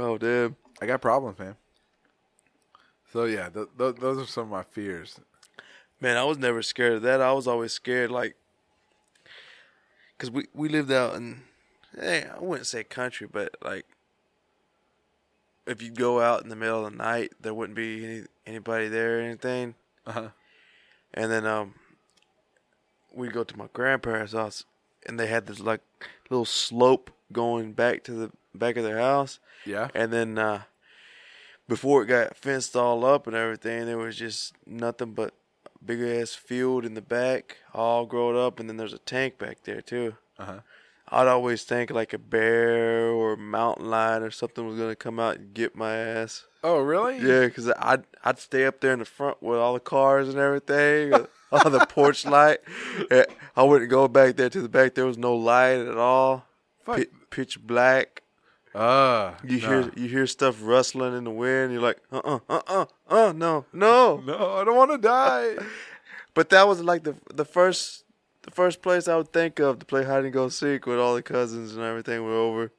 Oh 0.00 0.16
damn. 0.18 0.56
I 0.80 0.86
got 0.86 1.00
problems, 1.02 1.38
man. 1.38 1.56
So 3.12 3.24
yeah, 3.24 3.48
th- 3.48 3.66
th- 3.76 3.96
those 3.96 4.18
are 4.18 4.26
some 4.26 4.44
of 4.44 4.50
my 4.50 4.62
fears. 4.62 5.18
Man, 6.00 6.16
I 6.16 6.24
was 6.24 6.38
never 6.38 6.62
scared 6.62 6.94
of 6.94 7.02
that. 7.02 7.20
I 7.20 7.32
was 7.32 7.46
always 7.48 7.72
scared, 7.72 8.10
like, 8.10 8.36
cause 10.18 10.30
we 10.30 10.46
we 10.54 10.68
lived 10.68 10.92
out 10.92 11.14
in, 11.16 11.42
hey, 11.98 12.26
I 12.34 12.38
wouldn't 12.38 12.66
say 12.68 12.84
country, 12.84 13.26
but 13.30 13.54
like, 13.64 13.86
if 15.68 15.82
you 15.82 15.90
go 15.90 16.20
out 16.20 16.42
in 16.42 16.48
the 16.48 16.56
middle 16.56 16.86
of 16.86 16.92
the 16.92 16.98
night, 16.98 17.32
there 17.40 17.54
wouldn't 17.54 17.76
be 17.76 18.04
any, 18.04 18.22
anybody 18.46 18.88
there 18.88 19.18
or 19.18 19.22
anything. 19.22 19.74
Uh-huh. 20.06 20.28
And 21.12 21.30
then 21.30 21.46
um, 21.46 21.74
we'd 23.12 23.32
go 23.32 23.44
to 23.44 23.56
my 23.56 23.68
grandparents' 23.72 24.32
house, 24.32 24.64
and 25.06 25.20
they 25.20 25.26
had 25.26 25.46
this 25.46 25.60
like 25.60 25.80
little 26.30 26.44
slope 26.44 27.10
going 27.32 27.72
back 27.72 28.02
to 28.04 28.12
the 28.12 28.30
back 28.54 28.76
of 28.76 28.84
their 28.84 28.98
house. 28.98 29.38
Yeah. 29.66 29.88
And 29.94 30.12
then 30.12 30.38
uh, 30.38 30.62
before 31.68 32.02
it 32.02 32.06
got 32.06 32.36
fenced 32.36 32.74
all 32.74 33.04
up 33.04 33.26
and 33.26 33.36
everything, 33.36 33.86
there 33.86 33.98
was 33.98 34.16
just 34.16 34.54
nothing 34.66 35.12
but 35.12 35.34
a 35.66 35.84
big 35.84 36.00
ass 36.00 36.34
field 36.34 36.84
in 36.84 36.94
the 36.94 37.02
back, 37.02 37.58
all 37.74 38.06
grown 38.06 38.36
up, 38.36 38.58
and 38.58 38.68
then 38.68 38.78
there's 38.78 38.94
a 38.94 38.98
tank 38.98 39.38
back 39.38 39.64
there 39.64 39.82
too. 39.82 40.16
Uh-huh. 40.38 40.60
I'd 41.10 41.26
always 41.28 41.64
think 41.64 41.90
like 41.90 42.12
a 42.12 42.18
bear 42.18 43.08
or 43.10 43.32
a 43.34 43.36
mountain 43.38 43.88
lion 43.90 44.22
or 44.22 44.30
something 44.30 44.66
was 44.66 44.76
gonna 44.78 44.96
come 44.96 45.18
out 45.18 45.36
and 45.36 45.54
get 45.54 45.74
my 45.76 45.94
ass. 45.96 46.44
Oh, 46.62 46.78
really? 46.80 47.18
Yeah, 47.18 47.46
because 47.46 47.70
I'd 47.78 48.04
I'd 48.24 48.38
stay 48.38 48.66
up 48.66 48.80
there 48.80 48.92
in 48.92 48.98
the 48.98 49.04
front 49.04 49.42
with 49.42 49.58
all 49.58 49.74
the 49.74 49.80
cars 49.80 50.28
and 50.28 50.38
everything, 50.38 51.12
all 51.52 51.70
the 51.70 51.86
porch 51.86 52.26
light. 52.26 52.58
I 53.56 53.62
wouldn't 53.62 53.90
go 53.90 54.08
back 54.08 54.36
there 54.36 54.50
to 54.50 54.60
the 54.60 54.68
back. 54.68 54.94
There 54.94 55.06
was 55.06 55.18
no 55.18 55.34
light 55.34 55.78
at 55.78 55.96
all. 55.96 56.44
Pitch 57.30 57.60
black. 57.60 58.22
Uh, 58.74 59.32
You 59.44 59.60
no. 59.60 59.68
hear 59.68 59.92
you 59.96 60.08
hear 60.08 60.26
stuff 60.26 60.56
rustling 60.62 61.16
in 61.16 61.24
the 61.24 61.30
wind. 61.30 61.72
You're 61.72 61.82
like, 61.82 61.98
uh 62.12 62.20
uh 62.24 62.38
uh 62.48 62.60
uh 62.66 62.86
uh 63.08 63.32
no 63.32 63.64
no. 63.72 64.18
No, 64.24 64.52
I 64.56 64.64
don't 64.64 64.76
want 64.76 64.90
to 64.92 64.98
die. 64.98 65.56
But 66.34 66.50
that 66.50 66.68
was 66.68 66.80
like 66.82 67.02
the 67.02 67.16
the 67.34 67.44
first 67.44 68.04
the 68.48 68.54
first 68.54 68.80
place 68.80 69.08
I 69.08 69.16
would 69.16 69.30
think 69.30 69.58
of 69.58 69.78
to 69.78 69.84
play 69.84 70.04
hide 70.04 70.24
and 70.24 70.32
go 70.32 70.48
seek 70.48 70.86
with 70.86 70.98
all 70.98 71.14
the 71.14 71.22
cousins 71.22 71.74
and 71.74 71.84
everything 71.84 72.24
were 72.24 72.34
over. 72.34 72.72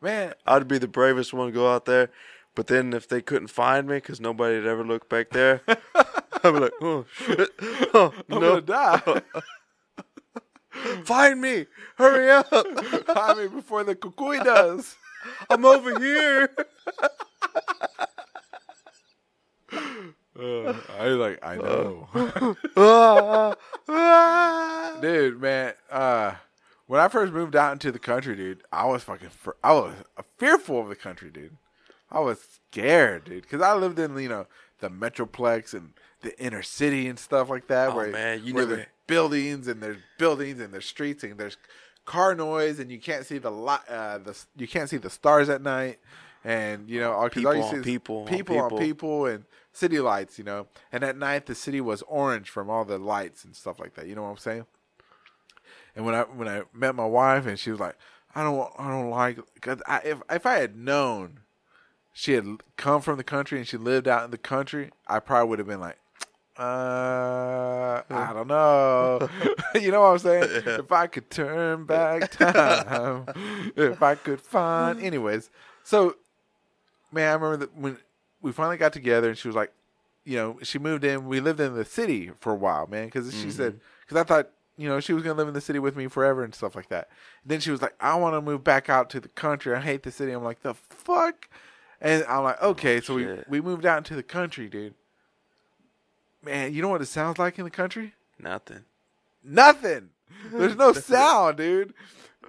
Man, 0.00 0.32
I'd 0.46 0.68
be 0.68 0.78
the 0.78 0.86
bravest 0.86 1.34
one 1.34 1.48
to 1.48 1.52
go 1.52 1.72
out 1.72 1.86
there. 1.86 2.10
But 2.54 2.68
then 2.68 2.92
if 2.92 3.08
they 3.08 3.20
couldn't 3.20 3.48
find 3.48 3.88
me 3.88 3.96
because 3.96 4.20
nobody 4.20 4.56
had 4.56 4.66
ever 4.66 4.84
looked 4.84 5.08
back 5.08 5.30
there, 5.30 5.62
I'd 5.68 6.42
be 6.42 6.50
like, 6.50 6.72
oh 6.80 7.04
shit, 7.12 7.50
oh, 7.94 8.14
I'm 8.30 8.40
no, 8.40 8.60
gonna 8.60 8.60
die. 8.60 9.22
find 11.04 11.40
me, 11.40 11.66
hurry 11.96 12.30
up, 12.30 12.46
I 12.52 13.34
mean, 13.36 13.48
before 13.48 13.82
the 13.84 13.96
cucuy 13.96 14.42
does. 14.44 14.96
I'm 15.50 15.64
over 15.64 15.98
here. 15.98 16.54
Uh, 20.38 20.72
I 20.98 21.08
like, 21.08 21.38
I 21.44 21.56
know, 21.56 22.08
dude, 25.00 25.40
man. 25.40 25.72
Uh, 25.90 26.34
when 26.86 27.00
I 27.00 27.08
first 27.08 27.32
moved 27.32 27.54
out 27.56 27.72
into 27.72 27.90
the 27.92 27.98
country, 27.98 28.36
dude, 28.36 28.62
I 28.72 28.86
was 28.86 29.02
fucking, 29.04 29.30
fr- 29.30 29.50
I 29.62 29.72
was 29.72 29.94
fearful 30.38 30.80
of 30.80 30.88
the 30.88 30.96
country, 30.96 31.30
dude. 31.30 31.56
I 32.10 32.20
was 32.20 32.38
scared, 32.70 33.24
dude, 33.24 33.42
because 33.42 33.60
I 33.60 33.74
lived 33.74 33.98
in 33.98 34.16
you 34.18 34.28
know 34.28 34.46
the 34.80 34.88
metroplex 34.88 35.74
and 35.74 35.92
the 36.22 36.38
inner 36.40 36.62
city 36.62 37.06
and 37.08 37.18
stuff 37.18 37.50
like 37.50 37.66
that. 37.68 37.90
Oh, 37.90 37.96
where 37.96 38.10
man, 38.10 38.42
you 38.44 38.54
where 38.54 38.64
never- 38.64 38.76
there's 38.76 38.88
buildings 39.06 39.68
and 39.68 39.82
there's 39.82 39.98
buildings 40.18 40.60
and 40.60 40.72
there's 40.72 40.86
streets 40.86 41.24
and 41.24 41.36
there's 41.38 41.56
car 42.04 42.34
noise 42.34 42.78
and 42.78 42.90
you 42.90 42.98
can't 42.98 43.26
see 43.26 43.36
the 43.38 43.50
li- 43.50 43.76
uh, 43.88 44.18
the 44.18 44.38
you 44.56 44.66
can't 44.66 44.88
see 44.88 44.96
the 44.96 45.10
stars 45.10 45.48
at 45.50 45.60
night 45.62 45.98
and 46.48 46.88
you 46.88 46.98
know 46.98 47.12
'cause 47.12 47.30
People 47.30 47.62
on 47.62 47.82
people 47.82 48.24
people 48.24 48.58
on 48.58 48.68
people. 48.70 48.78
people 48.78 49.26
and 49.26 49.44
city 49.72 50.00
lights, 50.00 50.38
you 50.38 50.44
know. 50.44 50.66
And 50.90 51.04
at 51.04 51.16
night 51.16 51.44
the 51.46 51.54
city 51.54 51.80
was 51.80 52.02
orange 52.08 52.48
from 52.48 52.70
all 52.70 52.84
the 52.86 52.98
lights 52.98 53.44
and 53.44 53.54
stuff 53.54 53.78
like 53.78 53.94
that. 53.94 54.06
You 54.06 54.14
know 54.14 54.22
what 54.22 54.30
I'm 54.30 54.36
saying? 54.38 54.66
And 55.94 56.06
when 56.06 56.14
I 56.14 56.22
when 56.22 56.48
I 56.48 56.62
met 56.72 56.94
my 56.94 57.04
wife 57.06 57.46
and 57.46 57.58
she 57.58 57.70
was 57.70 57.80
like, 57.80 57.96
I 58.34 58.42
don't 58.42 58.70
I 58.78 58.88
don't 58.88 59.10
like 59.10 59.38
cuz 59.60 59.82
I, 59.86 59.98
if 60.04 60.22
if 60.30 60.46
I 60.46 60.54
had 60.54 60.74
known 60.76 61.40
she 62.14 62.32
had 62.32 62.46
come 62.76 63.02
from 63.02 63.18
the 63.18 63.24
country 63.24 63.58
and 63.58 63.68
she 63.68 63.76
lived 63.76 64.08
out 64.08 64.24
in 64.24 64.30
the 64.30 64.38
country, 64.38 64.90
I 65.06 65.20
probably 65.20 65.48
would 65.50 65.58
have 65.58 65.68
been 65.68 65.80
like 65.80 65.98
uh, 66.58 68.02
I 68.10 68.32
don't 68.32 68.48
know. 68.48 69.28
you 69.80 69.92
know 69.92 70.00
what 70.00 70.08
I'm 70.08 70.18
saying? 70.18 70.62
If 70.66 70.90
I 70.90 71.06
could 71.06 71.30
turn 71.30 71.84
back 71.84 72.30
time, 72.32 73.26
if 73.76 74.02
I 74.02 74.14
could 74.16 74.40
find. 74.40 75.00
Anyways, 75.00 75.50
so 75.84 76.16
man, 77.12 77.30
I 77.30 77.34
remember 77.34 77.56
that 77.58 77.76
when 77.76 77.98
we 78.42 78.52
finally 78.52 78.76
got 78.76 78.92
together 78.92 79.28
and 79.28 79.38
she 79.38 79.48
was 79.48 79.56
like, 79.56 79.72
you 80.24 80.36
know, 80.36 80.58
she 80.62 80.78
moved 80.78 81.04
in. 81.04 81.26
We 81.26 81.40
lived 81.40 81.60
in 81.60 81.74
the 81.74 81.84
city 81.84 82.30
for 82.40 82.52
a 82.52 82.56
while, 82.56 82.86
man, 82.86 83.06
because 83.06 83.32
she 83.34 83.50
said, 83.50 83.80
because 84.02 84.16
I 84.18 84.24
thought, 84.24 84.50
you 84.76 84.88
know, 84.88 85.00
she 85.00 85.12
was 85.12 85.22
gonna 85.22 85.34
live 85.34 85.48
in 85.48 85.54
the 85.54 85.60
city 85.60 85.78
with 85.78 85.96
me 85.96 86.06
forever 86.06 86.44
and 86.44 86.54
stuff 86.54 86.76
like 86.76 86.88
that. 86.90 87.08
And 87.42 87.50
then 87.50 87.60
she 87.60 87.70
was 87.70 87.80
like, 87.82 87.94
I 87.98 88.14
want 88.16 88.34
to 88.34 88.40
move 88.40 88.62
back 88.62 88.88
out 88.88 89.10
to 89.10 89.20
the 89.20 89.28
country. 89.28 89.74
I 89.74 89.80
hate 89.80 90.02
the 90.02 90.12
city. 90.12 90.32
I'm 90.32 90.44
like, 90.44 90.62
the 90.62 90.74
fuck. 90.74 91.48
And 92.00 92.24
I'm 92.28 92.44
like, 92.44 92.62
okay, 92.62 93.00
so 93.00 93.14
we 93.14 93.26
we 93.48 93.60
moved 93.60 93.86
out 93.86 93.98
into 93.98 94.14
the 94.14 94.22
country, 94.22 94.68
dude. 94.68 94.94
Man, 96.44 96.72
you 96.72 96.82
know 96.82 96.88
what 96.88 97.02
it 97.02 97.06
sounds 97.06 97.38
like 97.38 97.58
in 97.58 97.64
the 97.64 97.70
country? 97.70 98.14
Nothing. 98.38 98.84
Nothing. 99.42 100.10
There's 100.52 100.76
no 100.76 100.92
sound, 100.92 101.56
dude. 101.56 101.94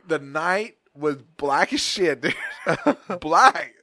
The 0.07 0.19
night 0.19 0.77
was 0.93 1.17
black 1.37 1.73
as 1.73 1.81
shit, 1.81 2.21
dude. 2.21 2.35
black. 3.21 3.73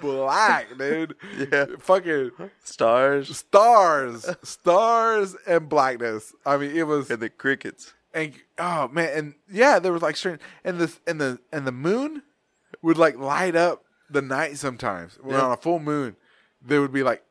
Black, 0.00 0.76
dude. 0.78 1.14
Yeah. 1.52 1.66
Fucking 1.78 2.30
Stars 2.64 3.36
stars. 3.36 4.26
Stars 4.42 5.36
and 5.46 5.68
blackness. 5.68 6.32
I 6.44 6.56
mean, 6.56 6.76
it 6.76 6.86
was 6.86 7.10
and 7.10 7.20
the 7.22 7.28
crickets. 7.30 7.94
and 8.14 8.32
oh 8.58 8.88
man, 8.88 9.10
and 9.16 9.34
yeah, 9.50 9.78
there 9.78 9.92
was 9.92 10.02
like 10.02 10.16
strange 10.16 10.40
and 10.64 10.78
the 10.78 10.92
and 11.06 11.20
the 11.20 11.38
and 11.52 11.66
the 11.66 11.72
moon 11.72 12.22
would 12.82 12.98
like 12.98 13.18
light 13.18 13.56
up 13.56 13.84
the 14.10 14.22
night 14.22 14.56
sometimes. 14.58 15.18
When 15.22 15.34
Yeah. 15.36 15.42
on 15.42 15.52
a 15.52 15.56
full 15.56 15.78
moon, 15.78 16.16
there 16.62 16.80
would 16.80 16.92
be 16.92 17.02
like 17.02 17.22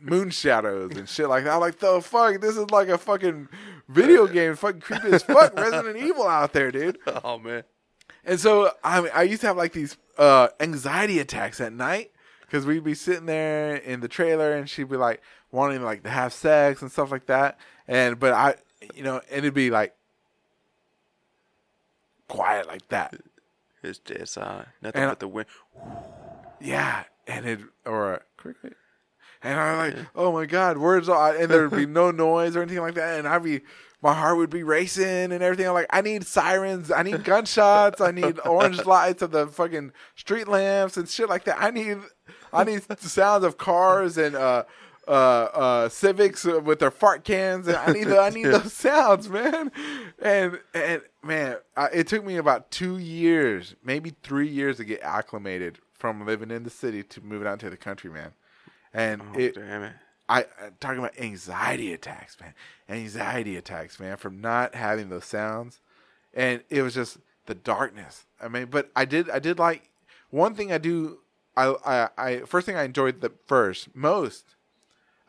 moon 0.00 0.30
shadows 0.30 0.96
and 0.96 1.08
shit 1.08 1.28
like 1.28 1.44
that. 1.44 1.54
I'm 1.54 1.60
like, 1.60 1.78
the 1.78 2.00
fuck, 2.00 2.40
this 2.40 2.56
is 2.56 2.70
like 2.70 2.88
a 2.88 2.96
fucking 2.98 3.48
video 3.88 4.26
game, 4.38 4.54
fucking 4.56 4.80
creepy 4.80 5.08
as 5.08 5.22
fuck, 5.22 5.54
Resident 5.58 5.96
Evil 5.98 6.26
out 6.26 6.52
there, 6.52 6.70
dude. 6.72 6.98
Oh 7.24 7.38
man. 7.38 7.64
And 8.24 8.38
so 8.38 8.70
I 8.84 9.00
mean, 9.00 9.10
I 9.14 9.22
used 9.22 9.40
to 9.42 9.46
have 9.48 9.56
like 9.56 9.72
these 9.72 9.96
uh, 10.18 10.48
anxiety 10.60 11.18
attacks 11.18 11.60
at 11.60 11.72
night 11.72 12.10
because 12.42 12.66
we'd 12.66 12.84
be 12.84 12.94
sitting 12.94 13.26
there 13.26 13.76
in 13.76 14.00
the 14.00 14.08
trailer 14.08 14.52
and 14.52 14.68
she'd 14.68 14.88
be 14.88 14.96
like 14.96 15.22
wanting 15.52 15.82
like 15.82 16.02
to 16.02 16.10
have 16.10 16.32
sex 16.32 16.82
and 16.82 16.90
stuff 16.90 17.10
like 17.10 17.26
that. 17.26 17.58
And 17.88 18.18
but 18.18 18.32
I, 18.32 18.54
you 18.94 19.02
know, 19.02 19.20
and 19.30 19.38
it'd 19.38 19.54
be 19.54 19.70
like 19.70 19.94
quiet 22.28 22.66
like 22.66 22.88
that. 22.88 23.14
It's 23.82 23.98
just 23.98 24.36
uh, 24.36 24.62
Nothing 24.82 25.02
And 25.02 25.10
but 25.10 25.20
the 25.20 25.28
wind. 25.28 25.46
Yeah, 26.60 27.04
and 27.26 27.46
it 27.46 27.60
or 27.86 28.22
cricket. 28.36 28.76
And 29.42 29.58
I'm 29.58 29.76
like, 29.78 30.06
oh 30.14 30.32
my 30.32 30.44
god, 30.44 30.76
words! 30.76 31.08
all? 31.08 31.32
And 31.32 31.50
there 31.50 31.66
would 31.66 31.76
be 31.76 31.86
no 31.90 32.10
noise 32.10 32.56
or 32.56 32.62
anything 32.62 32.82
like 32.82 32.94
that. 32.94 33.18
And 33.18 33.26
I'd 33.26 33.42
be, 33.42 33.62
my 34.02 34.14
heart 34.14 34.36
would 34.36 34.50
be 34.50 34.62
racing 34.62 35.32
and 35.32 35.42
everything. 35.42 35.66
I'm 35.66 35.74
like, 35.74 35.86
I 35.90 36.00
need 36.00 36.26
sirens, 36.26 36.90
I 36.90 37.02
need 37.02 37.24
gunshots, 37.24 38.00
I 38.00 38.10
need 38.10 38.38
orange 38.44 38.84
lights 38.86 39.22
of 39.22 39.30
the 39.30 39.46
fucking 39.46 39.92
street 40.16 40.48
lamps 40.48 40.96
and 40.96 41.08
shit 41.08 41.28
like 41.28 41.44
that. 41.44 41.56
I 41.60 41.70
need, 41.70 41.98
I 42.52 42.64
need 42.64 42.82
the 42.82 42.96
sounds 43.08 43.44
of 43.44 43.58
cars 43.58 44.16
and 44.16 44.34
uh, 44.34 44.64
uh, 45.06 45.10
uh, 45.10 45.88
Civics 45.88 46.44
with 46.44 46.78
their 46.78 46.90
fart 46.90 47.24
cans. 47.24 47.66
And 47.66 47.76
I 47.76 47.92
need, 47.92 48.04
the, 48.04 48.18
I 48.18 48.30
need 48.30 48.44
those 48.46 48.72
sounds, 48.72 49.28
man. 49.28 49.70
And 50.20 50.60
and 50.72 51.02
man, 51.22 51.56
I, 51.76 51.86
it 51.86 52.06
took 52.06 52.24
me 52.24 52.36
about 52.36 52.70
two 52.70 52.98
years, 52.98 53.74
maybe 53.84 54.14
three 54.22 54.48
years 54.48 54.76
to 54.78 54.84
get 54.84 55.02
acclimated 55.02 55.78
from 55.92 56.24
living 56.24 56.50
in 56.50 56.62
the 56.62 56.70
city 56.70 57.02
to 57.02 57.20
moving 57.20 57.46
out 57.46 57.60
to 57.60 57.70
the 57.70 57.76
country, 57.76 58.10
man. 58.10 58.32
And 58.94 59.22
Oh, 59.22 59.38
it, 59.38 59.54
damn 59.54 59.82
it. 59.82 59.92
I 60.30 60.46
I'm 60.62 60.76
talking 60.78 61.00
about 61.00 61.18
anxiety 61.18 61.92
attacks, 61.92 62.36
man. 62.40 62.54
Anxiety 62.88 63.56
attacks, 63.56 63.98
man, 63.98 64.16
from 64.16 64.40
not 64.40 64.76
having 64.76 65.08
those 65.08 65.24
sounds, 65.24 65.80
and 66.32 66.62
it 66.70 66.82
was 66.82 66.94
just 66.94 67.18
the 67.46 67.54
darkness. 67.54 68.26
I 68.40 68.46
mean, 68.48 68.66
but 68.66 68.90
I 68.94 69.04
did 69.04 69.28
I 69.28 69.40
did 69.40 69.58
like 69.58 69.90
one 70.30 70.54
thing 70.54 70.72
I 70.72 70.78
do. 70.78 71.18
I 71.56 71.74
I, 71.84 72.08
I 72.16 72.38
first 72.40 72.64
thing 72.64 72.76
I 72.76 72.84
enjoyed 72.84 73.20
the 73.20 73.32
first 73.48 73.94
most 73.94 74.54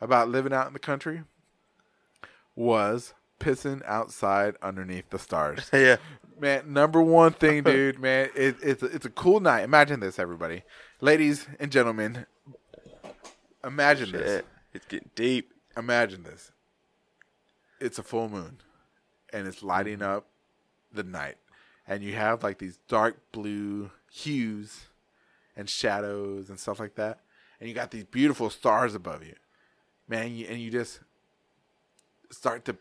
about 0.00 0.28
living 0.28 0.52
out 0.52 0.68
in 0.68 0.72
the 0.72 0.78
country 0.78 1.22
was 2.54 3.12
pissing 3.40 3.82
outside 3.84 4.54
underneath 4.62 5.10
the 5.10 5.18
stars. 5.18 5.68
yeah. 5.72 5.96
Man, 6.38 6.72
number 6.72 7.02
one 7.02 7.32
thing, 7.32 7.62
dude, 7.64 7.98
man, 7.98 8.30
it, 8.36 8.56
it's 8.62 8.84
it's 8.84 9.04
a 9.04 9.10
cool 9.10 9.40
night. 9.40 9.62
Imagine 9.62 9.98
this, 9.98 10.20
everybody, 10.20 10.62
ladies 11.00 11.48
and 11.58 11.72
gentlemen. 11.72 12.24
Imagine 13.64 14.12
this. 14.12 14.42
It's 14.74 14.86
getting 14.86 15.10
deep. 15.14 15.52
Imagine 15.76 16.22
this. 16.22 16.52
It's 17.80 17.98
a 17.98 18.02
full 18.02 18.28
moon, 18.28 18.58
and 19.32 19.46
it's 19.46 19.62
lighting 19.62 19.98
Mm-hmm. 19.98 20.16
up 20.16 20.26
the 20.92 21.02
night, 21.02 21.36
and 21.88 22.02
you 22.02 22.12
have 22.14 22.42
like 22.42 22.58
these 22.58 22.78
dark 22.88 23.16
blue 23.32 23.90
hues 24.10 24.86
and 25.56 25.68
shadows 25.68 26.48
and 26.50 26.60
stuff 26.60 26.78
like 26.78 26.94
that, 26.96 27.20
and 27.58 27.68
you 27.68 27.74
got 27.74 27.90
these 27.90 28.04
beautiful 28.04 28.50
stars 28.50 28.94
above 28.94 29.24
you, 29.24 29.34
man, 30.06 30.34
you, 30.34 30.46
and 30.48 30.60
you 30.60 30.70
just 30.70 31.00
start 32.30 32.64
to 32.66 32.76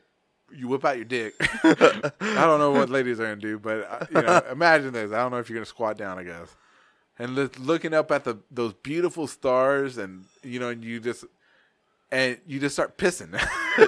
you 0.54 0.68
whip 0.68 0.84
out 0.84 0.98
your 0.98 1.06
dick. 1.06 1.34
I 1.64 2.12
don't 2.20 2.60
know 2.60 2.72
what 2.72 2.90
ladies 2.98 3.20
are 3.20 3.24
gonna 3.24 3.36
do, 3.38 3.58
but 3.58 3.88
uh, 3.90 4.06
you 4.10 4.22
know, 4.22 4.42
imagine 4.52 4.92
this. 4.94 5.12
I 5.12 5.18
don't 5.18 5.32
know 5.32 5.38
if 5.40 5.50
you're 5.50 5.58
gonna 5.58 5.66
squat 5.66 5.98
down. 5.98 6.20
I 6.20 6.24
guess, 6.24 6.56
and 7.18 7.36
looking 7.60 7.94
up 7.94 8.12
at 8.12 8.26
the 8.26 8.38
those 8.52 8.74
beautiful 8.74 9.26
stars, 9.28 9.98
and 9.98 10.26
you 10.44 10.60
know, 10.60 10.70
and 10.70 10.84
you 10.84 11.00
just 11.00 11.24
and 12.12 12.38
you 12.46 12.60
just 12.60 12.76
start 12.76 12.98
pissing. 12.98 13.40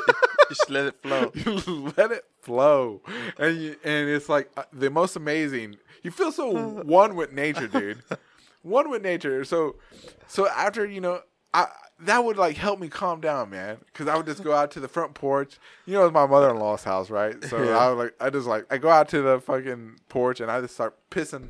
Just 0.49 0.69
let 0.69 0.85
it 0.85 1.01
flow. 1.01 1.31
you 1.35 1.93
let 1.97 2.11
it 2.11 2.25
flow, 2.41 3.01
and 3.39 3.57
you, 3.57 3.75
and 3.83 4.09
it's 4.09 4.27
like 4.29 4.51
uh, 4.57 4.63
the 4.73 4.89
most 4.91 5.15
amazing. 5.15 5.77
You 6.03 6.11
feel 6.11 6.31
so 6.31 6.51
one 6.83 7.15
with 7.15 7.31
nature, 7.31 7.67
dude. 7.67 8.03
one 8.61 8.89
with 8.89 9.01
nature. 9.01 9.45
So, 9.45 9.77
so 10.27 10.47
after 10.49 10.85
you 10.85 10.99
know, 11.01 11.21
I 11.53 11.67
that 12.01 12.23
would 12.23 12.37
like 12.37 12.57
help 12.57 12.79
me 12.79 12.89
calm 12.89 13.21
down, 13.21 13.49
man. 13.49 13.77
Because 13.85 14.07
I 14.07 14.17
would 14.17 14.25
just 14.25 14.43
go 14.43 14.51
out 14.53 14.69
to 14.71 14.79
the 14.79 14.87
front 14.89 15.13
porch. 15.13 15.57
You 15.85 15.93
know, 15.93 16.05
it's 16.05 16.13
my 16.13 16.27
mother 16.27 16.49
in 16.49 16.57
law's 16.57 16.83
house, 16.83 17.09
right? 17.09 17.41
So 17.45 17.63
Yeah. 17.63 17.77
I 17.77 17.89
would 17.89 17.97
like 17.97 18.13
I 18.19 18.29
just 18.29 18.45
like 18.45 18.65
I 18.71 18.77
go 18.77 18.89
out 18.89 19.09
to 19.09 19.21
the 19.21 19.39
fucking 19.39 20.01
porch 20.09 20.39
and 20.41 20.51
I 20.51 20.59
just 20.61 20.73
start 20.75 20.95
pissing 21.09 21.49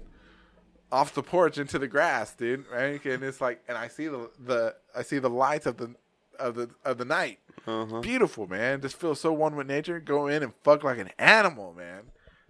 off 0.91 1.15
the 1.15 1.23
porch 1.23 1.57
into 1.57 1.79
the 1.79 1.87
grass, 1.87 2.35
dude. 2.35 2.65
Right? 2.71 3.03
And 3.05 3.23
it's 3.23 3.41
like, 3.41 3.63
and 3.67 3.77
I 3.77 3.87
see 3.87 4.07
the 4.07 4.29
the 4.39 4.75
I 4.95 5.01
see 5.01 5.17
the 5.19 5.29
lights 5.31 5.65
of 5.65 5.77
the 5.77 5.95
of 6.39 6.55
the 6.55 6.69
of 6.85 6.97
the 6.97 7.05
night. 7.05 7.39
Uh-huh. 7.65 8.01
Beautiful, 8.01 8.47
man. 8.47 8.81
Just 8.81 8.97
feel 8.97 9.15
so 9.15 9.31
one 9.31 9.55
with 9.55 9.67
nature. 9.67 9.99
Go 9.99 10.27
in 10.27 10.43
and 10.43 10.53
fuck 10.63 10.83
like 10.83 10.97
an 10.97 11.09
animal, 11.17 11.73
man. 11.73 12.03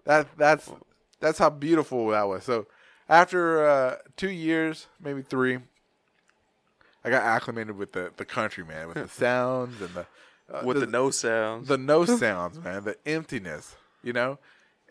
That 0.06 0.28
that's 0.38 0.72
that's 1.20 1.40
how 1.40 1.50
beautiful 1.50 2.10
that 2.10 2.28
was. 2.28 2.44
So 2.44 2.68
after 3.08 3.66
uh, 3.68 3.96
two 4.18 4.30
years, 4.32 4.88
maybe 5.02 5.22
three, 5.22 5.60
I 7.04 7.10
got 7.10 7.24
acclimated 7.24 7.78
with 7.78 7.92
the 7.94 8.12
the 8.16 8.26
country, 8.26 8.64
man, 8.66 8.88
with 8.88 8.98
the 8.98 9.08
sounds 9.10 9.82
and 9.82 9.90
the 9.94 10.06
uh, 10.54 10.62
With 10.66 10.80
the 10.80 10.88
no 10.88 11.10
sounds. 11.10 11.68
the 11.68 11.78
no 11.78 12.06
sounds, 12.18 12.60
man, 12.60 12.84
the 12.84 12.98
emptiness, 13.06 13.76
you 14.04 14.14
know, 14.14 14.40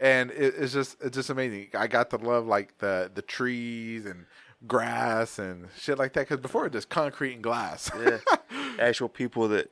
and 0.00 0.30
it, 0.30 0.54
it's 0.56 0.72
just 0.72 0.96
it's 1.02 1.16
just 1.16 1.30
amazing. 1.30 1.68
I 1.74 1.86
got 1.86 2.10
to 2.10 2.16
love 2.16 2.46
like 2.46 2.78
the 2.78 3.10
the 3.12 3.22
trees 3.22 4.06
and 4.06 4.26
grass 4.66 5.38
and 5.38 5.68
shit 5.76 5.98
like 5.98 6.12
that 6.14 6.20
because 6.28 6.40
before 6.40 6.66
it 6.66 6.72
was 6.72 6.82
just 6.84 6.88
concrete 6.88 7.34
and 7.34 7.42
glass. 7.42 7.90
yeah. 7.98 8.18
Actual 8.78 9.08
people 9.08 9.48
that 9.48 9.68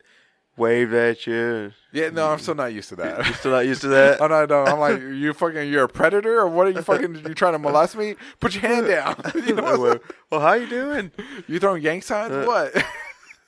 waved 0.57 0.93
at 0.93 1.27
you. 1.27 1.73
yeah, 1.93 2.11
no, 2.11 2.29
I'm 2.29 2.39
still 2.39 2.55
not 2.55 2.73
used 2.73 2.89
to 2.91 2.97
that. 2.97 3.27
You 3.27 3.33
still 3.35 3.53
not 3.53 3.67
used 3.67 3.81
to 3.83 3.89
that? 3.89 4.21
Oh 4.21 4.27
no, 4.27 4.45
no, 4.45 4.65
I'm 4.65 4.79
like 4.79 5.01
you 5.01 5.33
fucking 5.33 5.71
you're 5.71 5.85
a 5.85 5.89
predator 5.89 6.41
or 6.41 6.49
what 6.49 6.67
are 6.67 6.71
you 6.71 6.83
fucking 6.83 7.15
you 7.27 7.35
trying 7.35 7.53
to 7.55 7.59
molest 7.59 7.97
me? 7.97 8.17
Put 8.41 8.55
your 8.55 8.63
hand 8.63 8.87
down. 8.89 9.17
you 9.47 9.55
know 9.55 9.79
well, 9.79 9.99
well, 10.31 10.41
how 10.41 10.55
you 10.55 10.69
doing? 10.69 11.13
You 11.47 11.59
throwing 11.61 11.83
gang 11.83 12.03
signs? 12.03 12.33
Uh, 12.33 12.45
what? 12.45 12.85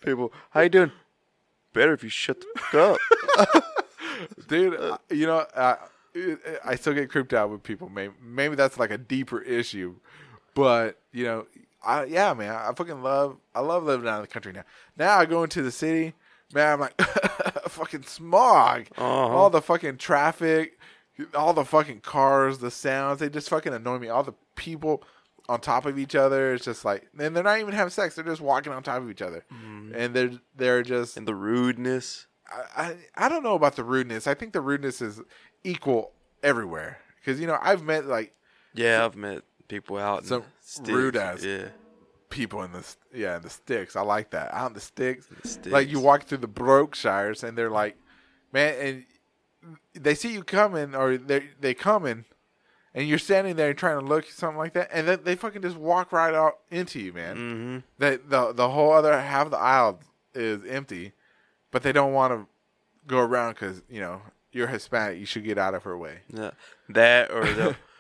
People, 0.05 0.33
how 0.51 0.61
you 0.63 0.69
doing? 0.69 0.93
Better 1.75 1.93
if 1.93 2.03
you 2.03 2.09
shut 2.11 2.41
the 2.41 2.47
fuck 2.61 2.99
up. 3.55 3.65
dude. 4.49 4.79
I- 4.81 4.97
you 5.11 5.27
know, 5.27 5.45
I, 5.57 5.77
I 6.65 6.75
still 6.77 6.93
get 6.95 7.11
creeped 7.11 7.33
out 7.33 7.51
with 7.51 7.63
people. 7.63 7.89
Maybe 7.89 8.13
maybe 8.23 8.55
that's 8.55 8.79
like 8.79 8.91
a 8.91 8.99
deeper 8.99 9.41
issue, 9.41 9.97
but 10.55 10.99
you 11.13 11.25
know, 11.25 11.47
I 11.85 12.05
yeah, 12.05 12.33
man, 12.35 12.55
I 12.55 12.73
fucking 12.75 13.03
love 13.03 13.37
I 13.55 13.61
love 13.61 13.85
living 13.85 14.09
out 14.09 14.17
in 14.17 14.23
the 14.23 14.29
country 14.29 14.53
now. 14.53 14.65
Now 14.97 15.19
I 15.19 15.25
go 15.27 15.43
into 15.43 15.63
the 15.63 15.73
city, 15.73 16.15
man. 16.55 16.75
I'm 16.75 16.81
like 16.81 17.01
fucking 17.69 18.03
smog, 18.03 18.87
Uh-huh. 18.97 19.05
all 19.05 19.51
the 19.51 19.63
fucking 19.63 19.99
traffic, 19.99 20.79
all 21.35 21.53
the 21.55 21.65
fucking 21.65 22.01
cars, 22.01 22.59
the 22.59 22.71
sounds. 22.71 23.21
They 23.21 23.29
just 23.29 23.49
fucking 23.49 23.73
annoy 23.73 23.99
me. 23.99 24.09
All 24.09 24.23
the 24.23 24.35
people 24.55 25.03
on 25.49 25.61
top 25.61 25.87
of 25.87 25.99
each 25.99 26.15
other. 26.15 26.55
It's 26.55 26.65
just 26.65 26.85
like, 26.85 27.09
and 27.19 27.35
they're 27.35 27.43
not 27.43 27.59
even 27.59 27.75
having 27.75 27.91
sex. 27.91 28.15
They're 28.15 28.25
just 28.25 28.41
walking 28.41 28.73
on 28.73 28.83
top 28.83 29.03
of 29.03 29.11
each 29.11 29.23
other, 29.23 29.45
and 29.51 30.15
they're 30.15 30.33
they're 30.57 30.83
just 30.83 31.17
and 31.17 31.27
the 31.27 31.35
rudeness. 31.35 32.27
I, 32.77 32.83
I 33.17 33.27
I 33.27 33.29
don't 33.29 33.43
know 33.43 33.55
about 33.55 33.77
the 33.77 33.85
rudeness. 33.85 34.27
I 34.27 34.35
think 34.35 34.53
the 34.53 34.61
rudeness 34.61 35.01
is 35.03 35.21
equal 35.65 36.13
everywhere 36.43 36.99
because 37.19 37.41
you 37.41 37.47
know 37.47 37.59
I've 37.61 37.83
met 37.83 38.07
like 38.07 38.35
Yeah, 38.75 39.05
I've 39.05 39.17
met 39.17 39.43
people 39.73 39.97
out 39.99 40.27
Some 40.27 40.45
rude 40.85 41.17
ass- 41.17 41.43
Yeah. 41.45 41.69
people 42.29 42.63
in 42.63 42.73
the 42.73 42.85
yeah 43.15 43.37
in 43.37 43.43
the 43.43 43.51
sticks. 43.51 43.97
I 43.97 44.03
like 44.03 44.31
that 44.31 44.53
out 44.53 44.69
in 44.69 44.75
the 44.75 44.81
sticks. 44.81 45.27
The 45.63 45.71
Like 45.71 45.89
you 45.89 45.99
walk 46.01 46.25
through 46.25 46.39
the 46.39 46.47
Brookshire's 46.47 47.43
and 47.43 47.57
they're 47.57 47.71
like, 47.71 47.97
man, 48.53 48.75
and 48.81 49.05
they 49.95 50.15
see 50.15 50.33
you 50.33 50.43
coming 50.45 50.95
or 50.95 51.17
they 51.17 51.49
they 51.61 51.73
coming, 51.75 52.25
and 52.95 53.09
you're 53.09 53.19
standing 53.19 53.57
there 53.57 53.73
trying 53.75 53.99
to 54.01 54.05
look 54.05 54.27
something 54.27 54.59
like 54.59 54.75
that, 54.75 54.89
and 54.93 55.09
then 55.09 55.21
they 55.25 55.37
fucking 55.37 55.63
just 55.63 55.77
walk 55.77 56.13
right 56.13 56.35
out 56.35 56.59
into 56.71 57.01
you, 57.01 57.13
man. 57.15 57.37
Mm-hmm. 57.37 57.79
That 57.99 58.29
the 58.29 58.53
the 58.53 58.69
whole 58.71 58.93
other 58.93 59.19
half 59.21 59.47
of 59.47 59.51
the 59.53 59.59
aisle 59.59 60.01
is 60.35 60.61
empty, 60.69 61.13
but 61.71 61.83
they 61.83 61.93
don't 61.93 62.13
want 62.13 62.33
to 62.35 62.47
go 63.07 63.19
around 63.21 63.55
because 63.55 63.83
you 63.89 64.01
know 64.01 64.21
you're 64.53 64.67
Hispanic. 64.67 65.19
You 65.19 65.27
should 65.27 65.45
get 65.45 65.57
out 65.59 65.75
of 65.75 65.85
her 65.85 65.97
way. 65.97 66.19
Yeah. 66.29 66.51
That 66.91 67.31
or 67.31 67.45
they'll 67.47 67.77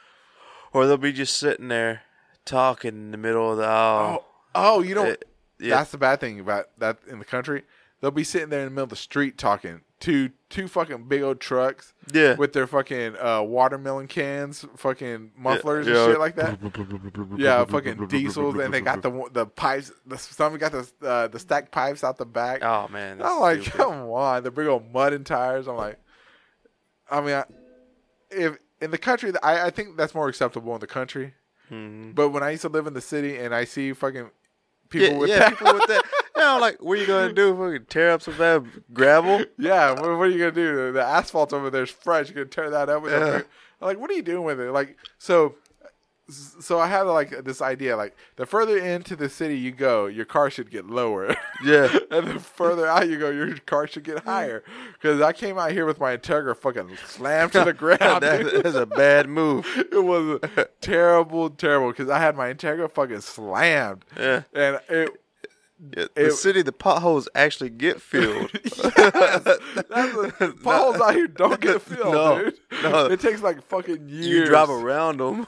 or 0.73 0.87
they'll 0.87 0.97
be 0.97 1.13
just 1.13 1.37
sitting 1.37 1.69
there 1.69 2.03
talking 2.45 2.91
in 2.91 3.11
the 3.11 3.19
middle 3.19 3.51
of 3.51 3.59
the 3.59 3.65
aisle. 3.65 4.25
Oh, 4.55 4.79
oh, 4.79 4.83
you 4.83 4.95
know 4.95 5.17
yeah. 5.59 5.77
that's 5.77 5.91
the 5.91 5.99
bad 5.99 6.21
thing 6.21 6.41
about 6.41 6.67
that 6.79 6.99
in 7.09 7.19
the 7.19 7.25
country. 7.25 7.63
They'll 8.01 8.11
be 8.11 8.25
sitting 8.25 8.49
there 8.49 8.61
in 8.61 8.67
the 8.67 8.71
middle 8.71 8.85
of 8.85 8.91
the 8.91 8.97
street 8.97 9.39
talking 9.39 9.83
to 10.03 10.31
two 10.51 10.67
fucking 10.67 11.05
big 11.05 11.23
old 11.23 11.39
trucks 11.39 11.95
Yeah. 12.13 12.35
with 12.35 12.53
their 12.53 12.67
fucking 12.67 13.17
uh, 13.17 13.43
watermelon 13.43 14.09
cans, 14.09 14.67
fucking 14.77 15.31
mufflers 15.37 15.87
yeah. 15.87 15.97
and 15.97 16.11
shit 16.11 16.19
like 16.19 16.35
that. 16.35 16.59
Yeah, 17.39 17.65
fucking 17.65 18.09
diesels, 18.09 18.57
and 18.57 18.75
they 18.75 18.81
got 18.81 19.03
the 19.03 19.29
the 19.33 19.47
pipes. 19.47 19.93
The, 20.05 20.19
some 20.19 20.57
got 20.59 20.73
the 20.73 20.91
uh, 21.07 21.29
the 21.29 21.39
stacked 21.39 21.71
pipes 21.71 22.03
out 22.03 22.19
the 22.19 22.27
back. 22.27 22.65
Oh 22.65 22.89
man. 22.89 23.23
I'm 23.23 23.39
like, 23.39 23.61
stupid. 23.63 23.77
come 23.77 24.11
on, 24.11 24.43
the 24.43 24.51
big 24.51 24.67
old 24.67 24.93
mud 24.93 25.13
and 25.13 25.25
tires. 25.25 25.69
I'm 25.69 25.77
like, 25.77 25.99
I 27.09 27.21
mean, 27.21 27.35
I, 27.35 27.45
if 28.31 28.59
in 28.83 28.91
the 28.91 28.99
country, 28.99 29.33
I, 29.43 29.67
I 29.67 29.71
think 29.71 29.97
that's 29.97 30.15
more 30.15 30.29
acceptable 30.29 30.75
in 30.75 30.81
the 30.81 30.87
country. 30.87 31.35
Mhm. 31.71 32.15
But 32.15 32.31
when 32.31 32.43
I 32.43 32.51
used 32.51 32.63
to 32.63 32.69
live 32.69 32.87
in 32.87 32.95
the 32.95 33.01
city 33.01 33.39
and 33.39 33.55
I 33.55 33.65
see 33.65 33.93
fucking 33.93 34.31
people 34.91 35.09
yeah, 35.09 35.17
with 35.19 35.31
yeah, 35.31 35.39
that, 35.39 35.59
people 35.59 35.75
with 35.75 35.87
that. 35.89 36.05
Yeah, 36.35 36.55
I'm 36.55 36.61
like, 36.61 36.83
what 36.83 36.99
are 36.99 37.01
you 37.01 37.07
gonna 37.07 37.33
do? 37.33 37.55
Fucking 37.57 37.87
tear 37.87 38.11
up 38.11 38.23
some 38.23 38.33
of 38.35 38.39
that 38.39 38.93
gravel? 38.93 39.45
yeah, 39.59 39.93
what, 39.93 40.19
what 40.19 40.27
are 40.27 40.31
you 40.31 40.39
gonna 40.39 40.51
do? 40.51 40.91
The 40.91 41.03
asphalt 41.03 41.53
over 41.53 41.71
there 41.71 41.85
is 41.85 41.91
fresh. 41.91 42.29
You're 42.29 42.35
gonna 42.35 42.47
tear 42.47 42.71
that 42.71 42.89
up. 42.89 43.03
With 43.03 43.13
Yeah. 43.13 43.43
I'm 43.81 43.87
like, 43.87 43.99
what 44.01 44.11
are 44.11 44.15
you 44.15 44.23
doing 44.23 44.43
with 44.45 44.59
it? 44.59 44.73
Like, 44.73 44.97
so, 45.19 45.55
so 46.29 46.79
I 46.79 46.87
had 46.87 47.03
like 47.03 47.45
this 47.45 47.61
idea. 47.61 47.97
Like, 47.97 48.17
the 48.37 48.47
further 48.47 48.79
into 48.79 49.17
the 49.17 49.29
city 49.29 49.57
you 49.59 49.71
go, 49.73 50.07
your 50.07 50.25
car 50.25 50.51
should 50.51 50.71
get 50.71 50.87
lower. 50.87 51.35
Yeah. 51.65 51.97
and 52.11 52.27
the 52.27 52.41
further 52.41 52.89
out 52.89 53.09
you 53.09 53.21
go, 53.21 53.31
your 53.31 53.57
car 53.59 53.87
should 53.87 54.03
get 54.03 54.25
higher. 54.25 54.65
Because 54.95 55.21
I 55.21 55.33
came 55.33 55.59
out 55.59 55.71
here 55.71 55.87
with 55.87 56.01
my 56.01 56.17
Integra 56.17 56.57
fucking 56.57 56.97
slammed 57.07 57.53
to 57.53 57.63
the 57.65 57.73
ground. 57.73 58.25
that, 58.25 58.41
dude. 58.43 58.65
that's 58.65 58.75
a 58.75 58.85
bad 58.85 59.29
move. 59.29 59.65
it 59.93 60.03
was 60.03 60.41
terrible, 60.81 61.51
terrible. 61.51 61.91
Because 61.93 62.11
I 62.11 62.19
had 62.19 62.35
my 62.37 62.53
Integra 62.53 62.91
fucking 62.91 63.21
slammed, 63.21 64.05
Yeah. 64.19 64.43
and 64.53 64.81
it. 64.89 65.11
Yeah, 65.97 66.07
the 66.17 66.27
It- 66.27 66.33
city, 66.33 66.63
the 66.63 66.73
potholes 66.73 67.29
actually 67.37 67.71
get 67.71 68.01
filled. 68.03 68.51
Yes, 68.65 69.47
a, 69.91 70.53
potholes 70.63 71.01
out 71.01 71.15
here 71.15 71.27
don't 71.29 71.61
get 71.61 71.81
filled, 71.83 72.13
No, 72.15 72.39
dude. 72.45 72.59
no. 72.83 73.07
It 73.07 73.21
takes 73.21 73.41
like 73.43 73.63
fucking 73.69 74.09
years. 74.09 74.27
you 74.27 74.45
drive 74.47 74.71
around 74.71 75.19
them. 75.19 75.47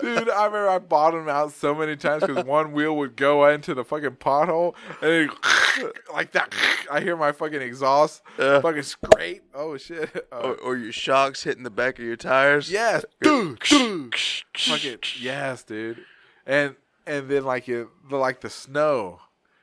Dude. 0.00 0.28
I 0.30 0.46
remember 0.46 0.68
I 0.68 0.78
bottomed 0.78 1.28
out 1.28 1.52
so 1.52 1.74
many 1.74 1.96
times 1.96 2.24
because 2.24 2.44
one 2.44 2.72
wheel 2.72 2.96
would 2.96 3.16
go 3.16 3.46
into 3.48 3.74
the 3.74 3.84
fucking 3.84 4.12
pothole 4.16 4.74
and 5.02 5.30
it, 5.30 5.92
like 6.12 6.32
that. 6.32 6.52
I 6.90 7.00
hear 7.00 7.16
my 7.16 7.32
fucking 7.32 7.60
exhaust 7.62 8.22
Yeah. 8.38 8.60
fucking 8.60 8.82
scrape. 8.82 9.42
Oh 9.54 9.76
shit! 9.76 10.26
Uh, 10.32 10.36
or, 10.40 10.54
or 10.56 10.76
your 10.76 10.92
shocks 10.92 11.42
hitting 11.44 11.62
the 11.62 11.70
back 11.70 11.98
of 11.98 12.04
your 12.04 12.16
tires. 12.16 12.70
yes, 12.70 13.04
dude, 13.20 13.62
fucking 13.62 14.98
yes, 15.18 15.62
dude. 15.62 16.04
And 16.46 16.76
and 17.06 17.28
then 17.28 17.44
like 17.44 17.68
it, 17.68 17.88
the 18.08 18.16
like 18.16 18.40
the 18.40 18.50
snow. 18.50 19.20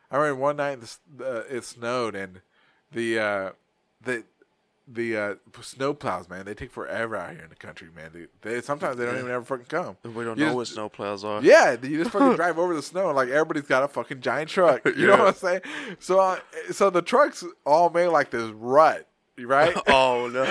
I 0.09 0.17
remember 0.17 0.39
one 0.41 0.55
night 0.57 0.79
the, 1.17 1.25
uh, 1.25 1.43
it 1.49 1.65
snowed 1.65 2.15
and 2.15 2.41
the 2.91 3.19
uh, 3.19 3.51
the 4.01 4.23
the 4.87 5.17
uh, 5.17 5.35
snow 5.61 5.93
plows, 5.93 6.29
man, 6.29 6.45
they 6.45 6.53
take 6.53 6.71
forever 6.71 7.15
out 7.17 7.31
here 7.31 7.41
in 7.43 7.49
the 7.49 7.55
country, 7.55 7.89
man. 7.95 8.09
They, 8.13 8.27
they 8.41 8.61
sometimes 8.61 8.95
they 8.97 9.05
don't 9.05 9.17
even 9.17 9.29
ever 9.31 9.43
fucking 9.43 9.65
come. 9.65 9.97
We 10.03 10.23
don't 10.23 10.37
You 10.37 10.45
know 10.45 10.63
just- 10.63 10.77
what 10.77 10.91
snowplows 10.93 11.23
are. 11.25 11.41
Yeah, 11.43 11.75
you 11.81 11.97
just 11.97 12.11
fucking 12.11 12.35
drive 12.35 12.57
over 12.57 12.73
the 12.73 12.81
snow 12.81 13.11
like 13.11 13.29
everybody's 13.29 13.63
got 13.67 13.83
a 13.83 13.87
fucking 13.89 14.21
giant 14.21 14.49
truck. 14.49 14.85
You 14.85 15.07
know 15.07 15.17
what 15.17 15.27
I'm 15.27 15.33
saying? 15.35 15.61
So, 15.99 16.19
uh, 16.19 16.39
so 16.71 16.89
the 16.89 17.01
trucks 17.01 17.43
all 17.65 17.89
made 17.89 18.07
like 18.07 18.31
this 18.31 18.49
rut, 18.51 19.07
right? 19.37 19.75
Oh 19.87 20.27
no. 20.27 20.45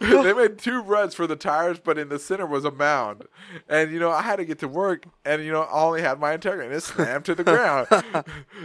they 0.22 0.32
made 0.32 0.58
two 0.58 0.80
ruts 0.82 1.14
for 1.14 1.26
the 1.26 1.36
tires, 1.36 1.78
but 1.78 1.98
in 1.98 2.08
the 2.08 2.18
center 2.18 2.46
was 2.46 2.64
a 2.64 2.70
mound. 2.70 3.24
And 3.68 3.92
you 3.92 4.00
know, 4.00 4.10
I 4.10 4.22
had 4.22 4.36
to 4.36 4.44
get 4.46 4.58
to 4.60 4.68
work, 4.68 5.04
and 5.24 5.44
you 5.44 5.52
know, 5.52 5.62
I 5.62 5.82
only 5.82 6.00
had 6.02 6.18
my 6.18 6.36
Integra, 6.36 6.64
and 6.64 6.72
it 6.72 6.82
slammed 6.82 7.24
to 7.26 7.34
the 7.34 7.44
ground. 7.44 7.88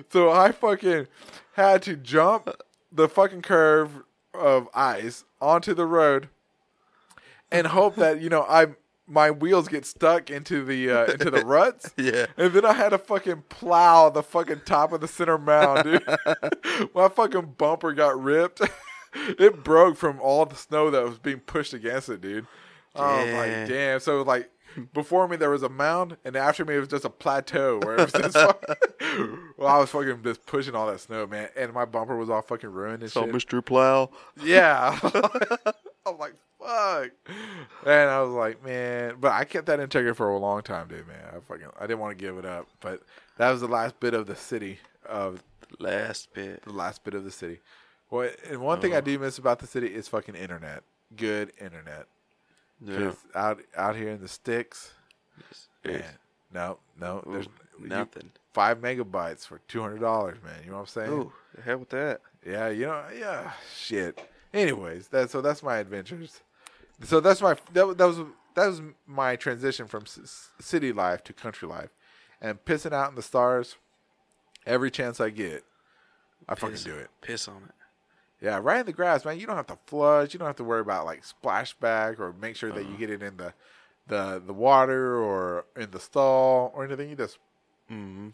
so 0.09 0.31
I 0.31 0.51
fucking 0.53 1.07
had 1.53 1.81
to 1.83 1.95
jump 1.97 2.49
the 2.91 3.09
fucking 3.09 3.41
curve 3.41 4.03
of 4.37 4.67
ice 4.73 5.23
onto 5.41 5.73
the 5.73 5.85
road, 5.85 6.29
and 7.51 7.67
hope 7.67 7.95
that 7.95 8.21
you 8.21 8.29
know 8.29 8.43
I 8.43 8.67
my 9.07 9.31
wheels 9.31 9.67
get 9.69 9.85
stuck 9.85 10.29
into 10.29 10.63
the 10.65 10.91
uh, 10.91 11.05
into 11.05 11.31
the 11.31 11.45
ruts. 11.45 11.93
Yeah. 11.97 12.27
And 12.37 12.53
then 12.53 12.65
I 12.65 12.73
had 12.73 12.89
to 12.89 12.97
fucking 12.97 13.43
plow 13.49 14.09
the 14.09 14.21
fucking 14.21 14.61
top 14.65 14.91
of 14.91 15.01
the 15.01 15.07
center 15.07 15.37
mound, 15.37 15.83
dude. 15.83 16.05
My 16.95 17.09
fucking 17.09 17.55
bumper 17.57 17.93
got 17.93 18.21
ripped. 18.21 18.61
it 19.13 19.63
broke 19.63 19.97
from 19.97 20.19
all 20.21 20.45
the 20.45 20.55
snow 20.55 20.91
that 20.91 21.03
was 21.03 21.17
being 21.17 21.39
pushed 21.39 21.73
against 21.73 22.09
it, 22.09 22.21
dude. 22.21 22.45
I 22.95 23.23
was 23.23 23.33
like, 23.33 23.49
Damn. 23.51 23.67
damn. 23.67 23.99
So 23.99 24.21
like 24.21 24.49
before 24.93 25.27
me 25.27 25.37
there 25.37 25.49
was 25.49 25.63
a 25.63 25.69
mound, 25.69 26.17
and 26.23 26.35
after 26.35 26.65
me 26.65 26.75
it 26.75 26.79
was 26.79 26.87
just 26.87 27.05
a 27.05 27.09
plateau 27.09 27.79
where 27.83 27.95
it 27.95 28.01
was 28.01 28.13
just 28.13 28.37
fucking, 28.37 28.75
well, 29.57 29.67
I 29.67 29.77
was 29.77 29.89
fucking 29.89 30.23
just 30.23 30.45
pushing 30.45 30.75
all 30.75 30.87
that 30.87 30.99
snow, 30.99 31.27
man, 31.27 31.49
and 31.55 31.73
my 31.73 31.85
bumper 31.85 32.15
was 32.17 32.29
all 32.29 32.41
fucking 32.41 32.71
ruined 32.71 33.03
and 33.03 33.11
So 33.11 33.25
shit. 33.25 33.33
Mr. 33.33 33.65
Plow. 33.65 34.09
Yeah. 34.41 34.99
I'm 36.05 36.17
like, 36.17 36.35
fuck. 36.59 37.11
And 37.85 38.09
I 38.09 38.21
was 38.21 38.31
like, 38.31 38.63
man, 38.63 39.15
but 39.19 39.31
I 39.31 39.43
kept 39.43 39.67
that 39.67 39.79
Integra 39.79 40.15
for 40.15 40.29
a 40.29 40.37
long 40.37 40.61
time, 40.61 40.87
dude, 40.87 41.07
man. 41.07 41.17
I 41.35 41.39
fucking, 41.39 41.67
I 41.79 41.87
didn't 41.87 41.99
want 41.99 42.17
to 42.17 42.23
give 42.23 42.37
it 42.37 42.45
up, 42.45 42.67
but 42.79 43.01
that 43.37 43.51
was 43.51 43.61
the 43.61 43.67
last 43.67 43.99
bit 43.99 44.13
of 44.13 44.27
the 44.27 44.35
city 44.35 44.79
of 45.05 45.43
Last 45.79 46.33
bit. 46.33 46.63
the 46.63 46.71
last 46.71 47.03
bit 47.03 47.13
of 47.13 47.23
the 47.23 47.31
city. 47.31 47.59
Well, 48.09 48.29
and 48.49 48.61
one 48.61 48.79
thing 48.79 48.93
I 48.93 48.97
uh-huh. 48.97 49.05
do 49.05 49.19
miss 49.19 49.37
about 49.37 49.59
the 49.59 49.67
city 49.67 49.87
is 49.87 50.07
fucking 50.07 50.35
internet. 50.35 50.83
Good 51.15 51.51
internet. 51.59 52.07
Yeah. 52.81 53.13
out 53.35 53.61
out 53.75 53.95
here 53.95 54.09
in 54.09 54.21
the 54.21 54.27
sticks, 54.27 54.91
man, 55.83 55.95
It's- 55.95 56.13
no, 56.53 56.79
no, 56.99 57.23
there's 57.25 57.47
you- 57.79 57.87
nothing. 57.87 58.31
five 58.53 58.79
megabytes 58.79 59.45
for 59.47 59.59
two 59.67 59.81
hundred 59.81 59.99
dollars, 60.01 60.37
man. 60.43 60.61
You 60.63 60.69
know 60.71 60.75
what 60.77 60.81
I'm 60.81 60.87
saying? 60.87 61.11
Ooh, 61.11 61.33
the 61.55 61.61
hell 61.61 61.77
with 61.79 61.89
that. 61.89 62.21
Yeah, 62.45 62.69
you 62.69 62.85
know, 62.85 63.03
yeah, 63.15 63.53
shit. 63.75 64.29
Anyways, 64.53 65.07
that 65.09 65.29
so 65.29 65.41
that's 65.41 65.61
my 65.63 65.77
adventures. 65.77 66.41
So 67.03 67.19
that's 67.19 67.41
my 67.41 67.55
that, 67.73 67.97
that 67.97 68.05
was 68.05 68.17
that 68.55 68.67
was 68.67 68.81
my 69.05 69.35
transition 69.35 69.87
from 69.87 70.05
city 70.07 70.91
life 70.93 71.23
to 71.25 71.33
country 71.33 71.67
life, 71.67 71.89
and 72.41 72.63
pissing 72.63 72.93
out 72.93 73.09
in 73.09 73.15
the 73.15 73.21
stars. 73.21 73.75
Every 74.65 74.91
chance 74.91 75.19
I 75.21 75.29
get, 75.29 75.63
I 76.49 76.55
fucking 76.55 76.77
do 76.83 76.95
it. 76.95 77.09
Piss 77.21 77.47
on 77.47 77.63
it. 77.69 77.71
Yeah, 78.41 78.59
right 78.61 78.79
in 78.81 78.85
the 78.85 78.93
grass, 78.93 79.25
man. 79.25 79.39
You 79.39 79.47
don't 79.47 79.55
have 79.55 79.67
to 79.67 79.77
flush. 79.87 80.33
You 80.33 80.39
don't 80.39 80.47
have 80.47 80.57
to 80.57 80.63
worry 80.63 80.81
about 80.81 81.05
like 81.05 81.23
splashback 81.23 82.19
or 82.19 82.33
make 82.39 82.55
sure 82.55 82.71
that 82.71 82.81
Uh-huh. 82.81 82.91
you 82.91 82.97
get 82.97 83.09
it 83.09 83.23
in 83.23 83.37
the 83.37 83.53
the 84.07 84.41
the 84.45 84.53
water 84.53 85.17
or 85.17 85.65
in 85.75 85.91
the 85.91 85.99
stall 85.99 86.71
or 86.75 86.83
anything. 86.85 87.09
You 87.09 87.15
just 87.15 87.37
Mm-hmm. 87.91 88.29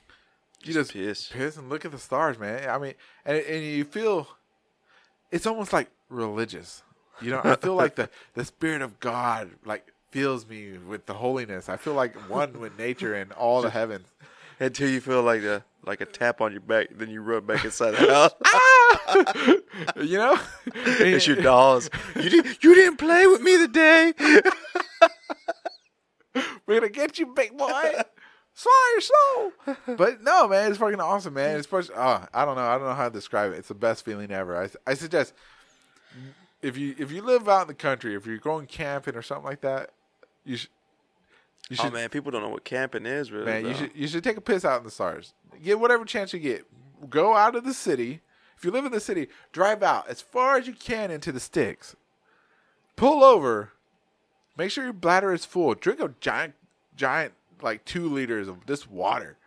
you 0.64 0.74
just 0.74 0.94
piss. 0.94 1.28
piss 1.32 1.58
and 1.58 1.70
look 1.70 1.86
at 1.86 1.92
the 1.92 2.00
stars, 2.00 2.38
man. 2.40 2.70
I 2.70 2.78
mean, 2.80 2.94
and 3.26 3.38
and 3.38 3.64
you 3.64 3.86
feel 3.86 4.28
it's 5.32 5.46
almost 5.46 5.74
like 5.74 5.90
religious. 6.10 6.84
You 7.22 7.32
know, 7.32 7.42
I 7.44 7.56
feel 7.56 7.76
like 7.76 7.96
the 7.96 8.10
the 8.34 8.44
spirit 8.46 8.82
of 8.82 9.00
God 9.00 9.52
like 9.66 9.88
fills 10.12 10.48
me 10.48 10.78
with 10.78 11.06
the 11.06 11.14
holiness. 11.14 11.70
I 11.70 11.78
feel 11.78 11.94
like 11.94 12.16
one 12.30 12.60
with 12.60 12.78
nature 12.78 13.14
and 13.16 13.32
all 13.32 13.62
the 13.62 13.70
heavens. 13.70 14.08
Until 14.64 14.90
you 14.90 15.02
feel 15.02 15.22
like 15.24 15.42
a 15.44 15.66
like 15.86 16.00
a 16.00 16.06
tap 16.06 16.40
on 16.40 16.54
your 16.54 16.62
back, 16.62 16.88
then 16.92 17.10
you 17.10 17.22
run 17.22 17.46
back 17.46 17.66
inside 17.66 17.92
the 17.92 18.14
house. 18.14 18.34
Ah! 18.46 19.26
You 20.02 20.18
know, 20.18 20.40
it's 20.76 21.28
your 21.28 21.36
dolls. 21.36 21.90
You 22.16 22.30
didn't 22.30 22.64
you 22.64 22.74
didn't 22.76 22.98
play 22.98 23.28
with 23.28 23.42
me 23.42 23.58
today. 23.58 24.14
We're 26.66 26.80
gonna 26.80 26.90
get 26.90 27.20
you, 27.20 27.28
big 27.28 27.58
boy. 27.58 27.92
Swallow 28.54 28.76
your 28.92 29.02
soul. 29.02 29.52
But 29.98 30.24
no, 30.24 30.48
man, 30.48 30.70
it's 30.70 30.80
fucking 30.80 31.02
awesome, 31.02 31.34
man. 31.34 31.58
It's 31.58 31.66
supposed. 31.68 31.92
Oh, 31.96 32.26
I 32.34 32.46
don't 32.46 32.56
know. 32.56 32.62
I 32.62 32.78
don't 32.78 32.88
know 32.88 32.94
how 32.94 33.10
to 33.10 33.14
describe 33.14 33.52
it. 33.52 33.58
It's 33.58 33.68
the 33.68 33.74
best 33.74 34.06
feeling 34.06 34.32
ever. 34.32 34.64
I, 34.64 34.70
I 34.90 34.94
suggest 34.94 35.34
if 36.62 36.78
you 36.78 36.96
if 36.98 37.12
you 37.12 37.22
live 37.24 37.50
out 37.50 37.64
in 37.64 37.68
the 37.68 37.74
country, 37.74 38.16
if 38.16 38.26
you're 38.26 38.38
going 38.38 38.68
camping 38.68 39.16
or 39.16 39.22
something 39.22 39.46
like 39.46 39.62
that, 39.62 39.90
you 40.46 40.58
should. 40.58 40.70
You 41.70 41.78
oh 41.80 41.84
should, 41.86 41.94
man, 41.94 42.10
people 42.10 42.32
don't 42.32 42.42
know 42.42 42.50
what 42.50 42.64
camping 42.66 43.06
is 43.06 43.32
really. 43.32 43.46
man, 43.46 43.66
you 43.66 43.74
should 43.74 43.92
you 43.96 44.08
should 44.08 44.24
take 44.24 44.38
a 44.38 44.42
piss 44.42 44.66
out 44.66 44.80
in 44.80 44.84
the 44.84 44.92
stars. 44.92 45.34
Get 45.64 45.80
whatever 45.80 46.04
chance 46.06 46.34
you 46.34 46.40
get. 46.40 46.66
Go 47.10 47.36
out 47.36 47.56
of 47.56 47.64
the 47.64 47.74
city. 47.74 48.22
If 48.58 48.66
you 48.66 48.72
live 48.72 48.86
in 48.86 48.92
the 48.92 49.00
city, 49.00 49.28
drive 49.52 49.82
out 49.84 50.08
as 50.08 50.22
far 50.22 50.58
as 50.58 50.68
you 50.68 50.74
can 50.74 51.12
into 51.12 51.32
the 51.32 51.40
sticks. 51.40 51.96
Pull 52.96 53.24
over. 53.24 53.72
Make 54.58 54.72
sure 54.72 54.84
your 54.84 54.94
bladder 54.94 55.34
is 55.34 55.46
full. 55.46 55.74
Drink 55.74 56.00
a 56.00 56.14
giant, 56.20 56.54
giant 56.96 57.34
like 57.62 57.84
two 57.86 58.08
liters 58.08 58.48
of 58.48 58.66
this 58.68 58.88
water, 58.90 59.38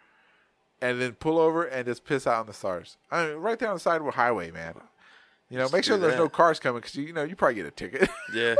and 0.81 1.01
then 1.01 1.13
pull 1.13 1.39
over 1.39 1.65
and 1.65 1.87
just 1.87 2.05
piss 2.05 2.27
out 2.27 2.41
on 2.41 2.47
the 2.47 2.53
stars. 2.53 2.97
I 3.11 3.27
mean, 3.29 3.37
right 3.37 3.59
there 3.59 3.69
on 3.69 3.77
the 3.77 3.81
side 3.81 4.01
of 4.01 4.05
the 4.07 4.11
highway, 4.13 4.51
man. 4.51 4.75
You 5.49 5.59
know, 5.59 5.65
Just 5.65 5.75
make 5.75 5.85
sure 5.85 5.97
there's 5.97 6.15
that. 6.15 6.19
no 6.19 6.29
cars 6.29 6.59
coming 6.59 6.81
because 6.81 6.97
you, 6.97 7.05
you 7.05 7.13
know 7.13 7.23
you 7.23 7.37
probably 7.37 7.55
get 7.55 7.67
a 7.67 7.71
ticket. 7.71 8.09
Yeah. 8.35 8.57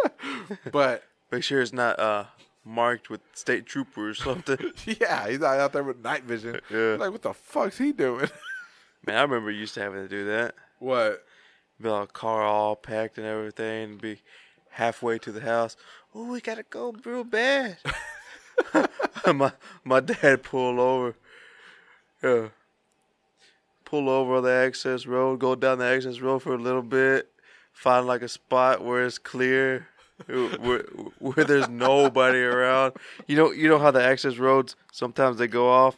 but 0.71 1.03
Make 1.33 1.43
sure 1.43 1.61
it's 1.61 1.73
not 1.73 1.99
uh 1.99 2.25
marked 2.67 3.09
with 3.09 3.21
state 3.33 3.65
trooper 3.65 4.11
or 4.11 4.15
something. 4.15 4.59
yeah, 4.85 5.29
he's 5.29 5.41
out 5.43 5.73
there 5.73 5.85
with 5.85 6.03
night 6.03 6.25
vision. 6.25 6.61
Yeah. 6.69 6.97
Like, 6.99 7.13
what 7.13 7.23
the 7.23 7.33
fuck's 7.33 7.79
he 7.79 7.93
doing? 7.93 8.29
man, 9.07 9.17
I 9.17 9.23
remember 9.23 9.51
used 9.51 9.75
to 9.75 9.81
having 9.81 10.03
to 10.03 10.09
do 10.09 10.27
that. 10.27 10.55
what? 10.81 11.25
Be 11.81 11.89
like 11.91 12.13
car 12.15 12.43
all 12.43 12.75
packed 12.75 13.19
and 13.19 13.27
everything, 13.27 13.85
and 13.85 14.01
be 14.01 14.23
halfway 14.71 15.19
to 15.19 15.31
the 15.31 15.43
house. 15.43 15.77
Oh, 16.15 16.25
we 16.25 16.41
gotta 16.41 16.63
go 16.63 16.95
real 17.05 17.23
bad. 17.23 17.77
my 19.27 19.53
my 19.85 20.01
dad 20.01 20.43
pull 20.43 20.81
over. 20.81 21.15
Yeah. 22.23 22.49
Pull 23.85 24.09
over 24.09 24.37
on 24.37 24.43
the 24.43 24.51
access 24.51 25.07
road, 25.07 25.39
go 25.39 25.55
down 25.55 25.79
the 25.79 25.85
access 25.85 26.21
road 26.21 26.43
for 26.43 26.55
a 26.55 26.59
little 26.59 26.83
bit, 26.83 27.31
find 27.73 28.07
like 28.07 28.23
a 28.23 28.29
spot 28.29 28.83
where 28.83 29.05
it's 29.05 29.19
clear, 29.19 29.87
where, 30.27 30.81
where 31.19 31.45
there's 31.45 31.69
nobody 31.69 32.39
around. 32.39 32.95
You 33.27 33.37
know, 33.37 33.51
you 33.53 33.69
know 33.69 33.79
how 33.79 33.91
the 33.91 34.03
access 34.03 34.39
roads 34.39 34.77
sometimes 34.93 35.37
they 35.39 35.47
go 35.47 35.69
off, 35.71 35.97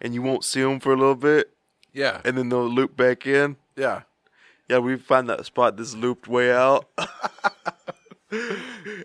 and 0.00 0.14
you 0.14 0.22
won't 0.22 0.44
see 0.44 0.62
them 0.62 0.80
for 0.80 0.92
a 0.92 0.96
little 0.96 1.14
bit, 1.14 1.50
Yeah, 1.92 2.20
and 2.24 2.36
then 2.38 2.48
they'll 2.48 2.68
loop 2.68 2.96
back 2.96 3.26
in. 3.26 3.56
yeah. 3.76 4.02
Yeah, 4.68 4.78
we 4.78 4.96
find 4.96 5.28
that 5.28 5.44
spot 5.44 5.76
that's 5.76 5.94
looped 5.96 6.28
way 6.28 6.52
out. 6.52 6.86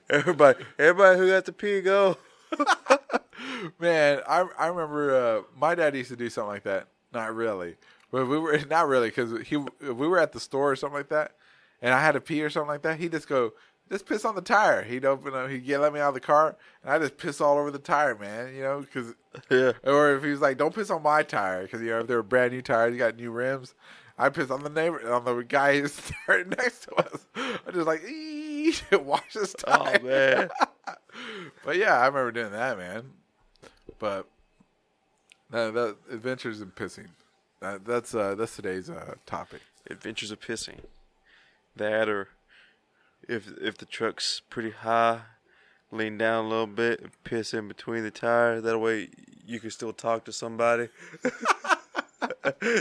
everybody, 0.10 0.64
everybody 0.78 1.18
who 1.18 1.28
got 1.30 1.46
to 1.46 1.52
pee 1.54 1.82
go. 1.82 2.18
Man, 3.80 4.22
I 4.28 4.46
I 4.58 4.68
remember 4.68 5.16
uh, 5.16 5.42
my 5.58 5.76
dad 5.76 5.96
used 5.96 6.10
to 6.12 6.16
do 6.16 6.30
something 6.30 6.50
like 6.50 6.64
that. 6.64 6.88
Not 7.14 7.34
really, 7.34 7.76
but 8.12 8.28
we 8.28 8.38
were 8.38 8.60
not 8.70 8.88
really 8.88 9.10
because 9.10 9.48
he 9.48 9.58
we 9.58 10.08
were 10.08 10.20
at 10.20 10.32
the 10.34 10.40
store 10.40 10.72
or 10.72 10.76
something 10.76 10.98
like 10.98 11.10
that, 11.10 11.32
and 11.82 11.94
I 11.94 12.00
had 12.00 12.12
to 12.14 12.22
pee 12.22 12.44
or 12.44 12.50
something 12.50 12.68
like 12.70 12.84
that. 12.84 13.00
He'd 13.00 13.12
just 13.12 13.28
go, 13.28 13.54
just 13.92 14.06
piss 14.06 14.26
on 14.26 14.36
the 14.36 14.42
tire. 14.42 14.84
He'd 14.84 15.06
open 15.06 15.34
up, 15.34 15.50
he'd 15.50 15.66
get 15.66 15.80
let 15.80 15.94
me 15.94 16.00
out 16.00 16.10
of 16.10 16.14
the 16.16 16.20
car, 16.20 16.56
and 16.84 16.92
I 16.92 17.00
just 17.00 17.18
piss 17.18 17.40
all 17.42 17.58
over 17.58 17.72
the 17.72 17.80
tire, 17.80 18.16
man. 18.16 18.54
You 18.56 18.62
know, 18.64 18.82
because 18.82 19.14
Yeah, 19.50 19.74
or 19.84 20.16
if 20.16 20.24
he 20.24 20.30
was 20.30 20.42
like, 20.42 20.58
don't 20.58 20.74
piss 20.74 20.90
on 20.90 21.04
my 21.04 21.24
tire 21.24 21.64
because 21.64 21.82
you 21.82 21.90
know 21.90 22.00
if 22.00 22.08
they 22.08 22.16
were 22.16 22.24
brand 22.24 22.54
new 22.54 22.62
tires, 22.62 22.94
you 22.94 23.00
got 23.00 23.16
new 23.18 23.32
rims. 23.32 23.74
I 24.18 24.30
piss 24.30 24.50
on 24.50 24.64
the 24.64 24.70
neighbor, 24.70 25.12
on 25.12 25.26
the 25.26 25.42
guy 25.42 25.80
who's 25.82 26.00
right 26.28 26.48
next 26.48 26.84
to 26.84 26.96
us. 26.96 27.26
I'm 27.36 27.74
just 27.74 27.86
like, 27.88 28.02
ee, 28.08 28.74
wash 28.94 29.34
his 29.34 29.54
tire. 29.54 30.00
oh 30.02 30.06
man, 30.08 30.50
But 31.66 31.76
yeah, 31.78 32.00
I 32.00 32.06
remember 32.08 32.32
doing 32.32 32.52
that, 32.54 32.78
man. 32.78 33.12
But 34.00 34.28
no, 35.52 35.72
that 35.72 35.98
adventures 36.10 36.62
in 36.62 36.72
pissing. 36.72 37.08
That, 37.60 37.86
that's 37.86 38.16
uh, 38.16 38.36
that's 38.36 38.56
today's 38.56 38.90
uh, 38.90 39.16
topic. 39.26 39.62
Adventures 39.90 40.32
of 40.32 40.40
pissing. 40.40 40.80
That 41.76 42.08
or 42.08 42.30
if 43.28 43.52
if 43.62 43.78
the 43.78 43.86
truck's 43.86 44.42
pretty 44.50 44.72
high, 44.72 45.22
lean 45.92 46.18
down 46.18 46.46
a 46.46 46.48
little 46.48 46.68
bit 46.68 47.02
and 47.02 47.12
piss 47.24 47.54
in 47.54 47.68
between 47.68 48.04
the 48.04 48.12
tires. 48.12 48.64
That 48.64 48.80
way 48.80 49.10
you 49.46 49.60
can 49.60 49.72
still 49.72 49.94
talk 49.94 50.26
to 50.26 50.32
somebody. 50.32 50.90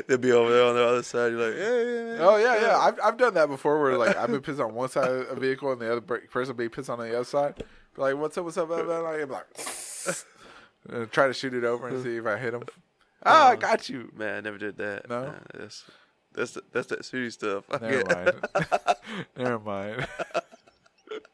They'll 0.06 0.18
be 0.18 0.32
over 0.32 0.52
there 0.52 0.64
on 0.64 0.74
the 0.74 0.84
other 0.84 1.02
side. 1.02 1.32
You're 1.32 1.50
like, 1.50 1.56
hey, 1.56 2.18
Oh 2.20 2.36
yeah, 2.36 2.60
yeah. 2.60 2.78
I've 2.78 2.98
I've 3.02 3.16
done 3.16 3.34
that 3.34 3.48
before. 3.48 3.80
Where 3.80 3.96
like 3.96 4.16
I've 4.16 4.30
been 4.30 4.40
pissing 4.40 4.66
on 4.66 4.74
one 4.74 4.88
side 4.88 5.08
of 5.08 5.36
a 5.36 5.40
vehicle 5.40 5.72
and 5.72 5.80
the 5.80 5.90
other 5.90 6.00
person 6.00 6.56
be 6.56 6.68
pissing 6.68 6.90
on 6.90 6.98
the 7.00 7.14
other 7.14 7.24
side. 7.24 7.56
Be 7.94 8.02
like, 8.02 8.16
what's 8.16 8.36
up? 8.36 8.44
What's 8.44 8.56
up? 8.56 8.68
Blah. 8.68 8.80
I'm 8.80 9.28
like, 9.28 9.46
and 10.88 11.10
try 11.12 11.26
to 11.26 11.32
shoot 11.32 11.54
it 11.54 11.64
over 11.64 11.88
and 11.88 12.02
see 12.02 12.16
if 12.16 12.26
I 12.26 12.36
hit 12.36 12.54
him. 12.54 12.64
Ah, 13.24 13.50
I 13.50 13.56
got 13.56 13.88
you. 13.88 14.10
Man, 14.14 14.36
I 14.36 14.40
never 14.40 14.58
did 14.58 14.76
that. 14.78 15.08
No? 15.08 15.22
Man, 15.22 15.70
that's- 16.34 16.52
That's 16.52 16.52
the, 16.52 16.62
that's 16.72 16.86
that 16.88 17.04
city 17.04 17.30
stuff. 17.30 17.64
Never 17.80 18.04
mind. 18.14 18.96
Never 19.36 19.58
mind. 19.58 20.06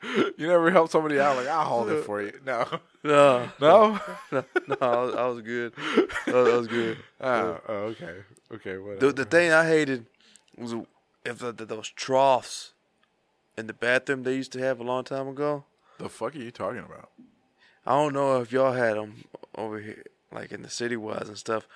you 0.36 0.46
never 0.46 0.70
help 0.70 0.90
somebody 0.90 1.18
out 1.18 1.36
like 1.36 1.46
I'll 1.46 1.64
hold 1.64 1.90
it 1.90 2.04
for 2.04 2.20
you. 2.22 2.32
No, 2.44 2.66
No, 3.02 3.48
no. 3.60 4.00
no, 4.30 4.44
no, 4.68 4.76
I 4.80 4.96
was, 4.96 5.14
I 5.14 5.26
was 5.26 5.42
good. 5.42 5.72
I 6.26 6.32
was, 6.32 6.48
I 6.52 6.56
was 6.56 6.68
good. 6.68 6.98
Oh, 7.20 7.60
oh, 7.68 7.74
okay, 7.74 8.14
okay. 8.52 8.76
Whatever. 8.78 9.06
The 9.06 9.12
the 9.12 9.24
thing 9.24 9.52
I 9.52 9.66
hated 9.66 10.06
was 10.58 10.74
if 11.24 11.38
the, 11.38 11.52
the, 11.52 11.64
those 11.64 11.88
troughs 11.88 12.72
in 13.56 13.66
the 13.68 13.72
bathroom 13.72 14.22
they 14.22 14.34
used 14.34 14.52
to 14.52 14.58
have 14.58 14.80
a 14.80 14.84
long 14.84 15.04
time 15.04 15.28
ago. 15.28 15.64
the 15.98 16.08
fuck 16.08 16.34
are 16.34 16.38
you 16.38 16.50
talking 16.50 16.80
about? 16.80 17.10
I 17.86 17.92
don't 17.92 18.12
know 18.12 18.40
if 18.42 18.52
y'all 18.52 18.72
had 18.72 18.96
them 18.96 19.24
over 19.54 19.78
here, 19.80 20.04
like 20.32 20.52
in 20.52 20.62
the 20.62 20.70
city 20.70 20.96
wise 20.96 21.28
and 21.28 21.38
stuff. 21.38 21.66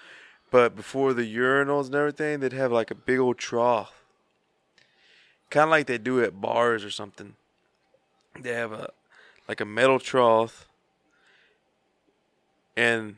But 0.55 0.77
before 0.77 1.15
the 1.15 1.25
urinals 1.37 1.87
and 1.87 1.97
everything, 1.97 2.39
they'd 2.39 2.53
have 2.53 2.71
like 2.71 2.93
a 2.93 2.95
big 2.95 3.19
old 3.19 3.39
trough, 3.39 4.05
kind 5.51 5.65
of 5.65 5.71
like 5.71 5.89
they 5.89 5.99
do 5.99 6.23
at 6.23 6.41
bars 6.41 6.85
or 6.85 6.93
something. 6.93 7.35
They 8.41 8.53
have 8.53 8.71
a 8.71 8.91
like 9.49 9.61
a 9.61 9.65
metal 9.65 9.99
trough, 9.99 10.69
and 12.77 13.17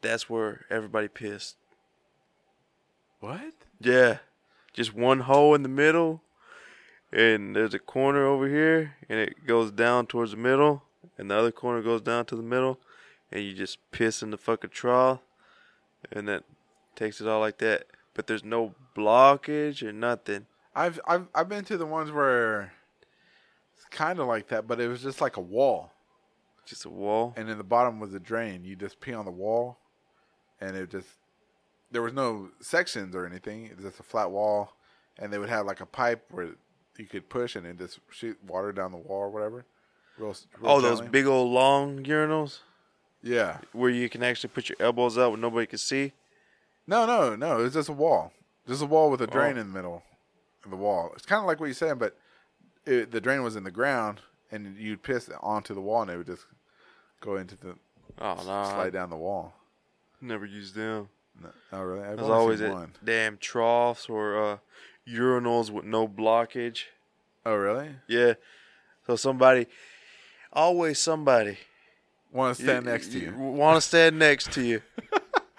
that's 0.00 0.28
where 0.28 0.64
everybody 0.68 1.06
pissed. 1.06 1.54
What? 3.20 3.52
Yeah, 3.80 4.18
just 4.72 4.92
one 4.92 5.20
hole 5.20 5.54
in 5.54 5.62
the 5.62 5.68
middle, 5.68 6.22
and 7.12 7.54
there's 7.54 7.74
a 7.74 7.78
corner 7.78 8.26
over 8.26 8.48
here, 8.48 8.96
and 9.08 9.20
it 9.20 9.46
goes 9.46 9.70
down 9.70 10.08
towards 10.08 10.32
the 10.32 10.36
middle, 10.38 10.82
and 11.16 11.30
the 11.30 11.36
other 11.36 11.52
corner 11.52 11.82
goes 11.82 12.00
down 12.00 12.24
to 12.24 12.34
the 12.34 12.42
middle, 12.42 12.80
and 13.30 13.44
you 13.44 13.54
just 13.54 13.78
piss 13.92 14.24
in 14.24 14.32
the 14.32 14.36
fucking 14.36 14.70
trough, 14.70 15.20
and 16.12 16.28
that 16.28 16.44
takes 16.96 17.20
it 17.20 17.26
all 17.28 17.40
like 17.40 17.58
that. 17.58 17.86
But 18.14 18.26
there's 18.26 18.44
no 18.44 18.74
blockage 18.96 19.82
or 19.82 19.92
nothing. 19.92 20.46
I've 20.74 21.00
I've 21.06 21.26
I've 21.34 21.48
been 21.48 21.64
to 21.66 21.76
the 21.76 21.86
ones 21.86 22.10
where 22.10 22.72
it's 23.76 23.84
kind 23.90 24.18
of 24.18 24.26
like 24.26 24.48
that, 24.48 24.66
but 24.66 24.80
it 24.80 24.88
was 24.88 25.02
just 25.02 25.20
like 25.20 25.36
a 25.36 25.40
wall, 25.40 25.92
Just 26.66 26.84
a 26.84 26.90
wall. 26.90 27.34
and 27.36 27.48
in 27.48 27.58
the 27.58 27.64
bottom 27.64 28.00
was 28.00 28.14
a 28.14 28.20
drain. 28.20 28.64
You 28.64 28.76
just 28.76 29.00
pee 29.00 29.12
on 29.14 29.24
the 29.24 29.30
wall, 29.30 29.78
and 30.60 30.76
it 30.76 30.90
just 30.90 31.08
there 31.90 32.02
was 32.02 32.12
no 32.12 32.50
sections 32.60 33.14
or 33.14 33.24
anything. 33.26 33.66
It 33.66 33.76
was 33.76 33.84
just 33.86 34.00
a 34.00 34.02
flat 34.04 34.30
wall, 34.30 34.72
and 35.18 35.32
they 35.32 35.38
would 35.38 35.48
have 35.48 35.66
like 35.66 35.80
a 35.80 35.86
pipe 35.86 36.24
where 36.30 36.50
you 36.96 37.06
could 37.06 37.28
push 37.28 37.54
and 37.54 37.64
it 37.64 37.78
just 37.78 38.00
shoot 38.10 38.36
water 38.44 38.72
down 38.72 38.90
the 38.90 38.98
wall 38.98 39.20
or 39.20 39.30
whatever. 39.30 39.64
Real, 40.18 40.34
real 40.60 40.70
Oh, 40.72 40.80
those 40.80 41.00
big 41.00 41.26
old 41.26 41.52
long 41.52 42.02
urinals 42.02 42.58
Yeah. 43.28 43.58
where 43.72 43.90
you 43.90 44.08
can 44.08 44.22
actually 44.22 44.50
put 44.50 44.68
your 44.68 44.76
elbows 44.80 45.18
out 45.18 45.32
when 45.32 45.40
nobody 45.40 45.66
can 45.66 45.78
see. 45.78 46.12
No, 46.86 47.04
no, 47.06 47.36
no. 47.36 47.64
It's 47.64 47.74
just 47.74 47.88
a 47.88 47.92
wall. 47.92 48.32
Just 48.66 48.82
a 48.82 48.86
wall 48.86 49.10
with 49.10 49.20
a 49.20 49.26
drain 49.26 49.56
Oh. 49.56 49.60
in 49.60 49.68
the 49.68 49.74
middle 49.74 50.02
of 50.64 50.70
the 50.70 50.76
wall. 50.76 51.12
It's 51.14 51.26
kind 51.26 51.40
of 51.40 51.46
like 51.46 51.60
what 51.60 51.66
you're 51.66 51.74
saying, 51.74 51.98
but 51.98 52.16
it, 52.86 53.10
the 53.10 53.20
drain 53.20 53.42
was 53.42 53.56
in 53.56 53.64
the 53.64 53.70
ground, 53.70 54.20
and 54.50 54.76
you'd 54.78 55.02
piss 55.02 55.28
onto 55.40 55.74
the 55.74 55.80
wall, 55.80 56.02
and 56.02 56.10
it 56.10 56.16
would 56.16 56.26
just 56.26 56.46
go 57.20 57.36
into 57.36 57.56
the 57.56 57.74
Oh 58.20 58.34
no, 58.34 58.42
slide 58.42 58.92
down 58.94 59.10
the 59.10 59.16
wall. 59.16 59.52
never 60.20 60.46
used 60.46 60.74
them. 60.74 61.08
No, 61.40 61.50
oh, 61.72 61.82
really? 61.82 62.04
I've 62.04 62.18
only 62.18 62.32
always 62.32 62.60
at 62.62 62.72
one. 62.72 62.92
damn 63.04 63.36
troughs 63.36 64.08
or 64.08 64.52
uh, 64.52 64.56
urinals 65.08 65.70
with 65.70 65.84
no 65.84 66.08
blockage. 66.08 66.84
Oh, 67.46 67.54
really? 67.54 67.90
Yeah. 68.08 68.34
So 69.06 69.14
somebody, 69.16 69.66
always 70.52 70.98
somebody, 70.98 71.58
Want 72.30 72.56
to 72.56 72.62
stand 72.62 72.86
next 72.86 73.12
to 73.12 73.18
you? 73.18 73.32
want 73.34 73.76
to 73.76 73.80
stand 73.80 74.18
next 74.18 74.52
to 74.52 74.62
you. 74.62 74.82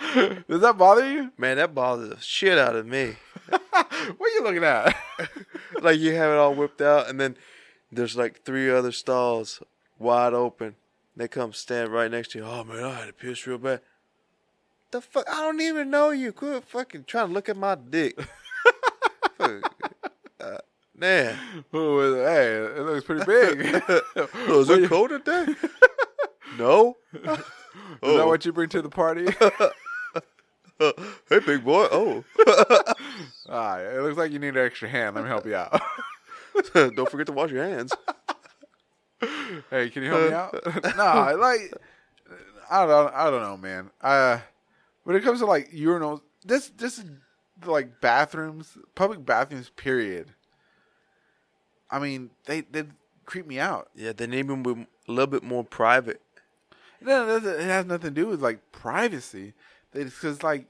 Does 0.48 0.62
that 0.62 0.78
bother 0.78 1.10
you? 1.12 1.32
Man, 1.38 1.58
that 1.58 1.74
bothers 1.74 2.10
the 2.10 2.20
shit 2.20 2.58
out 2.58 2.76
of 2.76 2.86
me. 2.86 3.16
What 4.18 4.32
are 4.32 4.34
you 4.34 4.44
looking 4.44 4.64
at? 4.64 4.96
like 5.82 6.00
you 6.00 6.16
have 6.16 6.32
it 6.32 6.38
all 6.38 6.54
whipped 6.56 6.82
out, 6.82 7.10
and 7.10 7.20
then 7.20 7.36
there's 7.92 8.16
like 8.16 8.44
three 8.44 8.72
other 8.72 8.94
stalls 8.94 9.62
wide 9.98 10.34
open. 10.34 10.76
They 11.18 11.28
come 11.28 11.52
stand 11.52 11.92
right 11.92 12.10
next 12.10 12.32
to 12.32 12.40
you. 12.40 12.46
Oh 12.46 12.64
man, 12.64 12.84
I 12.84 12.94
had 12.94 13.08
to 13.08 13.14
piss 13.14 13.46
real 13.46 13.58
bad. 13.58 13.82
The 14.92 15.02
fuck? 15.02 15.26
I 15.30 15.42
don't 15.42 15.60
even 15.60 15.90
know 15.90 16.12
you. 16.12 16.32
Quit 16.32 16.64
fucking 16.64 17.04
trying 17.06 17.28
to 17.28 17.34
look 17.34 17.50
at 17.50 17.58
my 17.58 17.76
dick. 17.76 18.18
Uh, 19.40 20.58
man, 20.96 21.38
Ooh, 21.76 22.14
hey, 22.14 22.56
it 22.56 22.82
looks 22.82 23.06
pretty 23.06 23.26
big. 23.26 23.84
oh, 24.16 24.62
is 24.62 24.70
it 24.70 24.88
cold 24.88 25.10
today? 25.10 25.46
No. 26.60 26.98
Is 27.14 27.22
that 27.24 27.44
what 28.28 28.46
you 28.46 28.54
bring 28.54 28.70
to 28.70 28.82
the 28.82 28.90
party? 28.90 29.26
hey, 31.30 31.40
big 31.40 31.64
boy. 31.64 31.88
Oh, 31.92 32.24
ah, 33.50 33.78
it 33.78 34.02
looks 34.02 34.18
like 34.18 34.32
you 34.32 34.40
need 34.40 34.56
an 34.56 34.66
extra 34.66 34.90
hand. 34.90 35.16
Let 35.16 35.24
me 35.24 35.30
help 35.30 35.46
you 35.46 35.56
out. 35.56 35.82
don't 36.74 37.10
forget 37.10 37.28
to 37.28 37.34
wash 37.34 37.52
your 37.52 37.64
hands. 37.64 37.94
hey, 39.70 39.90
can 39.90 40.04
you 40.04 40.10
help 40.10 40.30
me 40.30 40.34
out? 40.34 40.96
no, 40.98 41.38
like 41.40 41.74
I 42.70 42.86
don't, 42.86 43.14
I 43.14 43.30
don't 43.30 43.42
know, 43.42 43.58
man. 43.58 43.90
Uh, 44.02 44.40
when 45.04 45.16
it 45.16 45.24
comes 45.24 45.40
to 45.40 45.46
like 45.46 45.72
urinals, 45.72 46.22
this, 46.46 46.70
this 46.70 47.00
is 47.00 47.06
like 47.66 48.00
bathrooms, 48.02 48.78
public 48.96 49.26
bathrooms. 49.26 49.70
Period. 49.70 50.34
I 51.92 52.00
mean, 52.00 52.30
they 52.46 52.62
they 52.62 52.84
creep 53.26 53.48
me 53.48 53.60
out. 53.60 53.90
Yeah, 53.96 54.14
they 54.14 54.28
need 54.28 54.48
them 54.48 54.64
be 54.64 54.72
a 54.72 55.12
little 55.12 55.28
bit 55.28 55.44
more 55.44 55.64
private. 55.64 56.22
No, 57.02 57.38
it 57.38 57.44
has 57.44 57.86
nothing 57.86 58.14
to 58.14 58.22
do 58.22 58.28
with 58.28 58.42
like 58.42 58.72
privacy. 58.72 59.54
It's 59.94 60.14
Because 60.14 60.44
like, 60.44 60.66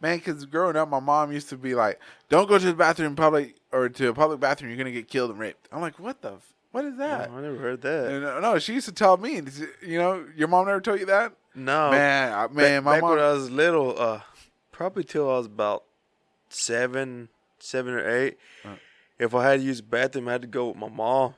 man, 0.00 0.18
because 0.18 0.44
growing 0.44 0.76
up, 0.76 0.88
my 0.88 1.00
mom 1.00 1.32
used 1.32 1.48
to 1.50 1.56
be 1.56 1.74
like, 1.74 1.98
"Don't 2.28 2.48
go 2.48 2.58
to 2.58 2.66
the 2.66 2.74
bathroom 2.74 3.10
in 3.10 3.16
public 3.16 3.56
or 3.72 3.88
to 3.88 4.08
a 4.08 4.14
public 4.14 4.40
bathroom. 4.40 4.70
You're 4.70 4.78
gonna 4.78 4.90
get 4.90 5.08
killed 5.08 5.30
and 5.30 5.38
raped." 5.38 5.68
I'm 5.72 5.80
like, 5.80 5.98
"What 5.98 6.20
the? 6.22 6.32
F- 6.34 6.52
what 6.72 6.84
is 6.84 6.96
that?" 6.98 7.30
Oh, 7.30 7.36
I 7.38 7.40
never 7.40 7.56
heard 7.56 7.80
that. 7.82 8.06
And, 8.10 8.24
uh, 8.24 8.40
no, 8.40 8.58
she 8.58 8.74
used 8.74 8.86
to 8.86 8.92
tell 8.92 9.16
me. 9.16 9.40
You 9.82 9.98
know, 9.98 10.26
your 10.36 10.48
mom 10.48 10.66
never 10.66 10.80
told 10.80 11.00
you 11.00 11.06
that, 11.06 11.32
No, 11.54 11.90
man. 11.90 12.32
I, 12.32 12.46
man, 12.48 12.54
back, 12.54 12.84
my 12.84 12.92
back 12.94 13.02
mom. 13.02 13.10
when 13.10 13.18
I 13.20 13.32
was 13.32 13.50
little, 13.50 13.98
uh, 13.98 14.20
probably 14.72 15.04
till 15.04 15.30
I 15.30 15.36
was 15.38 15.46
about 15.46 15.84
seven, 16.48 17.28
seven 17.58 17.94
or 17.94 18.08
eight. 18.08 18.38
If 19.18 19.34
I 19.34 19.44
had 19.50 19.60
to 19.60 19.66
use 19.66 19.76
the 19.78 19.82
bathroom, 19.84 20.28
I 20.28 20.32
had 20.32 20.42
to 20.42 20.48
go 20.48 20.68
with 20.68 20.76
my 20.76 20.88
mom. 20.88 21.34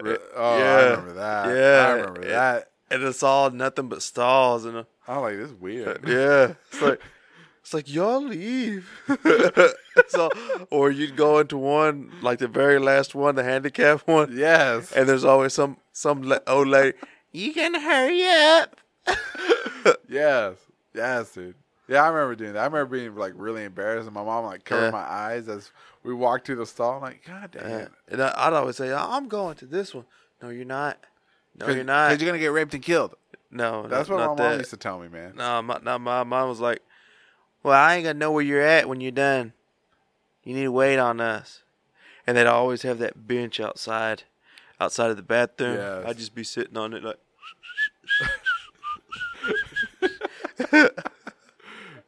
Re- 0.00 0.16
oh, 0.34 0.58
I 0.58 0.84
remember 0.90 1.12
that. 1.14 1.46
Yeah. 1.48 1.86
I 1.86 1.90
remember 1.92 2.24
that. 2.28 2.70
And 2.90 3.02
it's 3.02 3.22
all 3.22 3.50
nothing 3.50 3.88
but 3.88 4.02
stalls 4.02 4.64
and 4.64 4.84
I'm 5.06 5.20
like, 5.22 5.36
this 5.36 5.50
is 5.50 5.54
weird. 5.54 6.04
yeah, 6.06 6.54
it's 6.72 6.80
like 6.82 7.00
it's 7.60 7.74
like 7.74 7.92
y'all 7.92 8.22
leave. 8.24 8.88
so, 10.08 10.30
or 10.70 10.90
you'd 10.90 11.16
go 11.16 11.38
into 11.38 11.58
one 11.58 12.10
like 12.22 12.38
the 12.38 12.48
very 12.48 12.78
last 12.78 13.14
one, 13.14 13.34
the 13.34 13.44
handicap 13.44 14.06
one, 14.08 14.34
Yes. 14.36 14.90
and 14.92 15.08
there's 15.08 15.24
always 15.24 15.52
some 15.52 15.76
some 15.92 16.32
old 16.46 16.68
lady. 16.68 16.96
You 17.32 17.52
can 17.52 17.74
hurry 17.74 18.24
up. 18.26 18.76
Yes. 20.08 20.56
Yes, 20.94 21.30
dude. 21.32 21.54
Yeah, 21.86 22.02
I 22.04 22.08
remember 22.08 22.34
doing 22.34 22.52
that. 22.54 22.60
I 22.60 22.64
remember 22.66 22.96
being 22.96 23.14
like 23.14 23.32
really 23.36 23.64
embarrassed, 23.64 24.06
and 24.06 24.14
my 24.14 24.24
mom 24.24 24.44
like 24.44 24.64
covered 24.64 24.86
Yeah. 24.86 24.90
my 24.90 24.98
eyes 24.98 25.48
as 25.48 25.70
we 26.02 26.12
walked 26.12 26.46
through 26.46 26.56
the 26.56 26.66
stall. 26.66 26.96
I'm 26.96 27.02
like, 27.02 27.24
God 27.26 27.50
damn. 27.52 27.82
Uh, 27.82 27.86
and 28.08 28.22
I'd 28.22 28.52
always 28.52 28.76
say, 28.76 28.92
I'm 28.92 29.28
going 29.28 29.56
to 29.56 29.66
this 29.66 29.94
one. 29.94 30.04
No, 30.42 30.50
you're 30.50 30.64
not. 30.64 30.98
No, 31.58 31.68
you're 31.68 31.84
not. 31.84 32.08
Because 32.08 32.22
you're 32.22 32.30
gonna 32.30 32.38
get 32.38 32.52
raped 32.52 32.74
and 32.74 32.82
killed. 32.82 33.14
no, 33.50 33.86
That's 33.86 34.08
not, 34.08 34.16
what 34.16 34.20
my 34.20 34.26
not 34.26 34.50
mom 34.50 34.58
used 34.58 34.70
to 34.70 34.76
tell 34.76 34.98
me, 34.98 35.08
man. 35.08 35.34
No, 35.36 35.62
my, 35.62 35.78
no, 35.82 35.98
my 35.98 36.24
mom 36.24 36.48
was 36.48 36.60
like, 36.60 36.82
"Well, 37.62 37.74
I 37.74 37.96
ain't 37.96 38.04
gonna 38.04 38.18
know 38.18 38.32
where 38.32 38.44
you're 38.44 38.62
at 38.62 38.88
when 38.88 39.00
you're 39.00 39.10
done. 39.10 39.52
You 40.44 40.54
need 40.54 40.64
to 40.64 40.72
wait 40.72 40.98
on 40.98 41.20
us." 41.20 41.62
And 42.26 42.36
they'd 42.36 42.46
always 42.46 42.82
have 42.82 42.98
that 42.98 43.26
bench 43.26 43.58
outside, 43.58 44.24
outside 44.78 45.10
of 45.10 45.16
the 45.16 45.22
bathroom. 45.22 45.76
Yes. 45.76 46.04
I'd 46.06 46.18
just 46.18 46.34
be 46.34 46.44
sitting 46.44 46.76
on 46.76 46.92
it 46.92 47.02
like, 47.02 47.16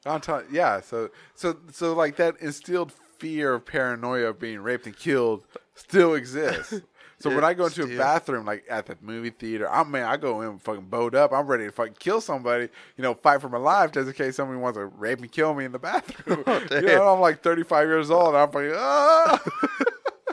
I'm 0.06 0.20
telling, 0.20 0.46
yeah. 0.50 0.80
So, 0.80 1.10
so, 1.34 1.56
so, 1.72 1.94
like 1.94 2.16
that 2.16 2.36
instilled 2.40 2.92
fear 3.18 3.54
of 3.54 3.64
paranoia 3.66 4.26
of 4.26 4.38
being 4.38 4.60
raped 4.60 4.86
and 4.86 4.96
killed 4.96 5.44
still 5.74 6.14
exists. 6.14 6.80
So 7.20 7.34
when 7.34 7.44
I 7.44 7.52
go 7.54 7.66
into 7.66 7.84
a 7.84 7.98
bathroom, 7.98 8.46
like 8.46 8.64
at 8.70 8.86
the 8.86 8.96
movie 9.02 9.30
theater, 9.30 9.70
I'm 9.70 9.90
man, 9.90 10.06
I 10.06 10.16
go 10.16 10.40
in 10.40 10.58
fucking 10.58 10.86
bowed 10.86 11.14
up. 11.14 11.32
I'm 11.32 11.46
ready 11.46 11.66
to 11.66 11.70
fucking 11.72 11.96
kill 11.98 12.20
somebody. 12.20 12.68
You 12.96 13.02
know, 13.02 13.12
fight 13.14 13.40
for 13.42 13.48
my 13.50 13.58
life 13.58 13.92
just 13.92 14.08
in 14.08 14.14
case 14.14 14.36
somebody 14.36 14.58
wants 14.58 14.78
to 14.78 14.86
rape 14.86 15.18
and 15.20 15.30
kill 15.30 15.52
me 15.54 15.66
in 15.66 15.72
the 15.72 15.78
bathroom. 15.78 16.38
you 16.46 16.52
Oh, 16.52 16.60
damn. 16.68 16.84
know, 16.86 17.08
I'm 17.14 17.20
like 17.20 17.42
35 17.42 17.86
years 17.88 18.10
old. 18.10 18.34
And 18.34 18.38
I'm 18.38 18.50
like, 18.50 18.72
ah. 18.74 19.42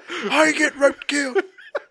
"How 0.29 0.43
you 0.43 0.57
get 0.57 0.77
raped, 0.77 1.07
killed?" 1.07 1.37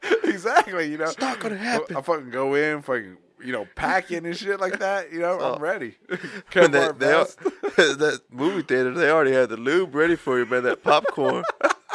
exactly. 0.25 0.91
You 0.91 0.99
know, 0.99 1.05
it's 1.05 1.19
not 1.19 1.41
gonna 1.41 1.57
happen. 1.57 1.95
I 1.97 2.01
fucking 2.01 2.31
go 2.31 2.55
in, 2.55 2.81
fucking, 2.83 3.19
you 3.45 3.53
know, 3.53 3.67
packing 3.77 4.25
and 4.25 4.37
shit 4.37 4.61
like 4.61 4.79
that. 4.79 5.13
You 5.13 5.21
know, 5.21 5.39
Oh. 5.41 5.55
I'm 5.55 5.63
ready. 5.63 5.97
And 6.55 6.73
that, 6.75 6.99
that 6.99 8.21
movie 8.31 8.63
theater, 8.63 8.93
they 8.93 9.11
already 9.11 9.33
had 9.33 9.51
the 9.51 9.57
lube 9.59 9.95
ready 9.95 10.17
for 10.17 10.39
you, 10.39 10.47
man. 10.47 10.63
That 10.63 10.83
popcorn, 10.83 11.45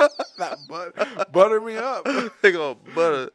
that 0.37 0.57
but, 0.69 1.31
butter 1.31 1.61
me 1.61 1.77
up. 1.77 2.07
they 2.41 2.51
go 2.51 2.77
butter. 2.95 3.31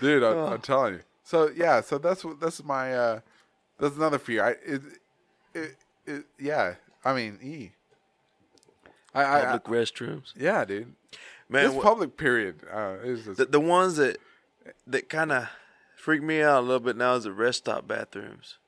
dude. 0.00 0.22
I, 0.22 0.28
Oh. 0.28 0.46
I'm 0.46 0.60
telling 0.60 0.94
you. 0.94 1.00
So 1.24 1.50
yeah, 1.54 1.80
so 1.80 1.98
that's 1.98 2.24
what 2.24 2.40
that's 2.40 2.62
my 2.64 2.94
uh 2.94 3.20
that's 3.78 3.96
another 3.96 4.18
fear. 4.18 4.44
I 4.44 4.50
it, 4.50 4.82
it, 5.54 5.76
it 6.06 6.24
yeah. 6.38 6.74
I 7.04 7.14
mean, 7.14 7.38
e 7.42 7.70
I, 9.14 9.22
I, 9.22 9.38
I 9.38 9.58
public 9.58 9.64
restrooms. 9.64 10.32
yeah, 10.36 10.64
dude. 10.64 10.94
Man, 11.48 11.70
this 11.70 11.82
public 11.82 12.16
period 12.16 12.60
uh, 12.72 12.96
is 13.02 13.24
just, 13.24 13.38
the, 13.38 13.44
the 13.44 13.60
ones 13.60 13.96
that 13.96 14.18
that 14.86 15.08
kind 15.08 15.32
of 15.32 15.48
freak 15.96 16.22
me 16.22 16.40
out 16.42 16.60
a 16.60 16.66
little 16.66 16.80
bit 16.80 16.96
now 16.96 17.14
is 17.14 17.24
the 17.24 17.32
rest 17.32 17.58
stop 17.58 17.86
bathrooms. 17.86 18.58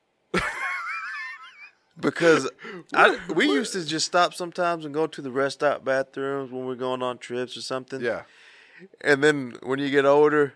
Because 1.99 2.49
I, 2.93 3.17
we 3.33 3.45
used 3.45 3.73
to 3.73 3.85
just 3.85 4.05
stop 4.05 4.33
sometimes 4.33 4.85
and 4.85 4.93
go 4.93 5.07
to 5.07 5.21
the 5.21 5.31
rest 5.31 5.55
stop 5.59 5.83
bathrooms 5.85 6.51
when 6.51 6.65
we're 6.65 6.75
going 6.75 7.01
on 7.01 7.17
trips 7.17 7.55
or 7.57 7.61
something. 7.61 8.01
yeah. 8.01 8.23
And 9.01 9.23
then 9.23 9.55
when 9.63 9.79
you 9.79 9.89
get 9.89 10.05
older, 10.05 10.53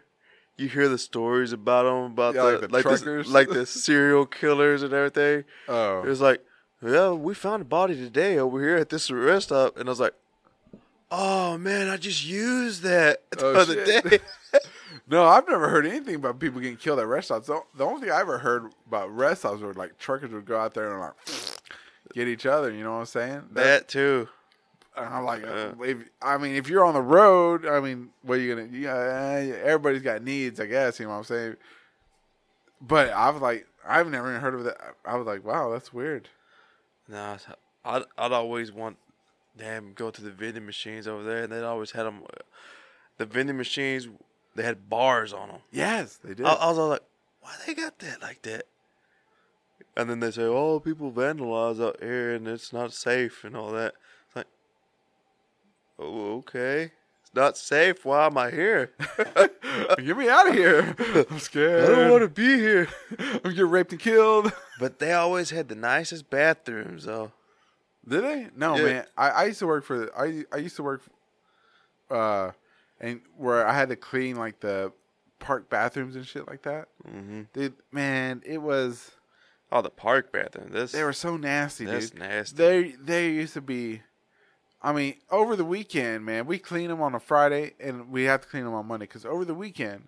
you 0.58 0.68
hear 0.68 0.90
the 0.90 0.98
stories 0.98 1.54
about 1.54 1.84
them 1.84 2.12
about 2.12 2.36
Yeah, 2.36 2.42
the, 2.42 2.52
like 2.52 2.62
the 2.62 2.68
like, 2.68 2.82
truckers. 2.84 3.28
the, 3.28 3.34
like 3.34 3.50
the 3.50 3.66
serial 3.66 4.26
killers 4.26 4.84
and 4.84 4.94
everything. 4.94 5.46
Oh. 5.70 6.04
It 6.04 6.08
was 6.08 6.20
like, 6.20 6.44
yeah, 6.86 7.12
we 7.12 7.34
found 7.34 7.62
a 7.62 7.66
body 7.66 7.96
today 7.96 8.38
over 8.38 8.62
here 8.62 8.76
at 8.76 8.90
this 8.90 9.10
rest 9.10 9.48
stop, 9.48 9.78
and 9.78 9.88
I 9.88 9.92
was 9.92 10.00
like, 10.02 10.14
oh 11.12 11.58
man, 11.58 11.88
I 11.90 11.96
just 11.98 12.26
used 12.26 12.84
that 12.84 13.24
the 13.32 13.46
Oh, 13.46 13.54
other 13.56 13.86
shit. 13.86 14.04
day. 14.04 14.20
No, 15.10 15.26
I've 15.26 15.48
never 15.48 15.70
heard 15.70 15.88
anything 15.88 16.16
about 16.16 16.40
people 16.40 16.62
getting 16.62 16.78
killed 16.78 17.00
at 17.00 17.08
rest 17.08 17.30
stops. 17.30 17.48
The, 17.48 17.60
the 17.76 17.84
only 17.84 18.02
thing 18.02 18.12
I 18.12 18.20
ever 18.20 18.38
heard 18.38 18.72
about 18.88 19.14
rest 19.16 19.42
stops 19.42 19.60
were 19.62 19.74
like 19.74 19.98
truckers 19.98 20.32
would 20.32 20.46
go 20.46 20.60
out 20.60 20.76
there 20.76 20.92
and 20.92 21.00
like 21.00 21.14
get 22.14 22.28
each 22.28 22.46
other. 22.46 22.72
You 22.72 22.84
know 22.84 22.92
what 22.92 23.00
I'm 23.00 23.06
saying? 23.06 23.44
that 23.54 23.88
too. 23.88 24.30
And 24.96 25.14
I'm 25.14 25.24
like, 25.24 25.44
uh, 25.44 25.72
if, 25.82 25.98
I 26.22 26.38
mean, 26.38 26.56
if 26.56 26.68
you're 26.68 26.86
on 26.86 26.94
the 26.94 27.02
road, 27.02 27.66
I 27.66 27.80
mean, 27.80 28.10
what 28.22 28.38
are 28.38 28.42
you 28.42 28.56
gonna? 28.56 28.68
Yeah, 28.72 28.94
uh, 28.94 29.56
everybody's 29.64 30.02
got 30.02 30.24
needs, 30.24 30.60
I 30.60 30.66
guess. 30.66 31.00
You 31.00 31.06
know 31.06 31.12
what 31.12 31.18
I'm 31.20 31.24
saying? 31.24 31.56
But 32.82 33.10
I 33.10 33.30
was 33.30 33.42
like, 33.42 33.66
I've 33.88 34.10
never 34.10 34.30
even 34.30 34.42
heard 34.42 34.54
of 34.56 34.64
that. 34.66 34.78
I 35.06 35.16
was 35.16 35.26
like, 35.26 35.44
wow, 35.44 35.72
that's 35.72 35.94
weird. 35.94 36.30
Nah, 37.08 37.38
I'd, 37.84 38.04
I'd 38.18 38.32
always 38.32 38.72
want 38.72 38.98
them 39.56 39.94
go 39.96 40.12
to 40.12 40.22
the 40.22 40.32
vending 40.32 40.66
machines 40.66 41.08
over 41.08 41.24
there, 41.24 41.44
and 41.44 41.52
they'd 41.52 41.64
always 41.64 41.92
had 41.92 42.04
them. 42.04 42.24
The 43.18 43.26
vending 43.26 43.58
machines, 43.58 44.08
they 44.60 44.66
had 44.66 44.90
bars 44.90 45.32
on 45.32 45.48
them. 45.48 45.60
Yes, 45.72 46.18
they 46.22 46.34
did. 46.34 46.46
I, 46.46 46.52
I 46.54 46.68
was 46.68 46.78
all 46.78 46.90
like, 46.90 47.04
why 47.42 47.54
they 47.66 47.74
got 47.74 47.98
that 48.00 48.22
like 48.22 48.42
that? 48.42 48.64
And 49.96 50.10
then 50.10 50.20
they 50.20 50.32
say, 50.32 50.44
oh, 50.44 50.82
people 50.82 51.12
vandalize 51.14 51.82
out 51.82 51.98
here 52.02 52.34
and 52.36 52.46
it's 52.46 52.74
not 52.74 52.92
safe 52.92 53.46
and 53.46 53.56
all 53.56 53.72
that. 53.72 53.94
It's 54.28 54.36
like, 54.36 54.48
oh, 55.98 56.38
okay. 56.40 56.92
It's 57.22 57.34
not 57.34 57.58
safe. 57.58 58.04
Why 58.04 58.26
am 58.26 58.38
I 58.38 58.52
here? 58.52 58.92
Get 59.98 60.18
me 60.18 60.28
out 60.28 60.50
of 60.50 60.54
here! 60.56 60.96
I'm 61.32 61.40
scared. 61.40 61.84
I 61.84 61.96
don't 61.96 62.12
want 62.12 62.24
to 62.24 62.28
be 62.28 62.58
here. 62.58 62.90
I'm 63.20 63.40
gonna 63.44 63.56
get 63.56 63.68
raped 63.68 63.92
and 63.94 64.02
killed. 64.02 64.52
But 64.78 65.00
they 65.00 65.14
always 65.14 65.52
had 65.52 65.70
the 65.70 65.76
nicest 65.76 66.30
bathrooms, 66.30 67.06
though. 67.06 67.32
Did 68.08 68.24
they? 68.24 68.48
No, 68.58 68.76
Yeah. 68.76 68.84
man. 68.84 69.06
I, 69.18 69.30
I 69.30 69.46
used 69.46 69.60
to 69.60 69.68
work 69.68 69.86
for 69.86 70.10
I 70.20 70.44
I 70.52 70.58
used 70.58 70.76
to 70.78 70.84
work 70.84 71.02
uh 72.10 72.52
and 73.00 73.22
where 73.38 73.66
I 73.66 73.74
had 73.74 73.90
to 73.90 73.96
clean 73.96 74.36
like 74.36 74.60
the 74.60 74.92
park 75.40 75.70
bathrooms 75.70 76.16
and 76.16 76.26
shit 76.28 76.48
like 76.48 76.64
that. 76.64 76.88
Mm-hmm. 77.08 77.44
Dude, 77.54 77.74
man, 77.92 78.42
it 78.46 78.62
was 78.62 79.12
Oh, 79.72 79.82
the 79.84 79.90
park 79.92 80.32
bathroom. 80.32 80.70
This, 80.72 80.92
they 80.94 81.04
were 81.04 81.14
so 81.14 81.38
nasty, 81.38 81.86
that's 81.86 82.10
dude. 82.10 82.20
nasty. 82.20 82.56
They 82.58 82.92
they 83.00 83.30
used 83.32 83.54
to 83.54 83.62
be 83.62 84.02
I 84.82 84.94
mean, 84.94 85.16
over 85.30 85.56
the 85.58 85.66
weekend, 85.66 86.26
man, 86.26 86.46
we 86.46 86.58
clean 86.58 86.88
them 86.88 87.02
on 87.02 87.14
a 87.14 87.20
Friday 87.20 87.74
and 87.80 88.10
we 88.10 88.24
have 88.24 88.42
to 88.42 88.48
clean 88.48 88.64
them 88.64 88.74
on 88.74 88.88
Monday 88.88 89.06
cuz 89.08 89.26
over 89.26 89.46
the 89.46 89.54
weekend, 89.54 90.08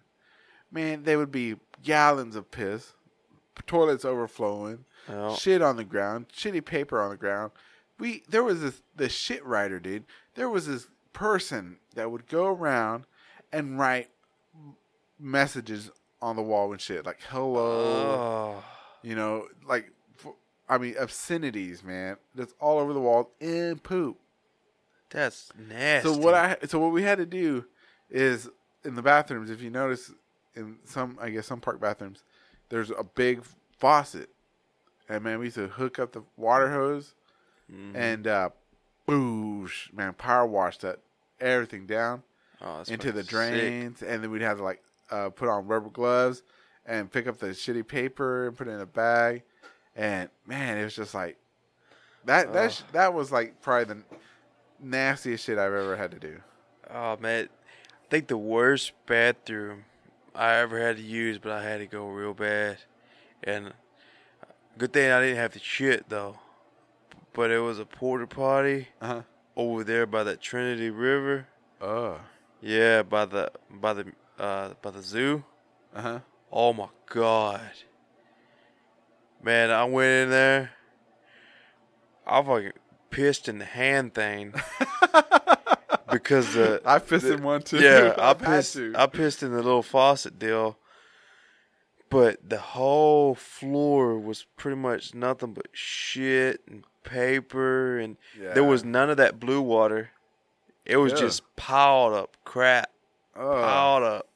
man, 0.71 1.03
they 1.03 1.15
would 1.17 1.31
be 1.31 1.57
gallons 1.83 2.35
of 2.35 2.49
piss, 2.51 2.93
toilets 3.67 4.05
overflowing, 4.05 4.85
Oh. 5.09 5.35
shit 5.35 5.61
on 5.61 5.75
the 5.77 5.83
ground, 5.83 6.27
shitty 6.29 6.63
paper 6.65 7.01
on 7.01 7.09
the 7.09 7.17
ground. 7.17 7.51
We 7.99 8.23
there 8.29 8.43
was 8.43 8.61
this 8.61 8.81
the 8.95 9.09
shit 9.09 9.45
writer, 9.45 9.79
dude. 9.79 10.05
There 10.35 10.49
was 10.49 10.67
this 10.67 10.87
person 11.13 11.77
that 11.95 12.09
would 12.11 12.27
go 12.27 12.47
around 12.47 13.05
and 13.51 13.77
write 13.77 14.09
messages 15.19 15.91
on 16.21 16.35
the 16.35 16.41
wall 16.41 16.71
and 16.71 16.79
shit 16.81 17.05
like 17.05 17.19
hello, 17.29 18.59
Oh. 18.59 18.63
you 19.01 19.15
know, 19.15 19.47
like 19.67 19.91
I 20.69 20.77
mean 20.77 20.95
obscenities, 20.99 21.83
man. 21.83 22.17
That's 22.35 22.53
all 22.59 22.79
over 22.79 22.93
the 22.93 22.99
wall 22.99 23.31
and 23.41 23.81
poop. 23.81 24.17
That's 25.09 25.49
nasty. 25.57 26.07
So 26.09 26.17
what 26.17 26.33
I 26.33 26.57
so 26.67 26.79
what 26.79 26.91
we 26.91 27.03
had 27.03 27.17
to 27.17 27.25
do 27.25 27.65
is 28.09 28.49
in 28.85 28.95
the 28.95 29.01
bathrooms, 29.01 29.49
if 29.49 29.61
you 29.61 29.69
notice 29.69 30.11
in 30.55 30.77
some 30.85 31.17
I 31.21 31.29
guess 31.29 31.47
some 31.47 31.59
park 31.59 31.79
bathrooms, 31.81 32.23
there's 32.69 32.91
a 32.91 33.03
big 33.03 33.41
faucet. 33.77 34.29
And 35.09 35.23
man, 35.23 35.39
we 35.39 35.45
used 35.45 35.55
to 35.57 35.67
hook 35.67 35.99
up 35.99 36.13
the 36.13 36.23
water 36.37 36.71
hose 36.71 37.15
Mm-hmm. 37.71 37.95
and 37.95 38.27
uh 38.27 38.49
boosh, 39.07 39.91
man, 39.93 40.13
power 40.13 40.45
wash 40.45 40.77
that 40.79 40.99
everything 41.39 41.85
down 41.85 42.23
Oh, 42.61 42.83
into 42.87 43.11
the 43.11 43.23
fucking 43.23 43.23
sick. 43.23 43.29
drains 43.29 44.01
and 44.03 44.23
then 44.23 44.29
we'd 44.31 44.41
have 44.43 44.57
to 44.57 44.63
like 44.63 44.81
uh 45.09 45.29
put 45.29 45.49
on 45.49 45.65
rubber 45.67 45.89
gloves 45.89 46.43
and 46.85 47.11
pick 47.11 47.27
up 47.27 47.39
the 47.39 47.47
shitty 47.47 47.87
paper 47.87 48.47
and 48.47 48.57
put 48.57 48.67
it 48.67 48.71
in 48.71 48.81
a 48.81 48.85
bag. 48.85 49.43
And 49.95 50.29
man, 50.45 50.77
it 50.77 50.83
was 50.83 50.95
just 50.95 51.13
like 51.15 51.37
that 52.25 52.53
that 52.53 52.71
sh- 52.73 52.81
that 52.91 53.13
was 53.13 53.31
like 53.31 53.61
probably 53.61 53.85
the 53.95 54.03
nastiest 54.79 55.45
shit 55.45 55.57
I've 55.57 55.73
ever 55.73 55.95
had 55.95 56.11
to 56.11 56.19
do. 56.19 56.39
Oh 56.93 57.17
man, 57.17 57.49
I 57.51 58.07
think 58.09 58.27
the 58.27 58.37
worst 58.37 58.93
bathroom 59.07 59.85
I 60.35 60.55
ever 60.57 60.79
had 60.79 60.97
to 60.97 61.03
use, 61.03 61.39
but 61.39 61.51
I 61.51 61.63
had 61.63 61.79
to 61.79 61.87
go 61.87 62.07
real 62.09 62.33
bad. 62.33 62.77
And 63.43 63.73
good 64.77 64.93
thing 64.93 65.11
I 65.11 65.19
didn't 65.19 65.37
have 65.37 65.53
to 65.53 65.59
shit 65.59 66.07
though. 66.09 66.37
But 67.33 67.49
it 67.51 67.59
was 67.59 67.79
a 67.79 67.85
porter 67.85 68.27
potty 68.27 68.89
Uh-huh. 69.01 69.21
over 69.55 69.83
there 69.83 70.05
by 70.05 70.23
that 70.23 70.41
Trinity 70.41 70.89
River. 70.89 71.47
Oh. 71.81 72.19
Yeah, 72.61 73.03
by 73.03 73.25
the 73.25 73.51
by 73.69 73.93
the 73.93 74.05
uh 74.37 74.73
by 74.81 74.91
the 74.91 75.01
zoo. 75.01 75.43
Uh-huh. 75.95 76.19
Oh 76.51 76.73
my 76.73 76.87
god. 77.09 77.61
Man, 79.41 79.71
I 79.71 79.85
went 79.85 80.23
in 80.23 80.29
there. 80.29 80.71
I 82.27 82.43
fucking 82.43 82.73
pissed 83.09 83.47
in 83.49 83.57
the 83.59 83.65
hand 83.65 84.13
thing. 84.13 84.53
because 86.11 86.53
the 86.53 86.81
I 86.85 86.99
pissed 86.99 87.25
in 87.25 87.41
one 87.43 87.61
too. 87.63 87.79
yeah, 87.79 88.13
I 88.19 88.33
pissed. 88.33 88.77
I 88.95 89.07
pissed 89.07 89.41
in 89.41 89.51
the 89.51 89.63
little 89.63 89.81
faucet 89.81 90.37
deal, 90.37 90.77
but 92.09 92.37
the 92.47 92.59
whole 92.59 93.33
floor 93.35 94.19
was 94.19 94.45
pretty 94.57 94.77
much 94.77 95.15
nothing 95.15 95.53
but 95.53 95.67
shit 95.73 96.61
and 96.67 96.83
paper, 97.03 97.97
and 97.99 98.17
there 98.37 98.63
was 98.63 98.83
none 98.83 99.09
of 99.09 99.17
that 99.17 99.39
blue 99.39 99.61
water. 99.61 100.11
It 100.85 100.97
was 100.97 101.13
Yeah. 101.13 101.19
just 101.19 101.55
piled 101.55 102.13
up 102.13 102.37
crap, 102.43 102.89
Oh. 103.35 103.61
piled 103.61 104.03
up, 104.03 104.27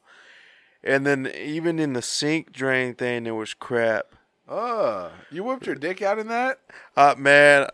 and 0.84 1.06
then 1.06 1.28
even 1.28 1.80
in 1.80 1.94
the 1.94 2.02
sink 2.02 2.52
drain 2.52 2.94
thing, 2.96 3.24
there 3.24 3.36
was 3.36 3.54
crap. 3.54 4.16
Oh. 4.48 5.12
You 5.32 5.44
whipped 5.44 5.66
your 5.66 5.76
dick 5.76 6.02
out 6.02 6.20
in 6.20 6.28
that? 6.28 6.60
Uh, 6.96 7.16
man, 7.18 7.68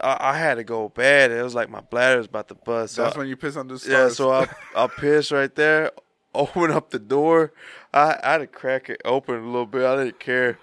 I, 0.00 0.16
I 0.32 0.36
had 0.36 0.56
to 0.56 0.64
go 0.64 0.88
bad. 0.88 1.30
It 1.30 1.42
was 1.42 1.54
like 1.54 1.70
my 1.70 1.80
bladder 1.80 2.16
was 2.18 2.26
about 2.26 2.48
to 2.48 2.54
bust. 2.56 2.94
So 2.96 3.04
That's 3.04 3.14
I- 3.14 3.18
when 3.20 3.28
you 3.28 3.36
piss 3.36 3.56
on 3.56 3.68
the 3.68 3.82
Yeah, 3.88 4.08
so 4.08 4.32
I 4.32 4.48
I 4.74 4.86
pissed 4.98 5.30
right 5.30 5.54
there. 5.54 5.92
Open 6.34 6.72
up 6.72 6.90
the 6.90 6.98
door. 6.98 7.52
I, 7.92 8.18
I 8.20 8.32
had 8.32 8.38
to 8.38 8.48
crack 8.48 8.90
it 8.90 9.00
open 9.04 9.36
a 9.36 9.46
little 9.46 9.66
bit. 9.66 9.84
I 9.86 9.94
didn't 10.04 10.18
care. 10.18 10.58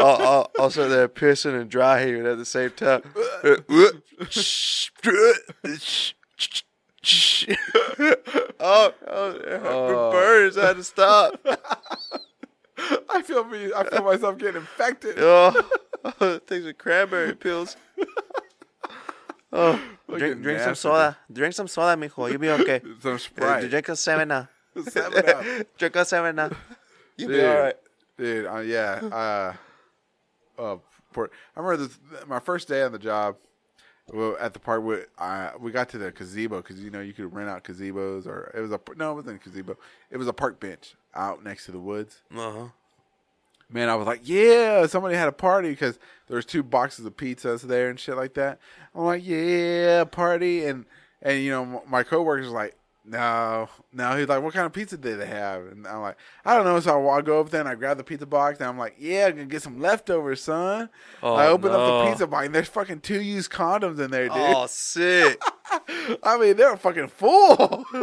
I'll, 0.00 0.50
I'll, 0.58 0.70
sit 0.70 0.88
there 0.90 1.08
pissing 1.08 1.60
and 1.60 1.70
dry 1.70 2.04
heaving 2.04 2.26
at 2.26 2.38
the 2.38 2.44
same 2.44 2.70
time. 2.70 3.02
oh, 8.60 8.92
oh, 9.08 9.38
Oh. 9.64 10.10
burns. 10.12 10.56
I 10.58 10.66
had 10.68 10.76
to 10.76 10.84
stop. 10.84 11.34
I 13.10 13.22
feel 13.22 13.44
me. 13.44 13.72
I 13.74 13.84
feel 13.88 14.02
myself 14.04 14.38
getting 14.38 14.60
infected. 14.60 15.16
Oh, 16.04 16.14
oh 16.20 16.38
things 16.38 16.66
are 16.66 16.72
cranberry 16.72 17.34
pills. 17.36 17.76
Oh, 19.52 19.80
drink, 20.08 20.42
drink 20.42 20.60
some 20.60 20.74
soda. 20.74 21.16
Drink 21.32 21.54
some 21.54 21.68
soda, 21.68 22.00
mijo. 22.00 22.28
You'll 22.28 22.40
be 22.40 22.50
okay. 22.50 22.80
Some 23.00 23.14
Uh, 23.14 23.18
Sprite. 23.18 23.70
drink 23.70 23.88
a 23.88 23.94
seven. 23.94 24.48
Seven 24.88 25.28
Up. 25.28 25.44
Drink 25.78 25.94
a 25.96 26.04
seven 26.04 26.34
now. 26.36 26.50
You'll 27.16 27.28
be 27.28 27.34
Dude, 27.34 27.44
all 27.44 27.60
right. 27.60 27.76
dude. 28.18 28.46
Uh, 28.46 28.58
yeah. 28.60 29.00
Uh, 29.12 29.52
uh, 30.58 30.76
poor, 31.12 31.30
I 31.56 31.60
remember 31.60 31.86
this, 31.86 31.98
my 32.26 32.40
first 32.40 32.68
day 32.68 32.82
on 32.82 32.92
the 32.92 32.98
job. 32.98 33.36
Well, 34.12 34.36
at 34.40 34.52
the 34.52 34.58
park, 34.58 34.82
we, 34.82 34.96
I, 35.16 35.52
we 35.58 35.70
got 35.70 35.88
to 35.90 35.98
the 35.98 36.10
gazebo 36.10 36.56
because 36.56 36.80
you 36.80 36.90
know 36.90 37.00
you 37.00 37.12
could 37.12 37.32
rent 37.32 37.48
out 37.48 37.62
gazebos, 37.64 38.26
or 38.26 38.50
it 38.54 38.60
was 38.60 38.72
a 38.72 38.80
no, 38.96 39.12
it 39.12 39.14
wasn't 39.14 39.40
a 39.40 39.48
gazebo. 39.48 39.76
It 40.10 40.16
was 40.16 40.26
a 40.26 40.32
park 40.32 40.58
bench 40.58 40.96
out 41.14 41.44
next 41.44 41.66
to 41.66 41.72
the 41.72 41.78
woods. 41.78 42.22
Uh 42.34 42.52
huh. 42.52 42.68
Man, 43.70 43.88
I 43.88 43.94
was 43.94 44.06
like, 44.06 44.20
yeah, 44.24 44.86
somebody 44.86 45.14
had 45.14 45.28
a 45.28 45.32
party 45.32 45.70
because 45.70 45.98
there 46.26 46.36
was 46.36 46.44
two 46.44 46.62
boxes 46.62 47.06
of 47.06 47.16
pizzas 47.16 47.62
there 47.62 47.88
and 47.88 47.98
shit 47.98 48.16
like 48.16 48.34
that. 48.34 48.58
I'm 48.94 49.04
like, 49.04 49.24
yeah, 49.24 50.04
party, 50.04 50.66
and 50.66 50.84
and 51.22 51.42
you 51.42 51.50
know 51.50 51.82
my 51.88 52.02
coworkers 52.02 52.48
were 52.48 52.54
like, 52.54 52.76
no, 53.04 53.68
no. 53.92 54.16
He's 54.16 54.28
like, 54.28 54.42
what 54.42 54.54
kind 54.54 54.66
of 54.66 54.72
pizza 54.72 54.96
did 54.96 55.18
they 55.18 55.26
have? 55.26 55.66
And 55.66 55.86
I'm 55.86 56.02
like, 56.02 56.16
I 56.44 56.54
don't 56.54 56.64
know. 56.64 56.78
So 56.78 57.08
I 57.08 57.20
go 57.20 57.40
up 57.40 57.50
there 57.50 57.60
and 57.60 57.68
I 57.68 57.74
grab 57.74 57.98
the 57.98 58.04
pizza 58.04 58.26
box 58.26 58.60
and 58.60 58.68
I'm 58.68 58.78
like, 58.78 58.94
yeah, 58.98 59.26
I'm 59.26 59.32
gonna 59.32 59.46
get 59.46 59.62
some 59.62 59.80
leftovers, 59.80 60.42
son. 60.42 60.88
Oh, 61.22 61.34
I 61.34 61.48
open 61.48 61.72
up 61.72 62.04
the 62.04 62.10
pizza 62.10 62.26
box 62.26 62.46
and 62.46 62.54
there's 62.54 62.68
fucking 62.68 63.00
two 63.00 63.20
used 63.20 63.50
condoms 63.50 63.98
in 63.98 64.10
there, 64.10 64.28
dude. 64.28 64.36
Oh, 64.36 64.66
sick. 64.68 65.42
I 66.22 66.38
mean, 66.38 66.56
they're 66.56 66.76
fucking 66.76 67.08
full. 67.08 67.84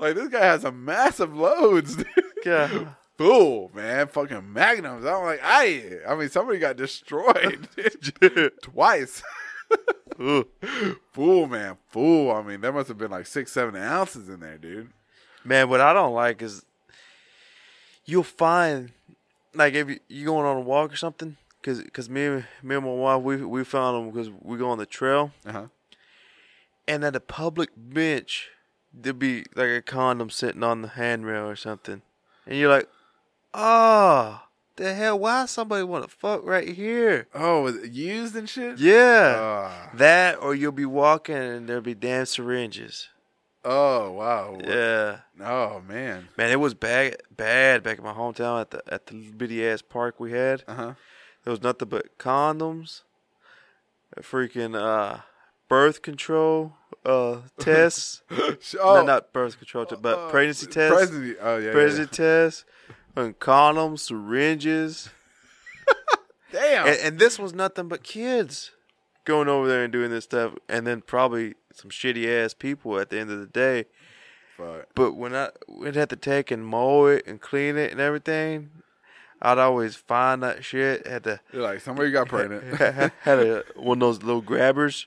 like 0.00 0.16
this 0.16 0.28
guy 0.28 0.44
has 0.44 0.64
a 0.64 0.72
massive 0.72 1.36
loads, 1.36 1.96
dude. 1.96 2.06
God. 2.44 2.96
Full, 3.16 3.70
man. 3.72 4.08
Fucking 4.08 4.52
magnums. 4.52 5.06
I'm 5.06 5.22
like, 5.22 5.40
I. 5.44 6.00
I 6.08 6.16
mean, 6.16 6.28
somebody 6.28 6.58
got 6.58 6.76
destroyed 6.76 7.68
twice. 8.62 9.22
Full, 11.12 11.46
man. 11.46 11.76
fool. 11.88 12.30
I 12.30 12.42
mean, 12.42 12.60
there 12.60 12.72
must 12.72 12.88
have 12.88 12.98
been 12.98 13.10
like 13.10 13.26
six, 13.26 13.52
seven 13.52 13.76
ounces 13.76 14.28
in 14.28 14.40
there, 14.40 14.58
dude. 14.58 14.90
Man, 15.44 15.68
what 15.68 15.80
I 15.80 15.92
don't 15.92 16.14
like 16.14 16.40
is 16.42 16.64
you'll 18.04 18.22
find 18.22 18.92
like 19.54 19.74
if 19.74 19.88
you, 19.88 20.00
you 20.08 20.24
going 20.26 20.46
on 20.46 20.56
a 20.56 20.60
walk 20.60 20.92
or 20.92 20.96
something, 20.96 21.36
cause, 21.62 21.82
cause 21.92 22.08
me, 22.08 22.24
and- 22.26 22.44
me 22.62 22.76
and 22.76 22.84
my 22.84 22.92
wife 22.92 23.22
we 23.22 23.36
we 23.44 23.64
found 23.64 23.96
them 23.96 24.10
because 24.10 24.30
we 24.40 24.56
go 24.58 24.70
on 24.70 24.78
the 24.78 24.86
trail, 24.86 25.32
Uh 25.46 25.52
huh. 25.52 25.66
and 26.88 27.04
at 27.04 27.14
a 27.16 27.20
public 27.20 27.70
bench 27.76 28.50
there'd 28.92 29.18
be 29.18 29.44
like 29.56 29.70
a 29.70 29.82
condom 29.82 30.30
sitting 30.30 30.62
on 30.62 30.82
the 30.82 30.88
handrail 30.88 31.46
or 31.48 31.56
something, 31.56 32.02
and 32.46 32.56
you're 32.58 32.70
like, 32.70 32.88
oh, 33.52 34.40
the 34.76 34.94
hell, 34.94 35.18
why 35.18 35.46
somebody 35.46 35.84
want 35.84 36.04
to 36.04 36.10
fuck 36.16 36.44
right 36.44 36.68
here? 36.68 37.28
Oh, 37.34 37.68
used 37.84 38.34
and 38.36 38.48
shit? 38.48 38.78
Yeah, 38.78 39.34
Ah. 39.38 39.90
that 39.94 40.40
or 40.42 40.54
you'll 40.54 40.72
be 40.72 40.84
walking 40.86 41.36
and 41.36 41.68
there'll 41.68 41.82
be 41.82 41.94
damn 41.94 42.26
syringes. 42.26 43.08
oh, 43.64 44.10
wow. 44.12 44.58
Yeah. 44.62 45.18
Oh, 45.40 45.80
man. 45.88 46.28
Man, 46.36 46.50
it 46.50 46.60
was 46.60 46.74
bad, 46.74 47.16
bad 47.34 47.82
back 47.82 47.98
in 47.98 48.04
my 48.04 48.12
hometown 48.12 48.60
at 48.60 48.70
the 48.70 48.82
at 48.92 49.06
the 49.06 49.14
bitty 49.32 49.66
ass 49.66 49.80
park 49.82 50.20
we 50.20 50.32
had. 50.32 50.62
Uh 50.68 50.74
huh. 50.74 50.94
There 51.44 51.50
was 51.50 51.62
nothing 51.62 51.88
but 51.88 52.18
condoms, 52.18 53.02
a 54.16 54.20
freaking 54.22 54.74
uh, 54.76 55.20
birth 55.68 56.02
control 56.02 56.74
uh, 57.04 57.38
tests. 57.58 58.22
Oh, 58.80 58.96
no, 58.96 59.02
not 59.02 59.32
birth 59.32 59.58
control, 59.58 59.86
but 60.00 60.18
uh, 60.18 60.28
pregnancy 60.30 60.66
tests. 60.66 60.94
Pregnancy. 61.10 61.36
Oh, 61.40 61.56
yeah. 61.58 61.66
yeah, 61.66 61.72
pregnancy 61.72 62.06
tests, 62.06 62.64
and 63.16 63.38
condoms, 63.38 64.00
syringes. 64.00 65.10
Damn. 66.52 66.86
and, 66.86 66.96
and 67.00 67.18
this 67.18 67.38
was 67.38 67.52
nothing 67.52 67.88
but 67.88 68.02
kids 68.02 68.70
going 69.24 69.48
over 69.48 69.66
there 69.66 69.84
and 69.84 69.92
doing 69.92 70.10
this 70.10 70.24
stuff, 70.24 70.52
and 70.68 70.86
then 70.86 71.00
probably 71.00 71.54
some 71.72 71.90
shitty 71.90 72.26
ass 72.28 72.54
people 72.54 72.98
at 72.98 73.10
the 73.10 73.18
end 73.18 73.30
of 73.30 73.40
the 73.40 73.46
day. 73.46 73.86
Fuck. 74.56 74.86
But 74.94 75.14
when 75.14 75.34
I 75.34 75.50
we'd 75.68 75.96
have 75.96 76.08
to 76.08 76.16
take 76.16 76.50
and 76.50 76.64
mow 76.64 77.06
it 77.06 77.26
and 77.26 77.40
clean 77.40 77.76
it 77.76 77.90
and 77.90 78.00
everything, 78.00 78.70
I'd 79.42 79.58
always 79.58 79.96
find 79.96 80.42
that 80.42 80.64
shit. 80.64 81.06
Had 81.06 81.24
to 81.24 81.40
You're 81.52 81.62
like, 81.62 81.80
somebody 81.80 82.10
got 82.12 82.28
pregnant. 82.28 82.62
had 83.22 83.38
a 83.40 83.64
one 83.74 83.96
of 83.96 84.00
those 84.00 84.22
little 84.22 84.42
grabbers 84.42 85.06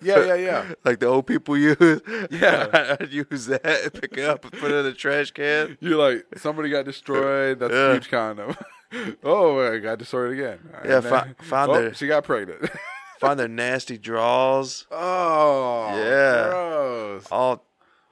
yeah, 0.00 0.24
yeah, 0.24 0.34
yeah. 0.34 0.72
like 0.84 1.00
the 1.00 1.06
old 1.06 1.26
people 1.26 1.56
use. 1.56 1.76
Yeah. 2.30 2.96
I'd 3.00 3.12
use 3.12 3.46
that, 3.46 3.90
pick 3.94 4.16
it 4.18 4.24
up, 4.24 4.44
and 4.44 4.52
put 4.52 4.70
it 4.70 4.74
in 4.76 4.84
the 4.84 4.92
trash 4.92 5.30
can. 5.30 5.76
You're 5.80 5.96
like, 5.98 6.26
somebody 6.36 6.68
got 6.70 6.84
destroyed. 6.84 7.58
That's 7.60 7.72
Yeah. 7.72 7.88
a 7.90 7.92
huge 7.94 8.10
condom. 8.10 8.56
oh, 9.24 9.72
I 9.72 9.78
got 9.78 9.98
destroyed 9.98 10.32
again. 10.32 10.58
Yeah, 10.84 11.00
fi- 11.00 11.34
find 11.40 11.70
oh, 11.70 11.74
their- 11.74 11.94
she 11.94 12.06
got 12.06 12.24
pregnant. 12.24 12.70
Find 13.20 13.40
their 13.40 13.48
nasty 13.48 13.96
draws, 13.96 14.86
oh, 14.90 15.88
Yeah. 15.96 16.48
gross. 16.50 17.26
all 17.30 17.64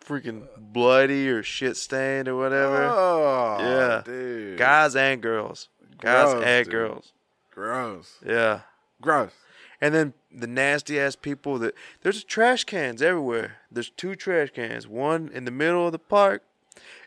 freaking 0.02 0.46
bloody 0.58 1.28
or 1.28 1.42
shit 1.42 1.76
stained 1.76 2.26
or 2.28 2.36
whatever. 2.36 2.84
Oh, 2.84 3.56
Yeah. 3.60 4.02
dude. 4.04 4.56
Guys 4.58 4.96
and 4.96 5.20
girls, 5.20 5.68
guys 6.00 6.32
Gross, 6.32 6.44
and 6.44 6.64
dude. 6.64 6.72
girls. 6.72 7.12
gross. 7.50 8.14
Yeah. 8.26 8.60
Gross. 9.02 9.32
And 9.80 9.94
then 9.94 10.14
the 10.32 10.46
nasty 10.46 10.98
ass 10.98 11.16
people 11.16 11.58
that 11.58 11.74
there's 12.02 12.24
trash 12.24 12.64
cans 12.64 13.02
everywhere. 13.02 13.56
There's 13.70 13.90
two 13.90 14.14
trash 14.14 14.50
cans, 14.50 14.86
one 14.88 15.30
in 15.32 15.44
the 15.44 15.50
middle 15.50 15.86
of 15.86 15.92
the 15.92 15.98
park 15.98 16.42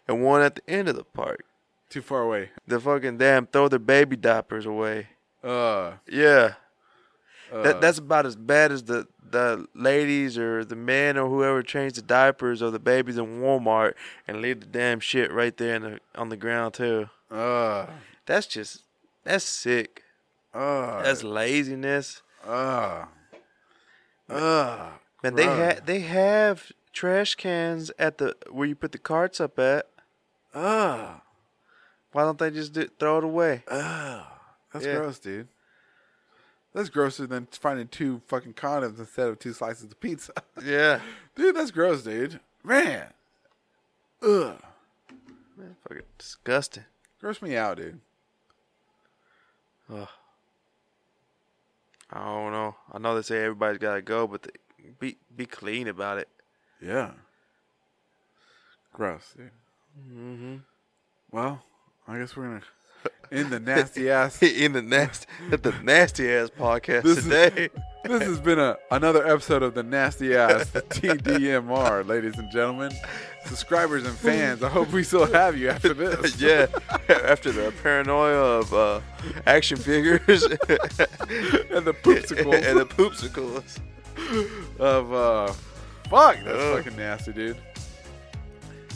and 0.07 0.23
one 0.23 0.41
at 0.41 0.55
the 0.55 0.69
end 0.69 0.87
of 0.89 0.95
the 0.95 1.03
park. 1.03 1.43
Too 1.89 2.01
far 2.01 2.21
away. 2.23 2.49
The 2.67 2.79
fucking 2.79 3.17
damn 3.17 3.47
throw 3.47 3.67
their 3.69 3.79
baby 3.79 4.15
diapers 4.17 4.65
away. 4.65 5.07
Uh, 5.43 5.93
Yeah. 6.07 6.55
uh 7.51 7.63
That 7.63 7.79
that's 7.81 7.97
about 7.97 8.25
as 8.25 8.35
bad 8.35 8.71
as 8.71 8.83
the 8.83 9.07
the 9.29 9.67
ladies 9.73 10.37
or 10.37 10.63
the 10.63 10.75
men 10.75 11.17
or 11.17 11.27
whoever 11.29 11.61
change 11.61 11.93
the 11.93 12.01
diapers 12.01 12.61
or 12.61 12.71
the 12.71 12.79
babies 12.79 13.17
in 13.17 13.41
Walmart 13.41 13.93
and 14.27 14.41
leave 14.41 14.61
the 14.61 14.65
damn 14.65 15.01
shit 15.01 15.31
right 15.33 15.55
there 15.57 15.75
in 15.75 15.81
the, 15.83 15.99
on 16.15 16.29
the 16.29 16.37
ground 16.37 16.73
too. 16.75 17.09
uh, 17.29 17.87
That's 18.25 18.47
just 18.47 18.83
that's 19.25 19.43
sick. 19.43 20.03
uh, 20.53 21.01
That's 21.03 21.23
laziness. 21.23 22.21
Uh, 22.47 23.05
uh. 24.29 24.89
Man, 25.23 25.35
they 25.35 25.45
Bruh. 25.45 25.73
ha- 25.75 25.81
they 25.85 25.99
have 26.01 26.71
trash 26.93 27.35
cans 27.35 27.91
at 27.99 28.17
the 28.17 28.35
where 28.49 28.67
you 28.67 28.75
put 28.75 28.91
the 28.91 28.97
carts 28.97 29.39
up 29.41 29.57
at. 29.59 29.87
Uh, 30.53 31.15
Why 32.11 32.23
don't 32.23 32.39
they 32.39 32.49
just 32.51 32.73
do, 32.73 32.87
throw 32.99 33.17
it 33.19 33.23
away? 33.23 33.63
uh. 33.67 34.23
That's 34.73 34.85
Yeah. 34.85 34.95
gross, 34.97 35.19
dude. 35.19 35.47
That's 36.73 36.89
grosser 36.89 37.25
than 37.25 37.47
finding 37.51 37.87
two 37.87 38.21
fucking 38.27 38.53
condoms 38.53 38.99
instead 38.99 39.27
of 39.29 39.39
two 39.39 39.53
slices 39.53 39.85
of 39.85 39.99
pizza. 39.99 40.33
Yeah, 40.63 41.01
dude, 41.35 41.55
that's 41.55 41.71
gross, 41.71 42.03
dude. 42.03 42.39
Man. 42.63 43.07
Ugh. 44.21 44.57
man, 45.57 45.75
fucking 45.87 46.03
disgusting. 46.17 46.83
Gross 47.19 47.41
me 47.41 47.55
out, 47.55 47.77
dude. 47.77 47.99
Ugh. 49.91 50.07
I 52.11 52.23
don't 52.23 52.51
know. 52.51 52.75
I 52.91 52.99
know 52.99 53.15
they 53.15 53.21
say 53.21 53.43
everybody's 53.43 53.79
gotta 53.79 54.01
go, 54.01 54.27
but 54.27 54.43
they, 54.43 54.51
be 54.99 55.17
be 55.35 55.45
clean 55.45 55.87
about 55.87 56.17
it. 56.17 56.29
Yeah. 56.81 57.11
Gross, 58.93 59.33
dude. 59.35 59.51
Mm-hmm. 59.99 60.55
Well, 61.31 61.63
I 62.07 62.17
guess 62.17 62.35
we're 62.35 62.43
gonna 62.43 62.61
end 63.31 63.49
the 63.51 63.59
nasty 63.71 64.09
ass. 64.09 64.41
In 64.41 64.73
the 64.73 64.81
nasty, 64.81 65.25
the 65.49 65.73
nasty 65.83 66.31
ass 66.31 66.49
podcast 66.57 67.03
This 67.03 67.17
is- 67.19 67.23
today. 67.25 67.69
This 68.03 68.23
has 68.23 68.39
been 68.39 68.57
a 68.57 68.77
another 68.89 69.27
episode 69.27 69.63
of 69.63 69.73
the 69.73 69.83
nasty 69.83 70.33
ass 70.33 70.69
TDMR, 70.71 72.07
ladies 72.07 72.37
and 72.37 72.49
gentlemen, 72.49 72.93
subscribers 73.45 74.05
and 74.05 74.15
fans. 74.15 74.63
I 74.63 74.69
hope 74.69 74.93
we 74.93 75.03
still 75.03 75.25
have 75.25 75.57
you 75.57 75.67
after 75.69 75.93
this. 75.93 76.39
yeah, 76.39 76.67
after 77.09 77.51
the 77.51 77.73
paranoia 77.83 78.59
of 78.59 78.73
uh, 78.73 79.01
action 79.45 79.75
figures 79.75 80.43
and 80.43 80.51
the 81.85 81.93
poopsicles 82.01 82.65
and 82.65 82.79
the 82.79 82.85
poopsicles. 82.85 83.77
of 84.79 85.11
uh, 85.13 85.47
fuck. 86.09 86.37
That's 86.45 86.57
Ugh. 86.57 86.77
fucking 86.77 86.95
nasty, 86.97 87.33
dude. 87.33 87.57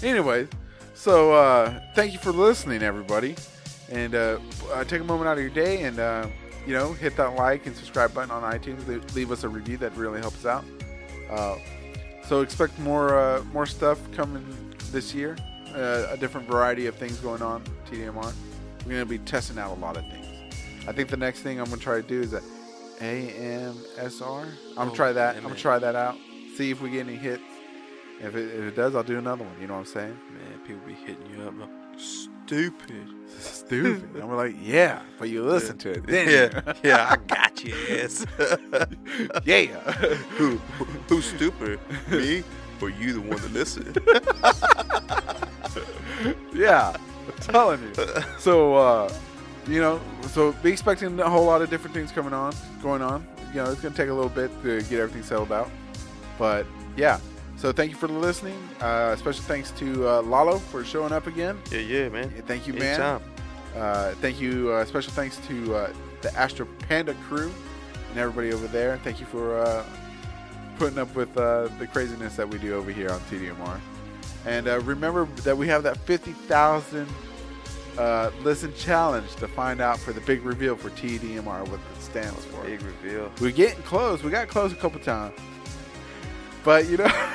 Anyway, 0.01 0.47
so 0.93 1.33
uh, 1.33 1.81
thank 1.95 2.13
you 2.13 2.19
for 2.19 2.31
listening, 2.31 2.81
everybody, 2.81 3.35
and 3.91 4.15
uh, 4.15 4.39
uh, 4.71 4.83
take 4.85 5.01
a 5.01 5.03
moment 5.03 5.27
out 5.27 5.37
of 5.37 5.43
your 5.43 5.53
day 5.53 5.83
and 5.83 5.99
uh, 5.99 6.25
you 6.65 6.73
know 6.73 6.93
hit 6.93 7.15
that 7.17 7.35
like 7.35 7.65
and 7.65 7.75
subscribe 7.75 8.13
button 8.13 8.31
on 8.31 8.43
iTunes. 8.43 8.85
Leave, 9.15 9.31
us 9.31 9.43
a 9.43 9.49
review 9.49 9.77
that 9.77 9.95
really 9.95 10.19
helps 10.19 10.45
out. 10.45 10.63
Uh, 11.29 11.57
so 12.25 12.41
expect 12.41 12.77
more 12.79 13.17
uh, 13.17 13.43
more 13.53 13.65
stuff 13.65 13.99
coming 14.13 14.45
this 14.91 15.13
year. 15.13 15.35
Uh, 15.75 16.07
a 16.09 16.17
different 16.17 16.47
variety 16.47 16.87
of 16.87 16.95
things 16.95 17.17
going 17.17 17.41
on. 17.41 17.63
TDMR. 17.89 18.33
We're 18.85 18.93
gonna 18.93 19.05
be 19.05 19.19
testing 19.19 19.57
out 19.59 19.77
a 19.77 19.79
lot 19.79 19.97
of 19.97 20.03
things. 20.09 20.25
I 20.87 20.91
think 20.91 21.09
the 21.09 21.17
next 21.17 21.41
thing 21.41 21.59
I'm 21.59 21.65
gonna 21.65 21.77
try 21.77 22.01
to 22.01 22.07
do 22.07 22.21
is 22.21 22.33
a 22.33 22.41
AMSR. 22.99 24.43
I'm 24.43 24.75
gonna 24.75 24.91
Oh, 24.91 24.95
try 24.95 25.11
that. 25.11 25.35
I'm 25.35 25.43
gonna 25.43 25.55
try 25.55 25.79
that 25.79 25.95
out. 25.95 26.15
See 26.55 26.71
if 26.71 26.81
we 26.81 26.89
get 26.89 27.07
any 27.07 27.15
hits. 27.15 27.43
If 28.19 28.35
it, 28.35 28.53
if 28.53 28.61
it 28.61 28.75
does, 28.75 28.95
I'll 28.95 29.03
do 29.03 29.17
another 29.17 29.43
one. 29.43 29.55
You 29.59 29.67
know 29.67 29.73
what 29.73 29.79
I'm 29.79 29.85
saying? 29.85 30.17
Man, 30.31 30.59
people 30.67 30.81
be 30.85 30.93
hitting 30.93 31.25
you 31.35 31.43
up. 31.43 31.53
Stupid. 31.97 33.07
Stupid. 33.39 34.15
and 34.15 34.29
we're 34.29 34.35
like, 34.35 34.55
yeah, 34.61 35.01
but 35.17 35.29
you 35.29 35.43
listen 35.43 35.77
to 35.79 35.91
it. 35.91 36.05
Then 36.05 36.27
Yeah, 36.53 36.73
yeah, 36.83 37.07
I 37.09 37.15
got 37.27 37.63
you, 37.63 37.73
ass. 37.89 38.25
yeah. 39.45 39.65
Who, 40.37 40.57
who's 41.07 41.25
stupid? 41.25 41.79
Me 42.09 42.43
or 42.81 42.89
you, 42.89 43.13
the 43.13 43.21
one 43.21 43.39
that 43.41 43.53
listen? 43.53 43.93
yeah, 46.53 46.95
I'm 47.27 47.37
telling 47.39 47.81
you. 47.81 47.93
So, 48.39 48.75
uh, 48.75 49.13
you 49.67 49.79
know, 49.79 50.01
so 50.29 50.51
be 50.63 50.71
expecting 50.71 51.19
a 51.19 51.29
whole 51.29 51.45
lot 51.45 51.61
of 51.61 51.69
different 51.69 51.93
things 51.93 52.11
coming 52.11 52.33
on, 52.33 52.53
going 52.81 53.01
on. 53.01 53.25
You 53.49 53.63
know, 53.63 53.71
it's 53.71 53.81
gonna 53.81 53.95
take 53.95 54.09
a 54.09 54.13
little 54.13 54.29
bit 54.29 54.51
to 54.63 54.81
get 54.83 54.99
everything 54.99 55.23
settled 55.23 55.51
out, 55.51 55.69
but 56.37 56.65
yeah. 56.95 57.19
So 57.61 57.71
thank 57.71 57.91
you 57.91 57.95
for 57.95 58.07
listening. 58.07 58.57
Uh, 58.79 59.15
special 59.17 59.43
thanks 59.43 59.69
to 59.73 60.07
uh, 60.07 60.21
Lalo 60.23 60.57
for 60.57 60.83
showing 60.83 61.13
up 61.13 61.27
again. 61.27 61.61
Yeah, 61.69 61.77
yeah, 61.77 62.09
man. 62.09 62.33
Yeah, 62.35 62.41
Thank 62.41 62.65
you, 62.65 62.73
man. 62.73 63.21
Uh, 63.75 64.15
thank 64.15 64.41
you. 64.41 64.71
Uh, 64.71 64.83
special 64.83 65.13
thanks 65.13 65.37
to 65.45 65.75
uh, 65.75 65.93
the 66.23 66.35
Astro 66.35 66.67
Panda 66.89 67.13
crew 67.29 67.53
and 68.09 68.17
everybody 68.17 68.51
over 68.51 68.65
there. 68.65 68.97
Thank 69.03 69.19
you 69.19 69.27
for 69.27 69.59
uh, 69.59 69.85
putting 70.77 70.97
up 70.97 71.13
with 71.13 71.37
uh, 71.37 71.67
the 71.77 71.85
craziness 71.85 72.35
that 72.35 72.49
we 72.49 72.57
do 72.57 72.73
over 72.73 72.89
here 72.89 73.11
on 73.11 73.19
TDMR. 73.29 73.79
And 74.47 74.67
uh, 74.67 74.79
remember 74.79 75.25
that 75.43 75.55
we 75.55 75.67
have 75.67 75.83
that 75.83 75.97
50,000 75.97 77.07
uh, 77.99 78.31
listen 78.41 78.73
challenge 78.73 79.35
to 79.35 79.47
find 79.47 79.81
out 79.81 79.99
for 79.99 80.13
the 80.13 80.21
big 80.21 80.41
reveal 80.41 80.75
for 80.75 80.89
TDMR, 80.89 81.67
what 81.69 81.79
it 81.79 82.01
stands 82.01 82.43
for. 82.45 82.63
Big 82.63 82.81
reveal. 82.81 83.31
We're 83.39 83.51
getting 83.51 83.83
close. 83.83 84.23
We 84.23 84.31
got 84.31 84.47
close 84.47 84.71
a 84.71 84.77
couple 84.77 84.99
times. 84.99 85.37
But, 86.63 86.87
you 86.87 86.97
know. 86.97 87.07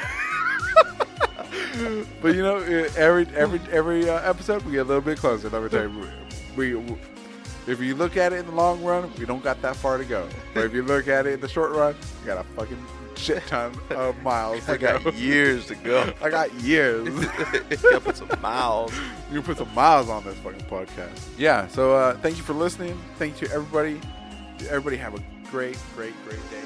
but 2.22 2.34
you 2.34 2.42
know, 2.42 2.56
every 2.96 3.26
every 3.34 3.60
every 3.70 4.08
uh, 4.08 4.28
episode 4.28 4.62
we 4.62 4.72
get 4.72 4.80
a 4.80 4.84
little 4.84 5.02
bit 5.02 5.18
closer. 5.18 5.48
Let 5.50 5.62
me 5.62 5.68
tell 5.68 5.82
you, 5.82 6.08
we, 6.56 6.74
we 6.74 6.96
if 7.66 7.80
you 7.80 7.94
look 7.94 8.16
at 8.16 8.32
it 8.32 8.36
in 8.36 8.46
the 8.46 8.52
long 8.52 8.82
run, 8.82 9.10
we 9.18 9.26
don't 9.26 9.42
got 9.42 9.60
that 9.62 9.76
far 9.76 9.98
to 9.98 10.04
go. 10.04 10.28
But 10.54 10.64
if 10.64 10.72
you 10.72 10.82
look 10.82 11.08
at 11.08 11.26
it 11.26 11.34
in 11.34 11.40
the 11.40 11.48
short 11.48 11.72
run, 11.72 11.94
we 12.20 12.26
got 12.26 12.38
a 12.38 12.44
fucking 12.50 12.84
shit 13.16 13.44
ton 13.46 13.72
of 13.90 14.20
miles. 14.22 14.68
I 14.68 14.76
got 14.76 15.02
go. 15.02 15.10
years 15.10 15.66
to 15.66 15.74
go. 15.74 16.12
I 16.22 16.30
got 16.30 16.52
years. 16.54 17.08
Gotta 17.82 18.00
put 18.00 18.16
some 18.16 18.30
miles. 18.40 18.94
you 19.30 19.34
can 19.34 19.42
put 19.42 19.58
some 19.58 19.74
miles 19.74 20.08
on 20.08 20.24
this 20.24 20.36
fucking 20.38 20.66
podcast. 20.66 21.18
Yeah. 21.36 21.66
So 21.68 21.94
uh, 21.94 22.16
thank 22.18 22.36
you 22.36 22.42
for 22.42 22.54
listening. 22.54 22.98
Thank 23.16 23.40
you 23.40 23.48
to 23.48 23.54
everybody. 23.54 24.00
Everybody 24.68 24.96
have 24.96 25.14
a 25.14 25.22
great, 25.50 25.78
great, 25.94 26.14
great 26.24 26.50
day. 26.50 26.65